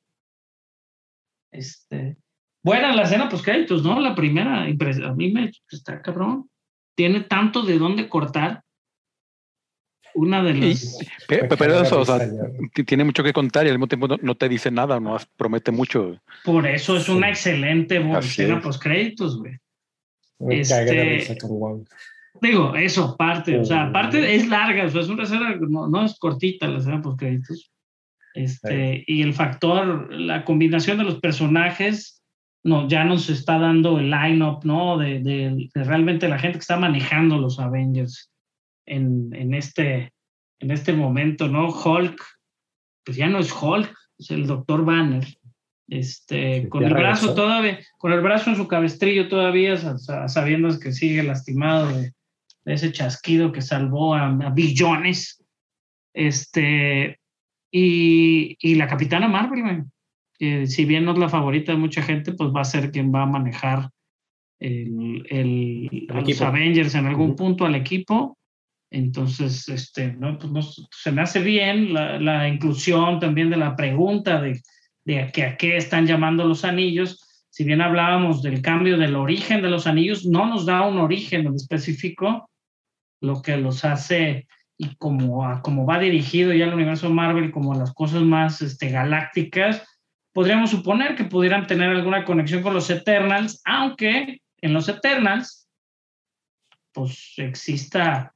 [1.52, 2.18] Este,
[2.64, 4.00] buena la escena post créditos, ¿no?
[4.00, 6.50] La primera, impres- a mí me está cabrón.
[6.96, 8.62] Tiene tanto de dónde cortar.
[10.16, 11.00] Una de Y- las.
[11.28, 12.20] Me Pero caga eso, o sea,
[12.86, 15.72] tiene mucho que contar y al mismo tiempo no, no te dice nada, no promete
[15.72, 16.22] mucho.
[16.44, 17.32] Por eso es una Sí.
[17.50, 18.64] excelente escena es.
[18.64, 19.58] post créditos, güey.
[20.40, 21.88] Me caga de Este- risa con Wong.
[22.42, 23.90] Digo, eso, parte, o sea, Mm.
[23.90, 27.20] aparte es larga, o sea, es una escena, no, no es cortita la escena post
[27.20, 27.72] créditos.
[28.34, 32.24] Este, y el factor, la combinación de los personajes,
[32.64, 34.98] no, ya nos está dando el line-up, ¿no?
[34.98, 38.32] De, de- de realmente la gente que está manejando los Avengers
[38.88, 40.12] en, en, este,
[40.60, 41.68] en este momento, ¿no?
[41.70, 42.20] Hulk,
[43.06, 45.26] pues ya no es Hulk, es el Doctor Banner.
[45.90, 47.36] Este, Sí, con el brazo regresó.
[47.36, 52.14] todavía, con el brazo en su cabestrillo todavía, sa- sa- sabiendo que sigue lastimado de
[52.66, 55.44] ese chasquido que salvó a, a billones.
[56.14, 57.20] Este,
[57.72, 59.84] y, y la Capitana Marvel,
[60.38, 63.14] que si bien no es la favorita de mucha gente, pues va a ser quien
[63.14, 63.90] va a manejar
[64.60, 66.42] el, el- a los.
[66.42, 68.38] Avengers en algún punto al equipo.
[68.92, 73.76] Entonces, este, no, pues no, se me hace bien la, la inclusión también de la
[73.76, 74.62] pregunta de,
[75.04, 77.20] de a, qué, a qué están llamando los anillos.
[77.50, 81.48] Si bien hablábamos del cambio del origen de los anillos, no nos da un origen
[81.48, 82.50] en específico,
[83.24, 84.48] lo que los hace
[84.78, 89.82] y como, como va dirigido ya el universo Marvel, como las cosas más este, galácticas,
[90.34, 95.70] podríamos suponer que pudieran tener alguna conexión con los Eternals, aunque en los Eternals,
[96.92, 98.34] pues exista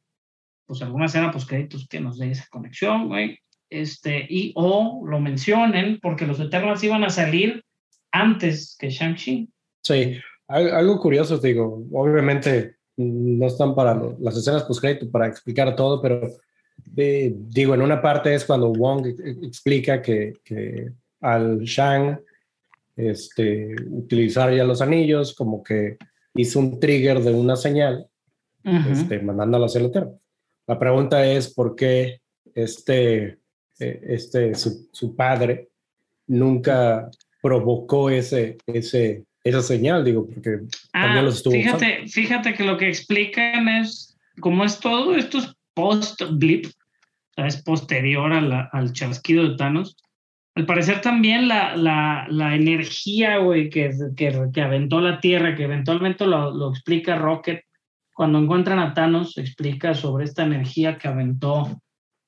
[0.65, 3.39] pues alguna escena pues créditos que nos dé esa conexión, güey,
[3.69, 7.63] este, y o lo mencionen porque los Eternals iban a salir
[8.11, 9.49] antes que Shang-Chi.
[9.83, 15.27] Sí, al- algo curioso, te digo, obviamente no están para lo- las escenas post-crédito para
[15.27, 16.27] explicar todo, pero
[16.85, 19.05] de- digo, en una parte es cuando Wong
[19.43, 20.91] explica que, que
[21.21, 22.19] al Shang
[22.95, 25.97] este, utilizar ya los anillos, como que
[26.33, 28.07] hizo un trigger de una señal,
[28.65, 28.89] Ujú.
[28.91, 30.11] este, mandándolo hacia la Tierra.
[30.65, 32.19] La pregunta es por qué
[32.55, 33.37] este,
[33.79, 35.69] eh, este su, su padre
[36.25, 37.09] nunca
[37.41, 40.59] provocó ese, ese, esa señal, digo, porque
[40.93, 45.39] Ah, también los estuvo fíjate, fíjate que lo que explican es, como es todo, esto
[45.39, 46.67] es post-blip,
[47.35, 49.95] es posterior a la- al chasquido de Thanos.
[50.55, 55.63] Al parecer también la, la, la energía, güey, que, que, que aventó la Tierra, que
[55.65, 57.61] eventualmente lo, lo explica Rocket,
[58.13, 61.79] cuando encuentran a Thanos, explica sobre esta energía que aventó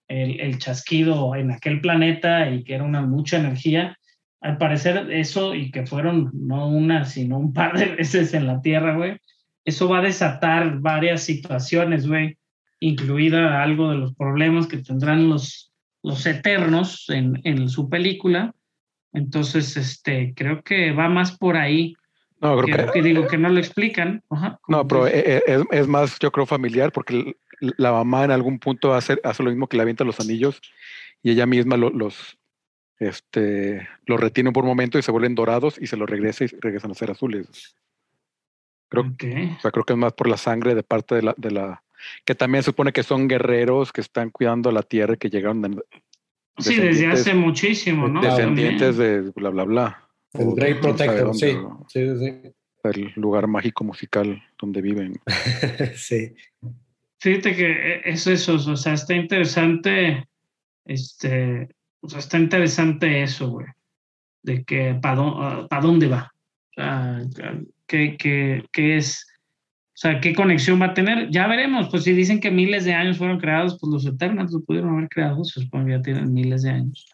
[0.08, 3.98] el, el chasquido en aquel planeta y que era una mucha energía.
[4.42, 8.62] Al parecer eso, y que fueron no una, sino un par de veces en la
[8.62, 9.18] Tierra, güey,
[9.66, 12.38] eso va a desatar varias situaciones, güey,
[12.80, 15.72] incluida algo de los problemas que tendrán los,
[16.02, 18.54] los eternos en, en su película.
[19.12, 21.94] Entonces, este, creo que va más por ahí.
[22.42, 24.24] No, creo Que, que, que digo que no lo explican.
[24.30, 24.60] Ajá.
[24.70, 28.60] no, pero eh, eh, es, es más, yo creo, familiar, porque la mamá en algún
[28.60, 30.62] punto hace, hace lo mismo que le avienta los anillos
[31.22, 32.38] y ella misma lo- los,
[33.00, 36.48] este, los retiene por un momento y se vuelven dorados y se los regresa y
[36.48, 37.76] regresan a ser azules.
[38.90, 39.24] Creo, Ok.
[39.58, 41.84] O sea, creo que es más por la sangre de parte de la, de la
[42.26, 45.62] que también se supone que son guerreros que están cuidando la tierra y que llegaron
[45.62, 45.84] de-
[46.58, 48.22] Sí, desde hace muchísimo, ¿no?
[48.22, 49.26] descendientes También.
[49.26, 50.10] de bla bla bla.
[50.34, 51.58] El no sabe Protector, dónde, sí.
[51.88, 52.52] Sí, sí,
[52.84, 55.14] El lugar mágico musical donde viven.
[55.96, 56.34] sí.
[57.20, 60.28] Fíjate que e, es eso, o sea, está interesante,
[60.86, 61.70] este,
[62.02, 63.68] o sea, está interesante eso, güey,
[64.44, 66.32] de que para dónde va,
[66.72, 67.22] o sea,
[67.88, 69.26] qué, qué, qué es,
[69.88, 72.94] o sea, qué conexión va a tener, ya veremos, pues si dicen que miles de
[72.94, 76.34] años fueron creados, pues los Eternals lo pudieron haber creado, se supone que ya tienen
[76.34, 77.06] miles de años.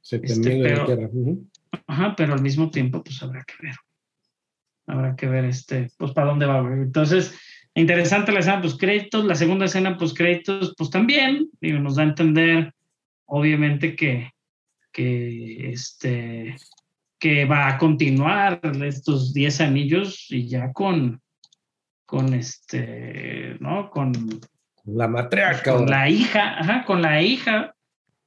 [0.00, 1.08] Siete Este, de pero- Tierra.
[1.12, 1.46] Ujú.
[1.86, 3.74] Ajá, pero al mismo tiempo, pues habrá que ver.
[4.86, 6.60] Habrá que ver este, pues para dónde va.
[6.60, 6.74] güey.
[6.74, 7.38] Entonces,
[7.74, 12.02] interesante la escena post créditos, la segunda escena post créditos, pues también, digo, nos da
[12.02, 12.74] a entender,
[13.34, 14.30] obviamente, que,
[14.92, 16.56] que este
[17.18, 21.20] que va a continuar estos 10 anillos y ya con
[22.04, 23.88] con este, ¿no?
[23.88, 24.12] Con,
[24.84, 25.72] La matriarca.
[25.72, 27.74] con la hija, ajá, con la hija.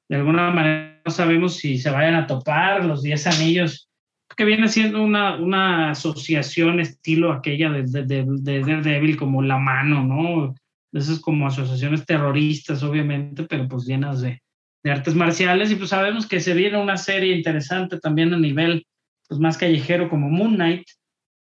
[0.09, 3.87] De alguna manera no sabemos si se vayan a topar los 10 anillos,
[4.35, 9.59] que viene siendo una, una asociación estilo aquella de, de, de, de Daredevil como la
[9.59, 10.55] mano, ¿no?
[10.93, 14.41] Esas como asociaciones terroristas, obviamente, pero pues llenas de,
[14.85, 18.85] de artes marciales y pues sabemos que se viene una serie interesante también a nivel
[19.27, 20.83] pues más callejero como Moon Knight,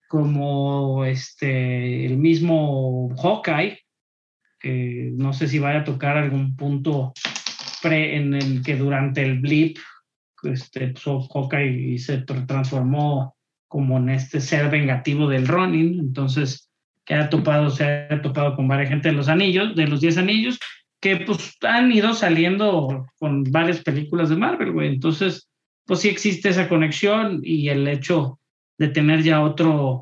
[0.07, 3.77] como este el mismo Hawkeye,
[4.57, 7.11] que no sé si vaya a tocar algún punto
[7.81, 9.79] pre en el que durante el blip
[10.43, 13.35] este pues, Hawkeye se tr- transformó
[13.67, 16.71] como en este ser vengativo del Ronin, entonces
[17.03, 20.57] que topado, se ha topado con varias gente de los anillos, de los 10 anillos,
[21.05, 24.87] que pues han ido saliendo con varias películas de Marvel, güey.
[24.87, 25.47] Entonces,
[25.85, 28.39] pues sí existe esa conexión y el hecho
[28.79, 30.01] de tener ya otro,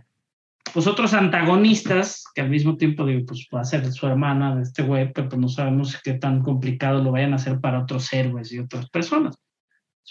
[0.73, 4.61] pues otros antagonistas, que al mismo tiempo digo, pues va a ser su hermana de
[4.61, 8.13] este güey, pero pues no sabemos qué tan complicado lo vayan a hacer para otros
[8.13, 9.35] héroes y otras personas.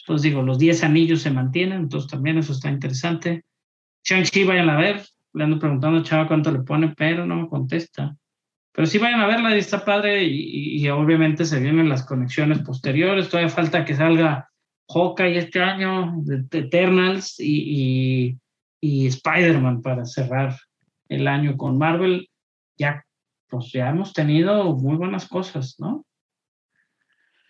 [0.07, 3.47] Pues digo, los 10 anillos se mantienen, entonces también eso está interesante.
[4.05, 5.03] Shang-Chi, vayan a ver.
[5.33, 8.15] Le ando preguntando a Chava cuánto le pone, pero no me contesta.
[8.75, 12.05] Pero sí vayan a verla y está padre y, y- y obviamente se vienen las
[12.05, 13.29] conexiones posteriores.
[13.29, 14.49] Todavía falta que salga
[14.89, 18.37] Hawkeye este año, de, de Eternals y,
[18.81, 20.57] y, Spider-Man para cerrar
[21.09, 22.29] el año con Marvel.
[22.79, 23.05] Ya,
[23.49, 26.05] pues ya hemos tenido muy buenas cosas, ¿no?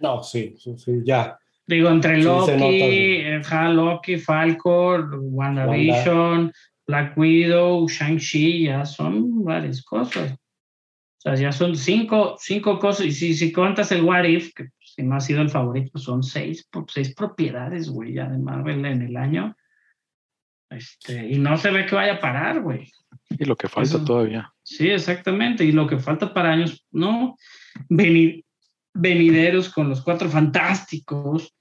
[0.00, 1.38] No, sí, sí, sí, ya.
[1.64, 6.52] Digo, entre Sí, Loki, nota, eh, ja, Loki, Falcon, WandaVision,
[6.86, 10.36] Black Widow, Shang-Chi, ya son varias cosas.
[11.24, 13.06] O sea, ya son cinco, cinco cosas.
[13.06, 16.22] Y si, si cuentas el What If, que si no ha sido el favorito, son
[16.24, 19.56] seis, seis propiedades, güey, ya de Marvel en el año.
[20.68, 22.90] Este, y no se ve que vaya a parar, güey.
[23.30, 24.04] Y lo que falta Eso.
[24.04, 24.52] todavía.
[24.64, 25.64] Sí, exactamente.
[25.64, 27.36] Y lo que falta para años, ¿no?
[27.88, 28.44] Veni-
[28.92, 31.54] venideros con los cuatro fantásticos,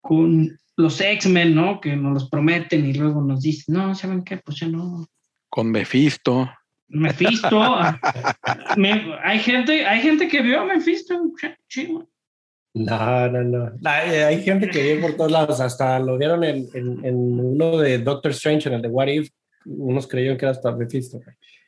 [0.00, 1.80] con los X-Men, ¿no?
[1.80, 4.38] Que nos los prometen y luego nos dicen, no, ¿saben qué?
[4.38, 5.06] Pues ya no.
[5.50, 6.48] Con Mephisto.
[6.88, 7.60] Mephisto.
[7.62, 7.98] ah,
[8.76, 11.20] me- hay, gente, hay gente que vio a Mephisto.
[12.74, 13.72] No, no, no.
[13.84, 15.60] Hay, hay gente que viene por todos lados.
[15.60, 19.30] Hasta lo vieron en, en, en uno de Doctor Strange, en el de What If.
[19.66, 21.20] Unos creyeron que era hasta Mephisto.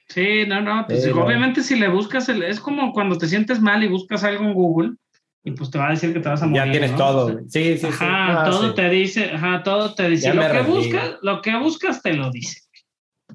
[0.08, 1.24] Sí, no, no, pues Sí, no.
[1.24, 4.54] obviamente si le buscas, el- es como cuando te sientes mal y buscas algo en
[4.54, 4.92] Google
[5.44, 6.64] y pues te va a decir que te vas a morir.
[6.66, 6.96] Ya tienes ¿no?
[6.98, 7.28] todo.
[7.48, 7.86] Sí, sí, sí.
[7.86, 8.74] Ajá, Ah, todo sí.
[8.74, 10.26] te dice, ajá, todo te dice.
[10.28, 12.60] Ya Lo que, buscas, lo que buscas te lo dice.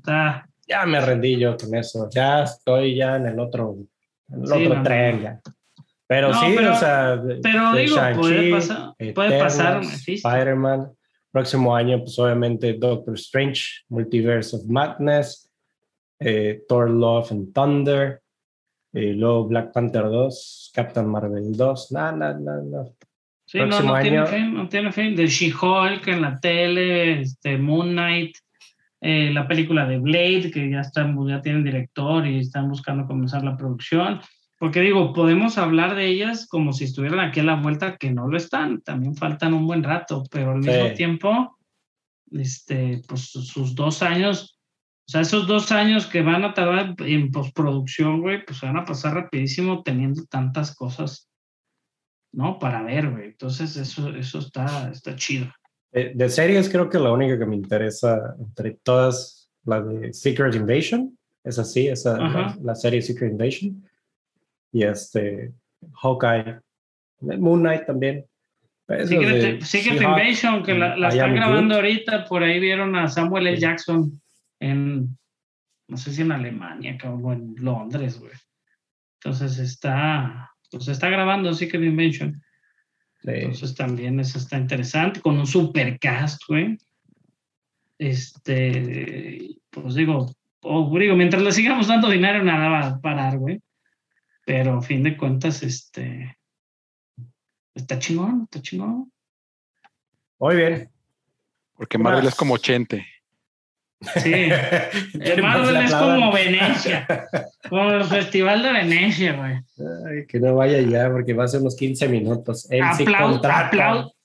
[0.04, 2.10] Sea, Ya me rendí yo con eso.
[2.12, 3.76] Ya estoy ya en el otro,
[4.30, 5.18] en el Sí, otro no, tren.
[5.18, 5.24] no.
[5.24, 5.40] ya.
[6.08, 9.82] Pero No, sí, pero- o sea, de- pero de digo, puede pasar- puede pasar.
[9.84, 10.92] Spider-Man.
[11.32, 15.52] Próximo año, pues obviamente Doctor Strange, Multiverse of Madness,
[16.20, 18.22] eh, Thor Love and Thunder,
[18.94, 21.92] eh, luego Black Panther 2, Captain Marvel 2.
[21.92, 22.86] No, no, no, no.
[23.46, 24.28] sí, no, Próximo no tiene año.
[24.28, 25.16] fin, no tiene fin.
[25.16, 28.38] De She-Hulk en la tele, este, Moon Knight,
[29.02, 33.44] eh, la película de Blade, que ya están, ya tienen director y están buscando comenzar
[33.44, 34.20] la producción.
[34.58, 38.28] Porque digo, podemos hablar de ellas como si estuvieran aquí a la vuelta, que no
[38.28, 40.70] lo están, también faltan un buen rato, pero al Sí.
[40.70, 41.58] mismo tiempo,
[42.32, 44.52] este, pues sus dos años
[45.08, 48.86] O sea, esos dos años que van a tardar en postproducción, güey, pues van a
[48.86, 51.30] pasar rapidísimo teniendo tantas cosas,
[52.34, 52.58] ¿no?
[52.58, 53.26] Para ver, güey.
[53.28, 55.46] Entonces, eso, eso está, está chido.
[55.96, 60.54] De, de series creo que la única que me interesa entre todas, la de Secret
[60.54, 63.82] Invasion, es así, esa, la, la serie Secret Invasion.
[64.74, 65.54] Y este,
[66.02, 66.60] Hawkeye,
[67.22, 68.26] Moon Knight también.
[68.90, 71.84] Esos de Secret, Secret Invasion, que la, la están grabando Good.
[71.86, 73.56] ahorita, por ahí vieron a Samuel L.
[73.56, 73.62] Sí.
[73.62, 74.22] Jackson
[74.60, 75.18] en,
[75.88, 78.34] no sé si en Alemania o en Londres, güey.
[79.24, 82.42] Entonces está, pues está grabando Secret Invasion.
[83.26, 83.32] Sí.
[83.32, 86.78] Entonces también eso está interesante, con un super cast, güey.
[87.98, 90.28] Este, pues digo,
[90.62, 93.62] o digo, mientras le sigamos dando dinero, nada va a parar, güey.
[94.46, 96.38] Pero a fin de cuentas, este,
[97.74, 99.12] está chingón, está chingón.
[100.38, 100.92] Muy bien.
[101.76, 103.06] Porque Marvel es como Chente.
[104.22, 104.34] Sí.
[105.20, 107.08] El Marvel es como Venecia,
[107.70, 109.54] como el Festival de Venecia, güey.
[110.08, 112.68] Ay, que no vaya ya, porque va a ser unos 15 minutos.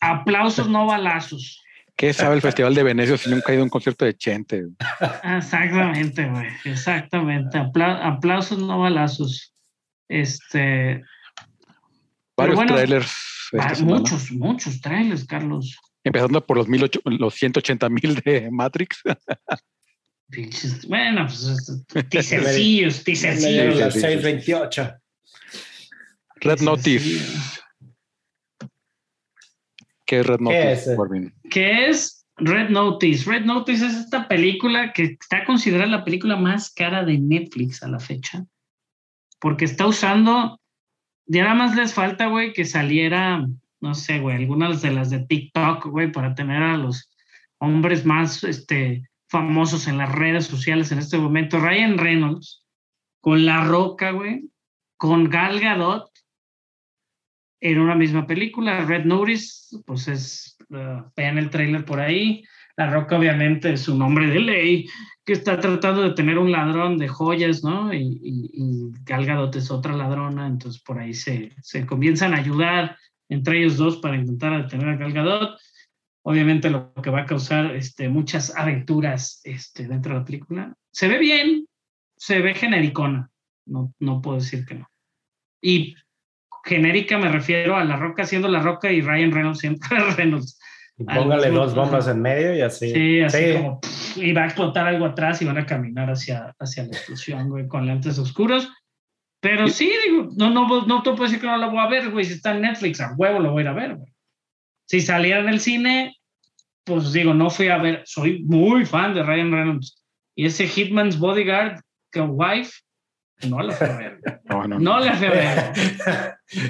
[0.00, 1.62] Aplausos, no balazos.
[1.96, 4.64] ¿Qué sabe el Festival de Venecia si nunca ha ido a un concierto de Chente?
[5.36, 6.46] Exactamente, güey.
[6.64, 7.58] Exactamente.
[7.58, 9.52] Apla- aplausos, no balazos.
[10.08, 11.02] Este,
[12.36, 13.12] Varios bueno, trailers
[13.82, 15.76] muchos, muchos trailers, Carlos.
[16.02, 19.02] Empezando por los, 18 los 180 mil de Matrix.
[20.86, 21.42] Bueno, pues
[22.12, 23.16] las sí, sí.
[23.16, 24.94] 628.
[26.36, 27.26] Red Notice.
[30.06, 30.96] ¿Qué es Red Notice?
[30.96, 31.34] Corbin?
[31.50, 33.30] ¿Qué es Red Notice?
[33.30, 37.88] Red Notice es esta película que está considerada la película más cara de Netflix a
[37.88, 38.44] la fecha.
[39.38, 40.60] Porque está usando,
[41.26, 43.46] ya nada más les falta, güey, que saliera,
[43.80, 47.10] no sé, güey, algunas de las de TikTok, güey, para tener a los
[47.58, 51.58] hombres más este, famosos en las redes sociales en este momento.
[51.58, 52.64] Ryan Reynolds,
[53.20, 54.50] con La Roca, güey,
[54.96, 56.10] con Gal Gadot,
[57.60, 58.84] en una misma película.
[58.84, 62.42] Red Notice, pues es, uh, vean el trailer por ahí.
[62.76, 64.86] La Roca, obviamente, es un hombre de ley
[65.24, 67.92] que está tratando de tener un ladrón de joyas, ¿no?
[67.92, 72.38] Y, y, y Gal Gadot es otra ladrona, entonces por ahí se, se comienzan a
[72.38, 72.96] ayudar
[73.30, 75.58] entre ellos dos para intentar detener a Gal Gadot.
[76.22, 80.74] Obviamente lo que va a causar este, muchas aventuras este, dentro de la película.
[80.92, 81.66] Se ve bien,
[82.16, 83.30] se ve genericona,
[83.66, 84.86] no, no puedo decir que no.
[85.62, 85.94] Y
[86.64, 89.80] genérica me refiero a La Roca siendo La Roca y Ryan Reynolds siendo
[90.16, 90.58] Reynolds.
[90.98, 92.90] Y Al Póngale dos bombas en medio y así.
[92.92, 93.52] Sí, así Sí.
[93.54, 93.80] como
[94.16, 97.68] y va a explotar algo atrás y van a caminar hacia, hacia la explosión, güey,
[97.68, 98.68] con lentes oscuros.
[99.40, 102.10] Pero sí, digo, no, no, no te puedo decir que no la voy a ver,
[102.10, 102.24] güey.
[102.24, 104.12] Si está en Netflix, a huevo lo voy a ir a ver, güey.
[104.86, 106.16] Si saliera en el cine,
[106.84, 108.02] pues digo, no fui a ver.
[108.04, 110.04] Soy muy fan de Ryan Reynolds.
[110.36, 111.80] Y ese Hitman's Bodyguard,
[112.12, 112.72] que wife,
[113.48, 114.20] no la fui a ver.
[114.50, 115.72] No, no, No la fui a ver.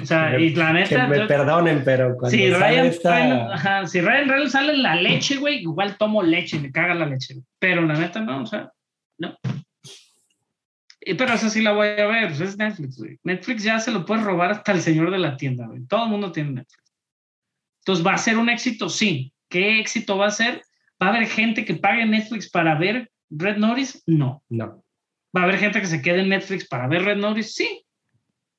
[0.03, 1.07] O sea, y la que neta.
[1.07, 4.83] me yo- perdonen, pero cuando si Ryan, esta- Reynolds, ajá, si Ryan Reynolds sale en
[4.83, 7.35] la leche, güey, igual tomo leche, me caga la leche.
[7.59, 8.69] Pero la neta no, o sea,
[9.17, 9.35] no.
[11.03, 13.19] Pero esa sí la voy a ver, pues es Netflix, güey.
[13.23, 15.85] Netflix ya se lo puede robar hasta el señor de la tienda, güey.
[15.87, 16.93] Todo el mundo tiene Netflix.
[17.79, 18.87] Entonces, ¿va a ser un éxito?
[18.87, 19.33] Sí.
[19.49, 20.61] ¿Qué éxito va a ser?
[21.01, 23.99] ¿Va a haber gente que pague Netflix para ver Red Notice?
[24.05, 24.43] No.
[24.49, 24.83] No.
[25.35, 27.49] ¿Va a haber gente que se quede en Netflix para ver Red Notice?
[27.49, 27.83] Sí.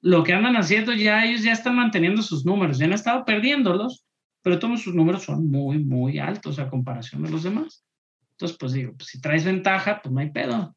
[0.01, 4.05] Lo que andan haciendo ya, ellos ya están manteniendo sus números, ya han estado perdiéndolos,
[4.43, 7.85] pero todos sus números son muy, muy altos a comparación de los demás.
[8.32, 10.74] Entonces, pues digo, pues si traes ventaja, pues no hay pedo.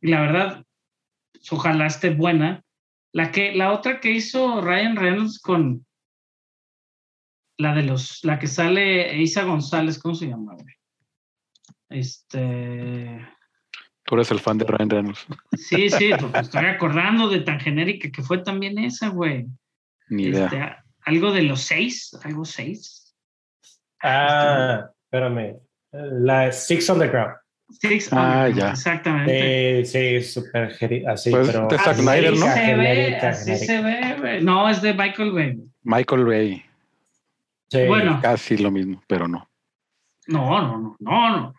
[0.00, 0.64] Y la verdad,
[1.52, 2.62] ojalá esté buena.
[3.12, 5.86] La, que, la otra que hizo Ryan Reynolds con
[7.58, 10.74] la de los, la que sale Isa González, ¿cómo se llama, güey?
[11.90, 13.26] Este.
[14.04, 15.26] Tú eres el fan de Ryan Reynolds.
[15.52, 19.46] Sí, sí, porque estoy acordando de tan genérica que fue también esa, güey.
[20.08, 20.44] Ni idea.
[20.44, 23.14] Este, algo de los seis, algo seis.
[24.02, 25.58] Ah, espérame.
[25.92, 27.36] La Six Underground.
[27.70, 28.16] Six Ah,
[28.46, 28.70] Underground, ya.
[28.70, 29.84] Exactamente.
[29.84, 30.72] Sí, sí, súper
[31.08, 31.66] así, Pues, pero.
[31.68, 32.36] de Zack Snyder, ¿no?
[32.38, 33.66] se ve, Genérica, así genérica.
[33.66, 34.42] se ve, güey.
[34.44, 35.58] No, es de Michael Bay.
[35.82, 36.62] Michael Bay.
[37.70, 37.78] Sí.
[37.86, 38.20] Bueno.
[38.22, 39.48] Casi lo mismo, pero no.
[40.26, 41.54] No, no, no, no, no.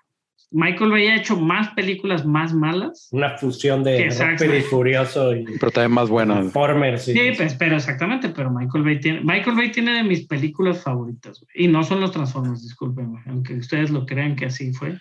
[0.52, 3.10] Michael Bay ha hecho más películas más malas.
[3.12, 4.62] Una fusión de Rápido y.
[4.62, 6.36] Furioso y Pero también más buena.
[6.36, 7.04] Transformers.
[7.04, 10.82] Sí, Sí, pues, pero exactamente, pero Michael Bay tiene, Michael Bay tiene de mis películas
[10.82, 11.44] favoritas.
[11.56, 14.98] Y no son los Transformers, disculpen, güey, aunque ustedes lo crean que así fue.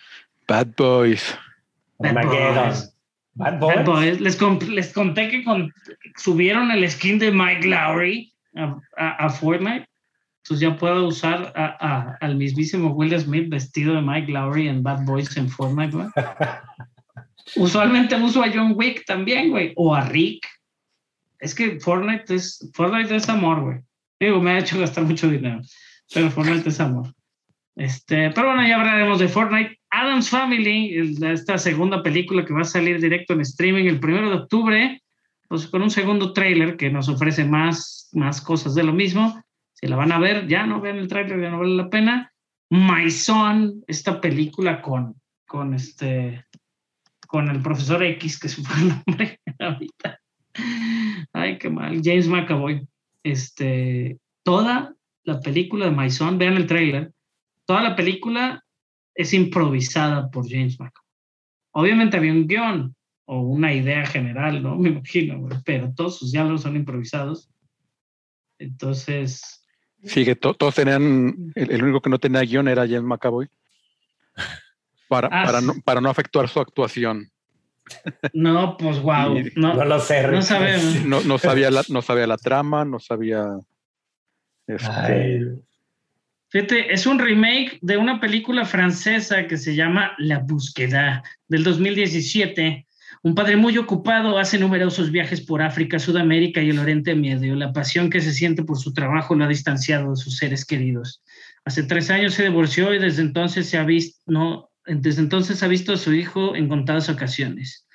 [0.47, 1.37] Bad Boys.
[1.99, 2.13] Bad.
[2.23, 2.93] Boys.
[3.35, 3.75] Bad Boys.
[3.75, 4.21] Bad Boys.
[4.21, 4.39] Les,
[4.69, 5.71] les conté que con-
[6.17, 9.87] subieron el skin de Mike Lowry a, a- a Fortnite.
[10.43, 14.83] Entonces ya puedo usar a- a- al mismísimo Will Smith vestido de Mike Lowry en
[14.83, 15.95] Bad Boys en Fortnite.
[15.95, 16.07] güey.
[17.55, 20.45] Usualmente uso a John Wick también, güey, o a Rick.
[21.39, 23.77] Es que Fortnite es, Fortnite es amor, güey.
[24.19, 25.61] Digo, me ha hecho gastar mucho dinero,
[26.13, 27.13] pero Fortnite es amor.
[27.75, 29.79] Este, pero bueno, ya hablaremos de Fortnite.
[29.95, 34.35] Adam's Family, esta segunda película que va a salir directo en streaming el primero de
[34.35, 35.01] octubre,
[35.47, 39.41] pues con un segundo tráiler que nos ofrece más, más cosas de lo mismo.
[39.73, 42.33] Si la van a ver, ya no vean el tráiler, ya no vale la pena.
[42.69, 45.15] My Son, esta película con,
[45.47, 46.43] con este,
[47.25, 50.19] con el profesor X, que se fue el nombre ahorita.
[51.31, 52.01] Ay, qué mal.
[52.03, 52.85] James McAvoy.
[53.23, 54.93] Este, toda
[55.23, 57.13] la película de My Son, vean el tráiler,
[57.65, 58.64] toda la película
[59.15, 61.09] es improvisada por James McAvoy.
[61.71, 64.75] Obviamente había un guion o una idea general, ¿no?
[64.77, 67.49] Me imagino, pero todos sus diálogos son improvisados.
[68.59, 69.65] Entonces...
[70.03, 73.49] Sí, que todos tenían, el, único que no tenía guion era James McAvoy.
[75.07, 77.31] Para, ah, para, no, para no afectuar su actuación.
[78.33, 79.35] No, pues wow.
[79.55, 80.27] No, lo sé.
[80.27, 81.05] No sabemos.
[81.05, 83.45] No, no, sabía la, no sabía la trama, no sabía.
[84.67, 85.59] Este,
[86.55, 92.87] Fíjate, es un remake de una película francesa que se llama La Búsqueda del 2017.
[93.23, 97.55] Un padre muy ocupado hace numerosos viajes por África, Sudamérica y el Oriente Medio.
[97.55, 101.21] La pasión que se siente por su trabajo lo ha distanciado de sus seres queridos.
[101.65, 105.67] Hace tres años se divorció y desde entonces se ha visto, no, desde entonces ha
[105.67, 107.85] visto a su hijo en contadas ocasiones,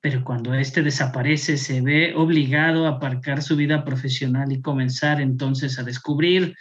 [0.00, 5.78] pero cuando éste desaparece se ve obligado a aparcar su vida profesional y comenzar entonces
[5.78, 6.56] a descubrir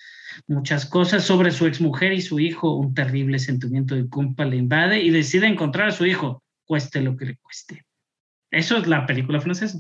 [0.48, 2.76] muchas cosas sobre su exmujer y su hijo.
[2.76, 7.18] Un terrible sentimiento de culpa le invade y decide encontrar a su hijo, cueste lo
[7.18, 7.86] que le cueste.
[8.52, 9.80] Eso es la película francesa,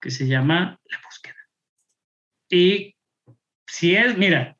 [0.00, 1.36] que se llama La búsqueda.
[2.48, 2.96] Y
[3.66, 4.56] si es, mira,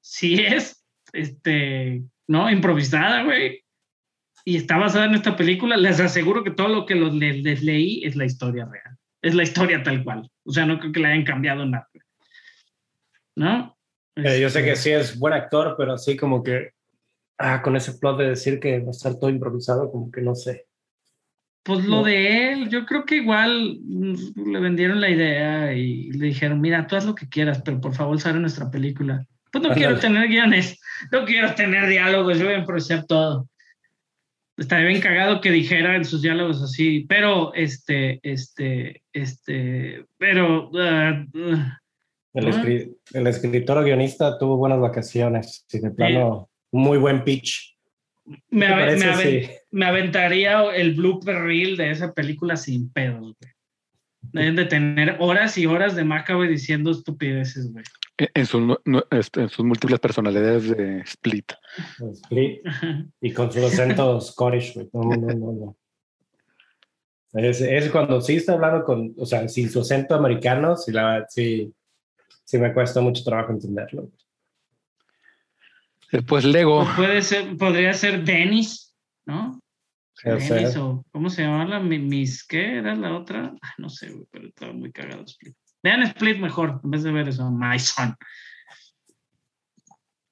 [0.00, 2.48] si es este ¿no?
[2.48, 3.64] Improvisada, güey.
[4.44, 5.76] Y está basada en esta película.
[5.76, 8.96] Les aseguro que todo lo que los, les, leí es la historia real.
[9.20, 10.30] Es la historia tal cual.
[10.44, 11.88] O sea, no creo que le hayan cambiado nada.
[13.34, 13.76] ¿No?
[14.16, 16.70] Yo sé que sí es buen actor, pero así como que,
[17.38, 20.34] ah, con ese plot de decir que va a estar todo improvisado, como que no
[20.34, 20.66] sé.
[21.62, 26.26] Pues lo de él, yo creo que igual mm, le vendieron la idea y le
[26.28, 29.26] dijeron, mira, tú haz lo que quieras, pero por favor sale nuestra película.
[29.52, 30.80] Pues no quiero tener guiones,
[31.10, 33.48] no quiero tener diálogos, yo voy a improvisar todo.
[34.56, 40.70] Estaría bien cagado que dijera en sus diálogos así, pero este, este, este, pero...
[40.70, 41.79] Uh, uh,
[42.34, 47.76] el, el, escritor o guionista tuvo buenas vacaciones, y de plano, muy buen pitch.
[48.48, 48.68] Me,
[49.70, 53.52] me, aventaría el blooper reel de esa película sin pedos, güey.
[54.22, 57.84] Deben de tener horas y horas de Macabre diciendo estupideces, güey.
[58.18, 61.52] En, este, en, sus múltiples personalidades de Split.
[61.98, 62.60] Split.
[63.20, 64.88] Y con sus acentos Scottish, güey.
[64.92, 65.76] No, no, no, no.
[67.32, 71.24] Es, es, cuando sí está hablando con, o sea, sin su acento americano, sí, la,
[71.28, 71.72] sí,
[72.50, 74.10] sí me cuesta mucho trabajo entenderlo.
[76.10, 76.84] Después Lego.
[76.96, 79.60] puede ser, podría ser Dennis, ¿no?
[80.24, 82.44] Dennis o, ¿cómo se llamaba la Miss?
[82.44, 83.54] ¿Qué era la otra?
[83.78, 85.54] No sé, pero estaba muy cagado Split.
[85.82, 88.16] Vean Split mejor, en vez de ver eso, My Son.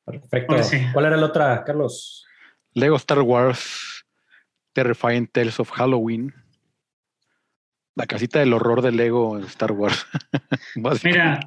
[0.05, 0.57] Perfecto.
[0.93, 2.27] ¿Cuál era la otra, Carlos?
[2.74, 4.05] Lego Star Wars
[4.73, 6.35] Terrifying Tales of Halloween.
[7.95, 10.05] La casita del horror de Lego en Star Wars.
[11.05, 11.40] Mira,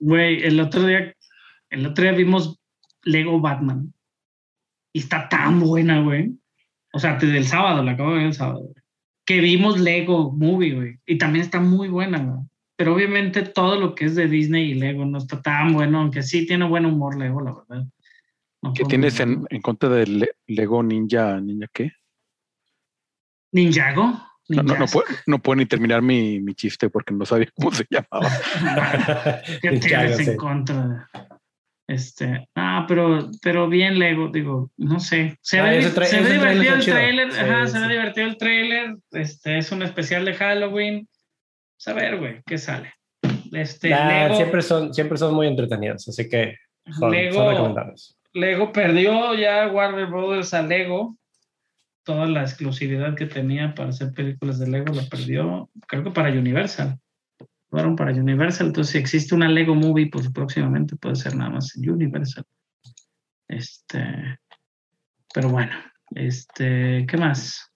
[0.00, 1.14] güey, el otro día,
[1.70, 2.60] el otro día vimos
[3.04, 3.94] Lego Batman.
[4.92, 6.32] Y está tan buena, güey.
[6.92, 8.72] O sea, desde el sábado, la acabo de ver el sábado.
[9.24, 10.98] Que vimos Lego Movie, güey.
[11.06, 12.50] Y también está muy buena, güey
[12.80, 16.22] pero obviamente todo lo que es de Disney y Lego no está tan bueno, aunque
[16.22, 17.86] sí tiene buen humor Lego, la verdad.
[18.74, 21.38] ¿Qué tienes en, contra de Lego Ninja?
[21.42, 21.92] ¿Ninja qué?
[23.52, 24.18] ¿Ninjago?
[24.56, 24.74] No, no,
[25.26, 28.30] no, puedo, ni terminar mi, mi, chiste porque no sabía cómo se llamaba.
[29.62, 31.08] ¿Qué tienes en contra?
[31.86, 35.36] Este, ah, pero, pero bien Lego, digo, no sé.
[35.40, 38.96] Se, ve, se ve divertido el trailer, ajá, se ve divertido el trailer.
[39.10, 41.08] Este, es un especial de Halloween
[41.76, 42.92] saber, güey, qué sale.
[43.52, 43.88] Este,
[44.36, 46.56] siempre, son, siempre son muy entretenidos, así que
[46.96, 47.74] son, Lego,
[48.32, 51.16] Lego perdió ya Warner Brothers a Lego.
[52.10, 56.30] Toda la exclusividad que tenía para hacer películas de Lego la perdió, creo que para
[56.30, 56.98] Universal.
[57.68, 61.76] Fueron para Universal, entonces si existe una Lego Movie, pues próximamente puede ser nada más
[61.76, 62.44] Universal.
[63.46, 64.40] Este,
[65.32, 65.72] pero bueno,
[66.16, 67.70] este, ¿qué más?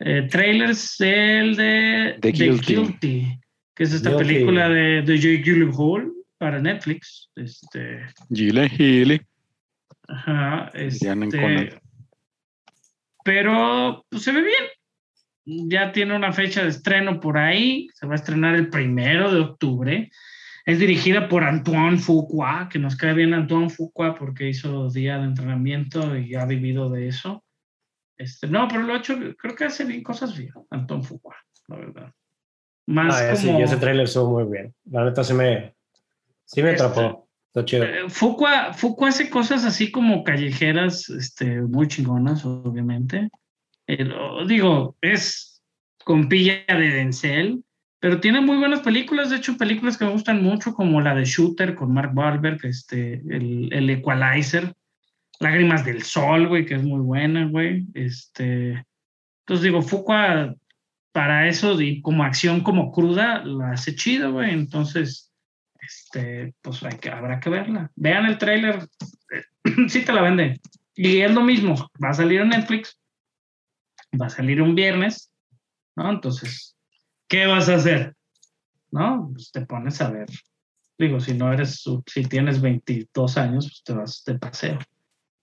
[0.00, 3.40] eh, trailers del de The Guilty.
[3.76, 7.30] que es esta película de, de Jake Gyllenhaal para Netflix.
[7.36, 9.24] Este, Gyllenhaal.
[10.08, 11.14] Ajá, este,
[13.26, 15.68] pero pues, se ve bien.
[15.68, 19.40] Ya tiene una fecha de estreno por ahí, se va a estrenar el primero de
[19.40, 20.10] octubre.
[20.64, 25.24] Es dirigida por Antoine Fuqua, que nos cae bien Antoine Fuqua porque hizo día de
[25.24, 27.44] entrenamiento y ha vivido de eso.
[28.16, 31.36] Este, no, pero lo ha hecho, creo que hace bien cosas bien, Antoine Fuqua,
[31.68, 32.12] la verdad.
[32.86, 33.60] Más Ah, sí, como...
[33.60, 34.74] ese trailer estuvo muy bien.
[34.90, 35.74] La neta sí me,
[36.44, 37.25] sí me Este, atrapó.
[37.56, 37.84] Está chido.
[37.84, 43.30] Eh, Fuqua, Fuqua hace cosas así como callejeras, este, muy chingonas, obviamente.
[43.86, 45.62] Eh, lo- digo, es
[46.04, 47.64] con pilla de Denzel,
[47.98, 49.30] pero tiene muy buenas películas.
[49.30, 53.22] De hecho, películas que me gustan mucho, como la de Shooter con Mark Wahlberg, este,
[53.30, 54.74] el, el Equalizer,
[55.40, 57.86] Lágrimas del Sol, güey, que es muy buena, güey.
[57.94, 58.84] Este,
[59.46, 60.54] entonces digo, Fuqua
[61.12, 64.50] para eso, como acción como cruda, la hace chido, güey.
[64.52, 65.25] Entonces,
[65.86, 67.90] este, pues habrá que verla.
[67.94, 68.88] Vean el tráiler,
[69.32, 69.44] eh,
[69.88, 70.60] sí te la vende.
[70.94, 72.98] Y es lo mismo, va a salir en Netflix,
[74.20, 75.30] va a salir un viernes,
[75.94, 76.10] ¿no?
[76.10, 76.76] Entonces,
[77.28, 78.14] ¿qué vas a hacer?
[78.90, 79.30] ¿No?
[79.32, 80.26] Pues te pones a ver.
[80.98, 84.78] Digo, si no eres, si tienes 22 años, pues te vas de paseo.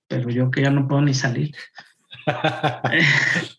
[0.08, 1.56] Pero yo que ya no puedo ni salir.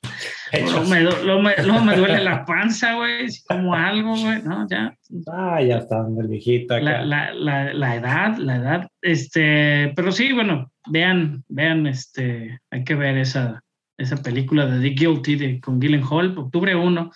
[0.62, 4.66] Luego me, du- luego me- luego me duele la panza, güey, como algo, güey, ¿no?
[4.68, 4.96] Ya,
[5.32, 6.82] Ah, ya está, el viejito acá.
[6.84, 12.84] la, la, la, la edad, la edad, este, pero sí, bueno, vean, vean, este, hay
[12.84, 13.62] que ver esa,
[13.96, 17.10] esa película de The Guilty de, con Gyllenhaal, octubre 1.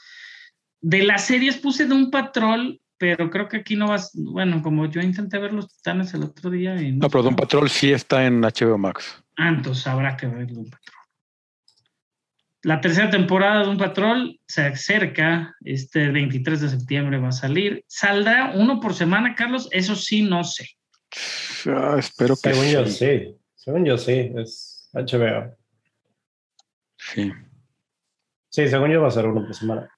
[0.80, 4.86] De las series puse de un patrol, pero creo que aquí no vas, bueno, como
[4.86, 7.92] yo intenté ver los titanes el otro día y no, No, pero Don Patrol sí
[7.92, 9.22] está en HBO Max.
[9.36, 10.97] Ah, entonces habrá que ver Doom Patrol.
[12.62, 17.84] La tercera temporada de un Patrol se acerca, este 23 de septiembre va a salir.
[17.86, 19.68] ¿Saldrá uno por semana, Carlos?
[19.70, 20.70] Eso sí, no sé.
[21.66, 22.92] Ah, espero que Según yo, sí.
[22.92, 23.36] sí.
[23.54, 24.32] Según yo, sí.
[24.36, 25.56] Es HBO.
[26.96, 27.32] Sí.
[28.48, 29.88] Sí, según yo va a ser uno por semana.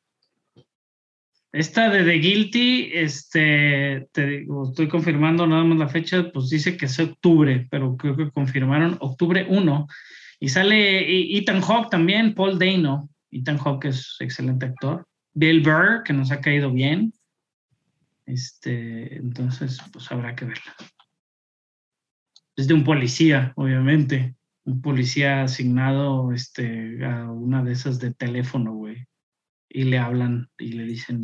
[1.53, 6.77] Esta de The Guilty, este, te digo, estoy confirmando nada más la fecha, pues dice
[6.77, 9.87] que es octubre, pero creo que confirmaron octubre 1.
[10.41, 13.11] Y sale Ethan Hawke también, Paul Dano.
[13.31, 15.07] Ethan Hawke es excelente actor.
[15.35, 17.13] Bill Burr, que nos ha caído bien.
[18.27, 20.75] Este, entonces, pues habrá que verla.
[22.57, 24.35] Es de un policía, obviamente.
[24.65, 29.07] Un policía asignado este, a una de esas de teléfono, güey.
[29.69, 31.21] Y le hablan y le dicen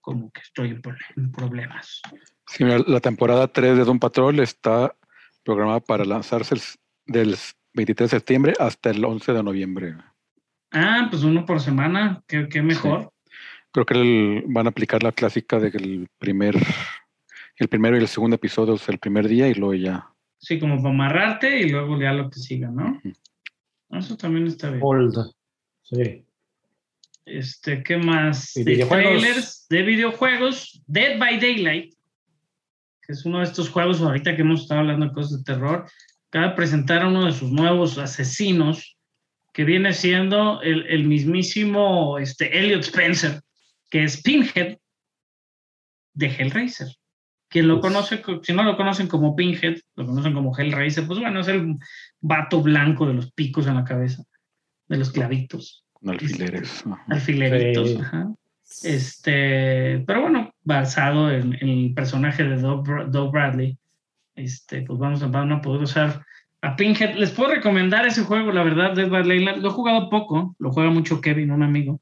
[0.00, 2.00] como que estoy en pro- en problemas.
[2.48, 4.94] Sí, mira, la temporada 3 de Don Patrol está
[5.44, 6.60] programada para lanzarse el
[7.06, 7.36] del
[7.76, 9.94] 23 de septiembre hasta el 11 de noviembre.
[10.72, 13.12] Ah, pues uno por semana, qué, qué mejor.
[13.70, 16.56] Creo que el- van a aplicar la clásica de que el primer,
[17.56, 20.10] el primero y el segundo episodio es el primer día y luego ya.
[20.38, 22.98] Sí, como para amarrarte y luego ya lo que siga, ¿no?
[22.98, 23.12] Ujú.
[23.90, 24.80] Eso también está bien.
[24.82, 25.14] Old.
[25.82, 26.24] Sí.
[27.24, 28.52] Este, ¿qué más?
[28.54, 29.20] De videojuegos.
[29.20, 31.94] trailers de videojuegos, Dead by Daylight,
[33.02, 35.86] que es uno de estos juegos ahorita que hemos estado hablando de cosas de terror,
[36.28, 38.96] acaba de presentar a uno de sus nuevos asesinos,
[39.52, 43.40] que viene siendo el, el mismísimo este, Elliot Spencer,
[43.90, 44.76] que es Pinhead
[46.14, 46.88] de Hellraiser.
[47.48, 47.80] Quien lo Uf.
[47.82, 51.48] conoce, co- si no lo conocen como Pinhead, lo conocen como Hellraiser, pues bueno, es
[51.48, 51.76] el
[52.20, 54.24] vato blanco de los picos en la cabeza,
[54.88, 56.84] de los clavitos alfileres.
[57.08, 57.90] Alfileritos.
[57.90, 57.98] Sí.
[58.00, 58.28] ajá.
[58.82, 63.78] Este, pero bueno, basado en, en el personaje de Doug, Doug Bradley,
[64.36, 66.24] este, pues vamos a, van a poder usar
[66.62, 67.16] a Pinhead.
[67.16, 69.58] Les puedo recomendar ese juego, la verdad, Dead by Daylight.
[69.58, 72.00] Lo he jugado poco, lo juega mucho Kevin, un amigo.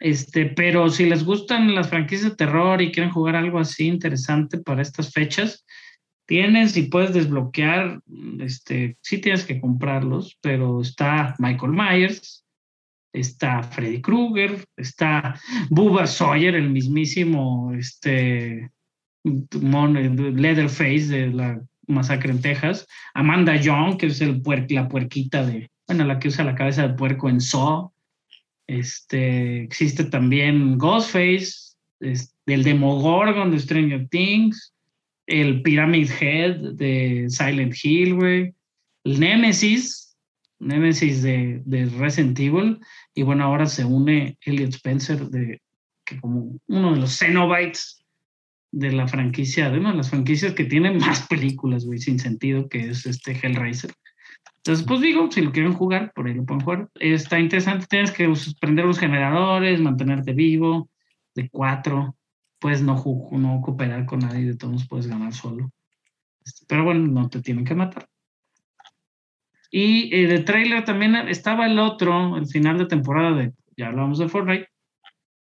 [0.00, 4.58] Este, pero si les gustan las franquicias de terror y quieren jugar algo así interesante
[4.58, 5.64] para estas fechas,
[6.26, 8.00] tienes y puedes desbloquear,
[8.40, 12.44] este, sí tienes que comprarlos, pero está Michael Myers,
[13.12, 18.70] está Freddy Krueger, está Bubba Sawyer, el mismísimo este,
[19.24, 25.70] Leatherface de la masacre en Texas, Amanda Young, que es el puer- la puerquita de,
[25.86, 27.90] bueno, la que usa la cabeza de puerco en Saw,
[28.66, 34.74] este, existe también Ghostface, es- el Demogorgon de Stranger Things,
[35.26, 38.54] el Pyramid Head de Silent Hill, güey,
[39.04, 40.16] el Nemesis,
[40.58, 42.78] Nemesis de, de Resident Evil,
[43.14, 45.60] y bueno, ahora se une Elliot Spencer, de,
[46.04, 48.03] que como uno de los Cenobites
[48.76, 52.68] de la franquicia, de una de las franquicias que tiene más películas, güey, sin sentido,
[52.68, 53.92] que es este Hellraiser.
[54.56, 56.88] Entonces, pues digo, si lo quieren jugar, por ahí lo pueden jugar.
[56.94, 60.88] Está interesante, tienes que us- prender los generadores, mantenerte vivo,
[61.34, 62.16] de cuatro,
[62.58, 62.94] puedes no,
[63.32, 65.70] no cooperar con nadie, de todos puedes ganar solo.
[66.44, 68.08] Este, Pero bueno, no te tienen que matar.
[69.70, 74.18] Y eh, de trailer también estaba el otro, el final de temporada de, ya hablamos
[74.18, 74.68] de Fortnite,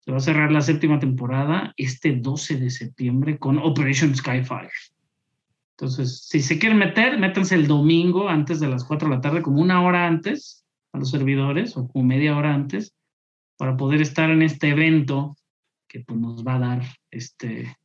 [0.09, 4.71] se va a cerrar la séptima temporada este 12 de septiembre con Operation Skyfire.
[5.77, 9.43] Entonces, si se quieren meter, métanse el domingo antes de las 4 de la tarde,
[9.43, 10.65] como una hora antes
[10.95, 12.95] a los servidores o como media hora antes,
[13.59, 15.37] para poder estar en este evento
[15.87, 17.77] que pues, nos va a dar este,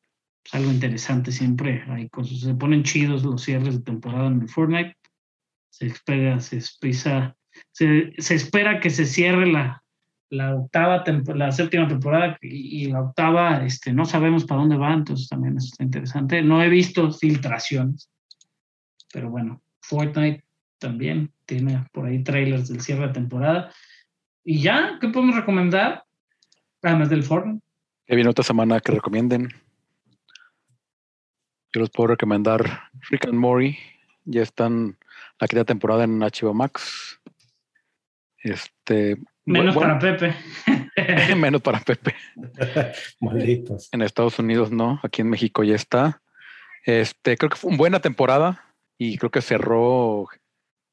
[0.44, 1.84] pues, algo interesante siempre.
[1.90, 4.96] Hay cosas, se ponen chidos los cierres de temporada en el Fortnite.
[5.72, 7.36] Se espera, se, espisa,
[7.74, 9.83] se, se espera que se cierre la,
[10.34, 11.04] la octava,
[11.36, 15.84] la séptima temporada y, la octava, este, no sabemos para dónde va, entonces también está
[15.84, 16.42] interesante.
[16.42, 18.10] No he visto filtraciones,
[19.14, 20.44] pero bueno, Fortnite
[20.80, 23.72] también tiene por ahí trailers del cierre de temporada.
[24.44, 26.04] Y ya, ¿qué podemos recomendar?
[26.82, 27.64] Además del Fortnite.
[28.06, 29.50] ¿Qué viene otra semana que recomienden?
[31.74, 33.78] Yo los puedo recomendar Rick and Morty.
[34.26, 34.98] Ya están
[35.40, 37.20] la quinta temporada en HBO Max.
[38.38, 40.34] Este, Menos para Pepe.
[41.36, 42.16] menos para Pepe.
[43.20, 43.90] Malditos.
[43.92, 46.22] En Estados Unidos no, aquí en México ya está.
[46.86, 48.64] Este, creo que fue una buena temporada
[48.98, 50.28] y creo que cerró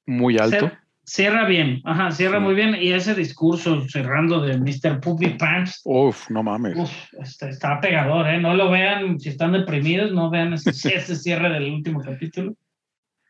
[0.06, 0.72] muy alto.
[1.04, 2.76] Cierra bien, ajá, cierra muy bien.
[2.80, 5.00] Y ese discurso cerrando de Mr.
[5.00, 5.80] Puppy Pants.
[5.84, 6.76] Uf, no mames.
[6.76, 8.38] Uf, está, está, pegador, ¿eh?
[8.38, 12.54] No lo vean si están deprimidos, no vean ese, ese cierre del último capítulo.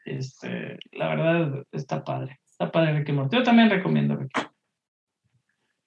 [0.05, 2.41] Este, la verdad, está padre.
[2.51, 3.37] Está padre Ricky Morty.
[3.37, 4.41] Yo también recomiendo Ricky.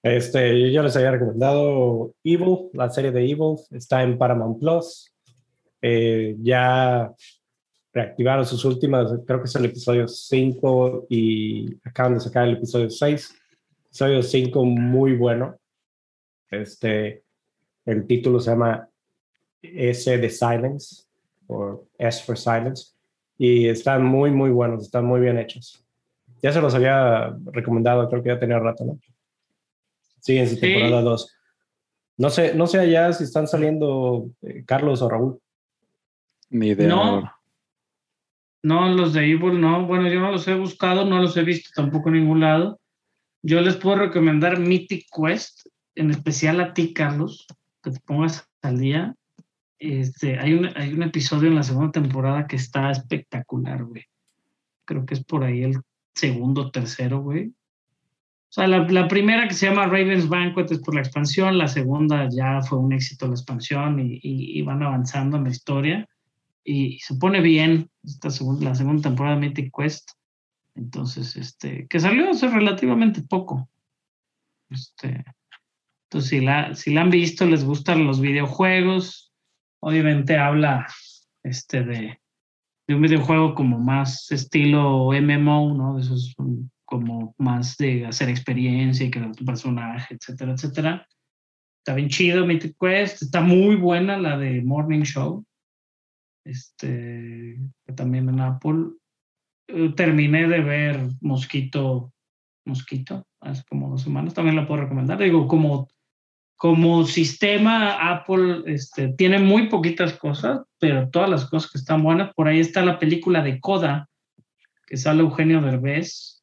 [0.04, 5.10] Este, yo les había recomendado Evil, la serie de Evil, está en Paramount Plus.
[5.80, 7.10] Eh, ya
[7.90, 12.90] reactivaron sus últimas, creo que es el episodio 5 y acaban de sacar el episodio
[12.90, 13.34] 6.
[13.86, 15.56] Episodio 5 muy bueno.
[16.50, 17.24] Este,
[17.86, 18.86] el título se llama
[19.62, 21.04] S de Silence
[21.46, 22.92] o S for Silence
[23.38, 25.82] y están muy, muy buenos, están muy bien hechos.
[26.42, 28.98] Ya se los había recomendado, creo que ya tenía rato, ¿no?
[30.24, 31.36] Sí, temporada 2.
[32.16, 35.38] No sé, no sé allá si están saliendo eh, Carlos o Raúl.
[36.48, 36.88] Ni idea.
[36.88, 37.30] No,
[38.62, 39.86] no, los de Evil no.
[39.86, 42.80] Bueno, yo no los he buscado, no los he visto tampoco en ningún lado.
[43.42, 47.46] Yo les puedo recomendar Mythic Quest, en especial a ti, Carlos,
[47.82, 49.14] que te pongas al día.
[49.78, 54.04] Este, hay, un, hay un episodio en la segunda temporada que está espectacular, güey.
[54.86, 55.82] Creo que es por ahí el
[56.14, 57.52] segundo, tercero, güey.
[58.54, 62.28] O sea, la, primera que se llama Ravens Banquet es por la expansión, la segunda
[62.30, 66.08] ya fue un éxito la expansión y, van avanzando en la historia
[66.62, 70.08] y, se pone bien esta segunda, la segunda temporada de Mythic Quest.
[70.76, 73.68] Entonces, este, que salió hace relativamente poco.
[74.70, 75.24] Este,
[76.04, 79.32] entonces, si la, si la han visto, les gustan los videojuegos,
[79.80, 80.86] obviamente habla
[81.42, 82.20] este, de,
[82.86, 85.96] de un videojuego como más estilo MMO, ¿no?
[85.96, 86.36] De esos
[86.94, 91.08] como más de hacer experiencia y crear tu personaje, etcétera, etcétera.
[91.78, 95.44] Está bien chido Mythic Quest, está muy buena la de Morning Show,
[96.44, 97.58] este,
[97.96, 98.92] también en Apple.
[99.66, 102.12] Eh, terminé de ver Mosquito,
[102.64, 105.18] Mosquito, hace como dos semanas, también la puedo recomendar.
[105.18, 105.88] Digo, como,
[106.54, 112.32] como sistema, Apple este, tiene muy poquitas cosas, pero todas las cosas que están buenas.
[112.34, 114.08] Por ahí está la película de Coda,
[114.86, 116.33] que sale Eugenio Derbez,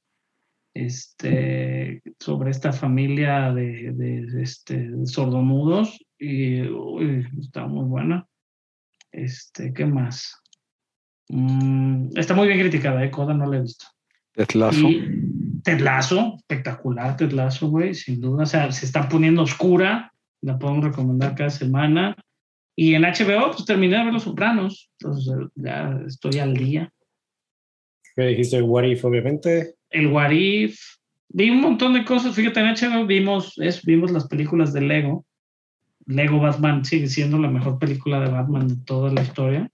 [0.73, 6.61] este, sobre esta familia de, de, este, sordomudos y
[7.39, 8.27] está muy buena.
[9.11, 10.41] Este, ¿Qué más?
[11.29, 13.11] Mm, está muy bien criticada, ¿eh?
[13.11, 13.85] Coda no la he visto.
[14.33, 14.87] Tetlazo.
[15.63, 18.43] Tetlazo, espectacular Tetlazo, güey, sin duda.
[18.43, 22.15] O sea, se está poniendo oscura, la podemos recomendar cada semana.
[22.75, 26.91] Y en HBO, pues terminé de ver Los Sopranos, entonces ya estoy al día.
[28.15, 28.61] ¿Qué dijiste?
[28.61, 30.79] What If, obviamente el Warif,
[31.29, 32.35] vi un montón de cosas.
[32.35, 35.25] Fíjate, en HBO vimos, es, vimos las películas de Lego.
[36.05, 39.69] Lego Batman sigue siendo la mejor película de Batman de toda la historia.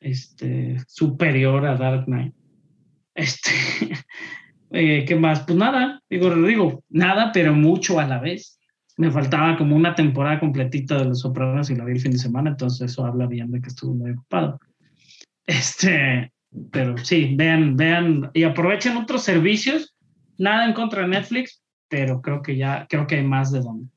[0.00, 2.34] Este, superior a Dark Knight.
[3.14, 3.50] Este,
[4.70, 5.40] eh, ¿qué más?
[5.40, 8.60] Pues nada, digo, digo, nada, pero mucho a la vez.
[8.98, 12.18] Me faltaba como una temporada completita de Los Sopranos y la vi el fin de
[12.18, 14.58] semana, entonces eso habla bien de que estuve muy ocupado.
[15.44, 16.32] Este,
[16.70, 19.94] pero sí, vean, vean y aprovechen otros servicios.
[20.38, 23.88] Nada en contra de Netflix, pero creo que ya, creo que hay más de dónde.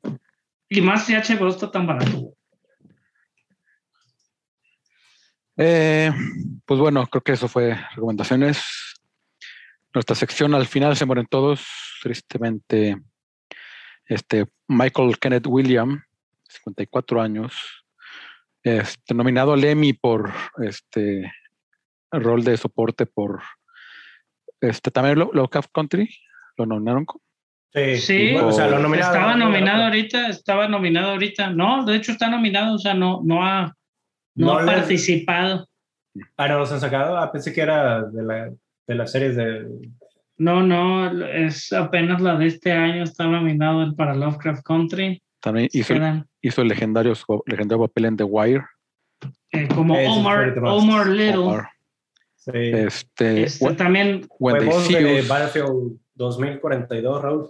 [0.70, 2.34] Y más si HBO está tan barato.
[5.58, 6.12] Eh,
[6.66, 8.64] pues bueno, creo que eso fue recomendaciones.
[9.94, 11.68] Nuestra sección al final se mueren todos,
[12.02, 12.98] tristemente.
[14.06, 16.02] Este Michael Kenneth William,
[16.48, 17.84] 54 años,
[18.64, 20.32] este, nominado al Emmy por
[20.64, 21.32] este
[22.12, 23.42] rol de soporte por
[24.62, 26.10] este, también Lo- Lovecraft Country
[26.58, 27.06] lo nominaron.
[27.06, 27.22] con-
[27.74, 29.46] Sí, Sí, o sea, lo nominaron, estaba ¿no?
[29.46, 31.52] nominado ahorita, estaba nominado ahorita.
[31.52, 33.76] No, de hecho está nominado, o sea, no, no ha,
[34.36, 35.68] no, No ha participado.
[36.36, 37.16] Ah, no los han sacado.
[37.18, 38.50] Ah, pensé que era de, la,
[38.88, 39.68] de las series de.
[40.38, 45.22] No, no, es apenas la de este año, está nominado para Lovecraft Country.
[45.40, 47.14] También hizo, el- Quedan, hizo el legendario,
[47.46, 48.66] legendario papel en The Wire.
[49.52, 51.38] eh, como Omar, Omar Little.
[51.38, 51.70] Omar.
[52.52, 52.58] Sí.
[52.60, 54.28] Este, Este, When- también
[54.88, 55.28] See de Us.
[55.28, 57.50] Battlefield 2042, Raúl.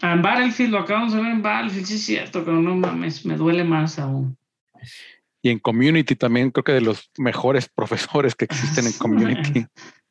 [0.00, 3.24] Ah, En Battlefield, lo acabamos de ver en Battlefield, sí es cierto, pero no mames,
[3.24, 4.36] me duele más aún.
[5.42, 9.66] Y en Community también creo que de los mejores profesores que existen en Community.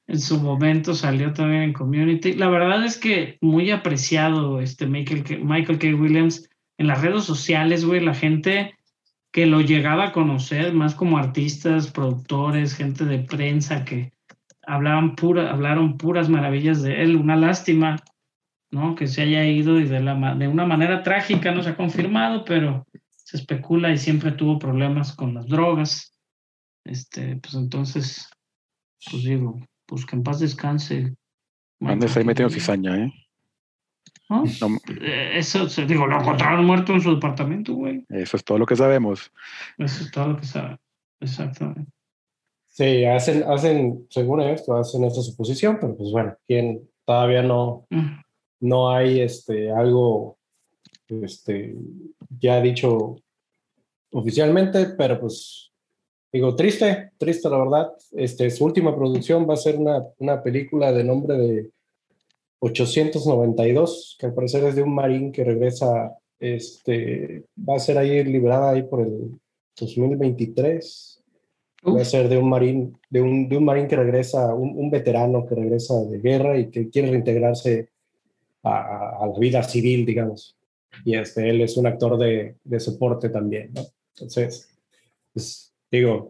[0.07, 2.33] En su momento salió también en Community.
[2.33, 5.35] La verdad es que muy apreciado este Michael K.
[5.41, 5.87] Michael K.
[5.95, 8.75] Williams en las redes sociales, güey, la gente
[9.31, 14.11] que lo llegaba a conocer, más como artistas, productores, gente de prensa que
[14.67, 17.15] hablaban pura, hablaron puras maravillas de él.
[17.15, 17.97] Una lástima,
[18.71, 18.95] ¿no?
[18.95, 22.43] Que se haya ido y de, la, de una manera trágica, no se ha confirmado,
[22.43, 26.13] pero se especula y siempre tuvo problemas con las drogas.
[26.83, 28.29] Este, pues entonces,
[29.09, 31.15] pues digo, pues que en paz descanse.
[31.79, 33.13] Andes ahí metiendo cizaña, ¿eh?
[34.31, 34.43] ¿No?
[34.61, 38.05] No, Eh, Eso, se- digo, lo encontraron muerto en su departamento, güey.
[38.09, 39.31] eso es todo lo que sabemos.
[39.77, 40.77] Eso es todo lo que sabe.
[41.19, 41.91] Exactamente.
[42.67, 48.21] Sí, hacen, hacen, según esto, hacen esta suposición, pero pues bueno, quien todavía no, Mm.
[48.61, 50.37] no hay este, algo
[51.09, 51.75] este,
[52.39, 53.17] ya dicho
[54.13, 55.71] oficialmente, pero pues
[56.31, 57.91] digo, triste, triste la verdad.
[58.13, 61.69] Este, su última producción va a ser una, una película de nombre de
[62.61, 68.23] 892, que al parecer es de un marín que regresa, este, va a ser ahí
[68.23, 69.39] liberada ahí por el
[69.79, 71.17] 2023.
[71.83, 74.77] Va a Uf, ser de un marín, de un, de un marín que regresa, un,
[74.77, 77.89] un veterano que regresa de guerra y que quiere reintegrarse
[78.63, 80.55] a, a- la vida civil, digamos.
[81.03, 83.81] Y este, él es un actor de, de soporte también, ¿no?
[84.15, 84.69] Entonces,
[85.33, 86.29] pues, digo,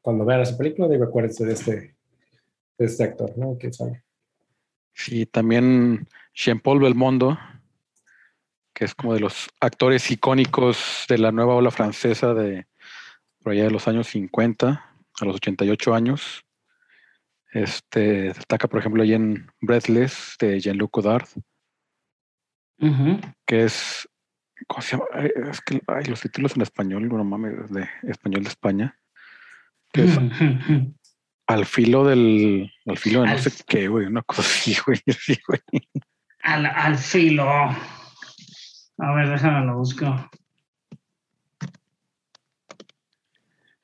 [0.00, 1.72] cuando vean esa película, digo, acuérdense de este,
[2.78, 3.58] de este actor, ¿no?
[3.58, 4.04] Que sale.
[4.96, 7.38] Sí, también Jean-Paul Belmondo,
[8.72, 12.66] que es como de los actores icónicos de la nueva ola francesa de
[13.42, 14.68] por allá de los años 50
[15.20, 16.44] a los 88 años.
[17.52, 21.28] Este destaca, por ejemplo, ahí en Breathless de Jean-Luc Godard,
[23.46, 24.08] que es.
[24.66, 25.04] ¿Cómo se llama?
[25.50, 28.98] Es que ay, los títulos en español, no mames, de español de España.
[29.92, 30.18] Que es
[31.46, 32.72] al filo del.
[32.86, 35.00] Al filo de no sé qué, güey, una cosa así, güey.
[36.42, 37.48] al, al filo.
[37.50, 40.30] A ver, déjame lo busco.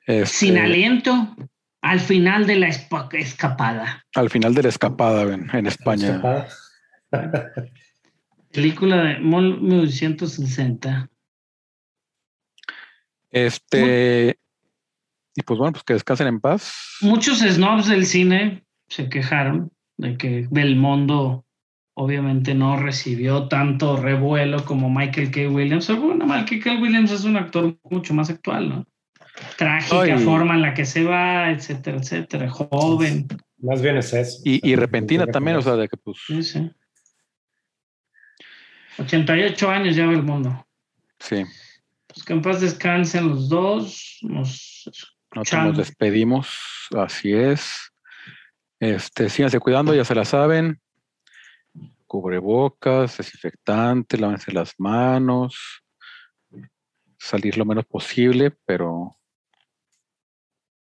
[0.05, 1.35] Este, Sin aliento,
[1.81, 4.05] al final de la escapada.
[4.15, 6.15] al final de la escapada en, en España.
[6.15, 6.47] Escapada.
[8.51, 11.09] Película de 1960.
[13.31, 14.37] Este.
[15.35, 16.97] Y pues bueno, pues que descansen en paz.
[17.01, 21.45] Muchos snobs del cine se quejaron de que Belmondo
[21.95, 25.49] obviamente no recibió tanto revuelo como Michael K.
[25.49, 25.87] Williams.
[25.87, 26.73] Pero bueno, Michael K.
[26.81, 28.87] Williams es un actor mucho más actual, ¿no?
[29.57, 30.23] Trágica Ay.
[30.23, 32.49] forma en la que se va, etcétera, etcétera.
[32.49, 33.27] Joven.
[33.57, 34.41] Más bien es eso.
[34.43, 36.17] Y, y repentina también, o sea, de que pues.
[36.27, 36.71] Sí, sí.
[38.99, 40.65] 88 años ya Belmondo.
[41.19, 41.43] Sí,
[42.07, 44.19] Pues que en paz descansen los dos.
[44.21, 44.83] Nos
[45.35, 46.87] nosotros nos despedimos.
[46.95, 47.91] Así es.
[48.79, 50.79] Este, síganse cuidando, ya se la saben.
[52.05, 55.83] Cubrebocas, desinfectante, lávense las manos.
[57.17, 59.17] Salir lo menos posible, pero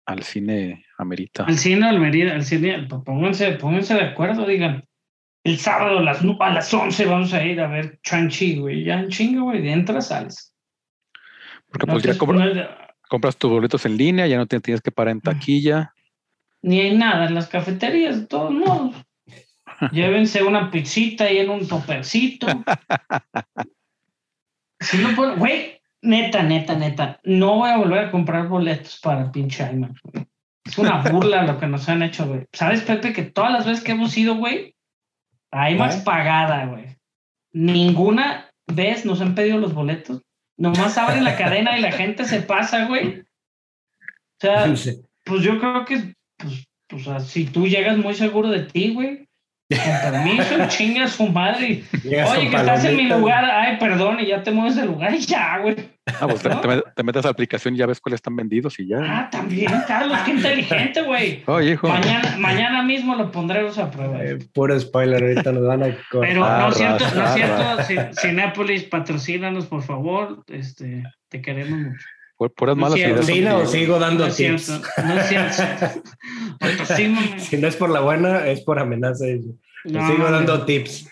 [0.07, 1.45] al cine amerita.
[1.45, 4.85] Al cine Almería, al cine, pues, pónganse, pónganse de acuerdo, digan.
[5.45, 8.85] El sábado a las, a las 11 vamos a ir a ver Chanchi, güey.
[8.85, 10.55] Ya en chingo, güey, de entras, sales.
[11.69, 14.93] Porque No pues ya no- compras tus boletos en línea, ya no te tienes que
[14.93, 15.95] parar en taquilla.
[16.63, 18.95] ni hay nada en las cafeterías, de todos modos.
[19.93, 22.47] Llévense una pizzita ahí en un topercito.
[24.81, 29.23] si no puedo, güey, neta, neta, neta, no voy a volver a comprar boletos para
[29.23, 30.27] el pinche IMAX, güey.
[30.65, 32.47] Es una burla lo que nos han hecho, güey.
[32.53, 34.75] ¿Sabes, Pepe, que todas las veces que hemos ido, güey,
[35.51, 36.03] a IMAX ¿Eh?
[36.05, 36.97] pagada, güey.
[37.53, 40.23] Ninguna vez nos han pedido los boletos.
[40.59, 43.21] Nomás abren la cadena y la gente se pasa, güey.
[43.21, 45.01] O sea, Sí.
[45.25, 49.29] pues yo creo que, pues, pues, si tú llegas muy seguro de ti, güey,
[49.71, 51.85] con permiso, chinga su madre.
[52.03, 55.15] Llegas Oye, que estás en mi lugar, ay, perdón, y ya te mueves del lugar
[55.15, 55.77] y ya, güey.
[56.21, 58.35] Ah, pues te, te met- te metes a la aplicación y ya ves cuáles están
[58.37, 58.99] vendidos y ya.
[59.03, 61.43] Ah, también, Carlos, qué inteligente, güey.
[61.47, 61.89] Oye, hijo.
[61.89, 64.23] Mañana, mañana mismo lo pondremos a prueba.
[64.25, 66.29] Eh, puro spoiler, ahorita nos van a cortar.
[66.31, 67.63] Pero no es cierto, no es cierto.
[67.83, 70.45] Ci- Cinépolis, patrocínanos, por favor.
[70.49, 72.07] Este, te queremos mucho.
[72.39, 73.15] Pu- Puras No es malas cierto.
[73.15, 73.27] ideas.
[73.27, 73.73] ¿Patrocina o contigo.
[73.81, 74.63] sigo No dando es tips?
[74.65, 75.63] cierto, no es cierto.
[77.39, 79.25] Si no es por la buena, es por amenaza.
[79.85, 80.65] No, sigo no, dando no.
[80.65, 81.09] tips.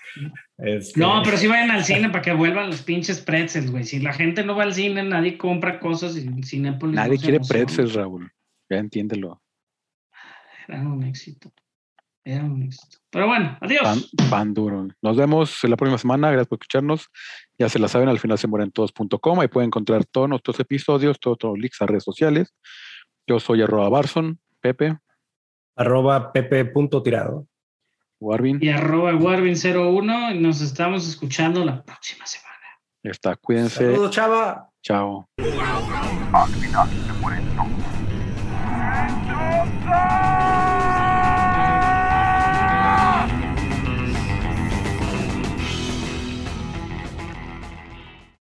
[0.59, 3.85] Este, No, pero sí vayan al cine para que vuelvan los pinches pretzels, güey.
[3.85, 6.97] Si la gente no va al cine, nadie compra cosas y Cinépolis.
[6.97, 7.65] Nadie quiere emociona.
[7.65, 8.31] pretzels, Raúl.
[8.71, 9.43] Ya entiéndelo.
[10.67, 11.53] Era un éxito.
[12.25, 12.99] Era un éxito.
[13.11, 13.83] Pero bueno, adiós.
[13.83, 14.89] Pan, pan duro.
[15.01, 16.31] Nos vemos la próxima semana.
[16.31, 17.09] Gracias por escucharnos.
[17.59, 19.41] Ya se la saben, al final se mueren todos.com.
[19.41, 22.53] Ahí pueden encontrar todos nuestros episodios, todos los links a redes sociales.
[23.29, 24.99] Yo soy arroba Barson, Pepe,
[25.77, 27.47] Arroba pepe.tirado.
[28.21, 28.59] Warvin.
[28.61, 30.35] Y arroba Warvin01.
[30.35, 32.47] y Nos estamos escuchando la próxima semana.
[33.03, 33.93] Está, cuídense.
[33.93, 34.71] Saludos, chava.
[34.83, 35.29] Chao.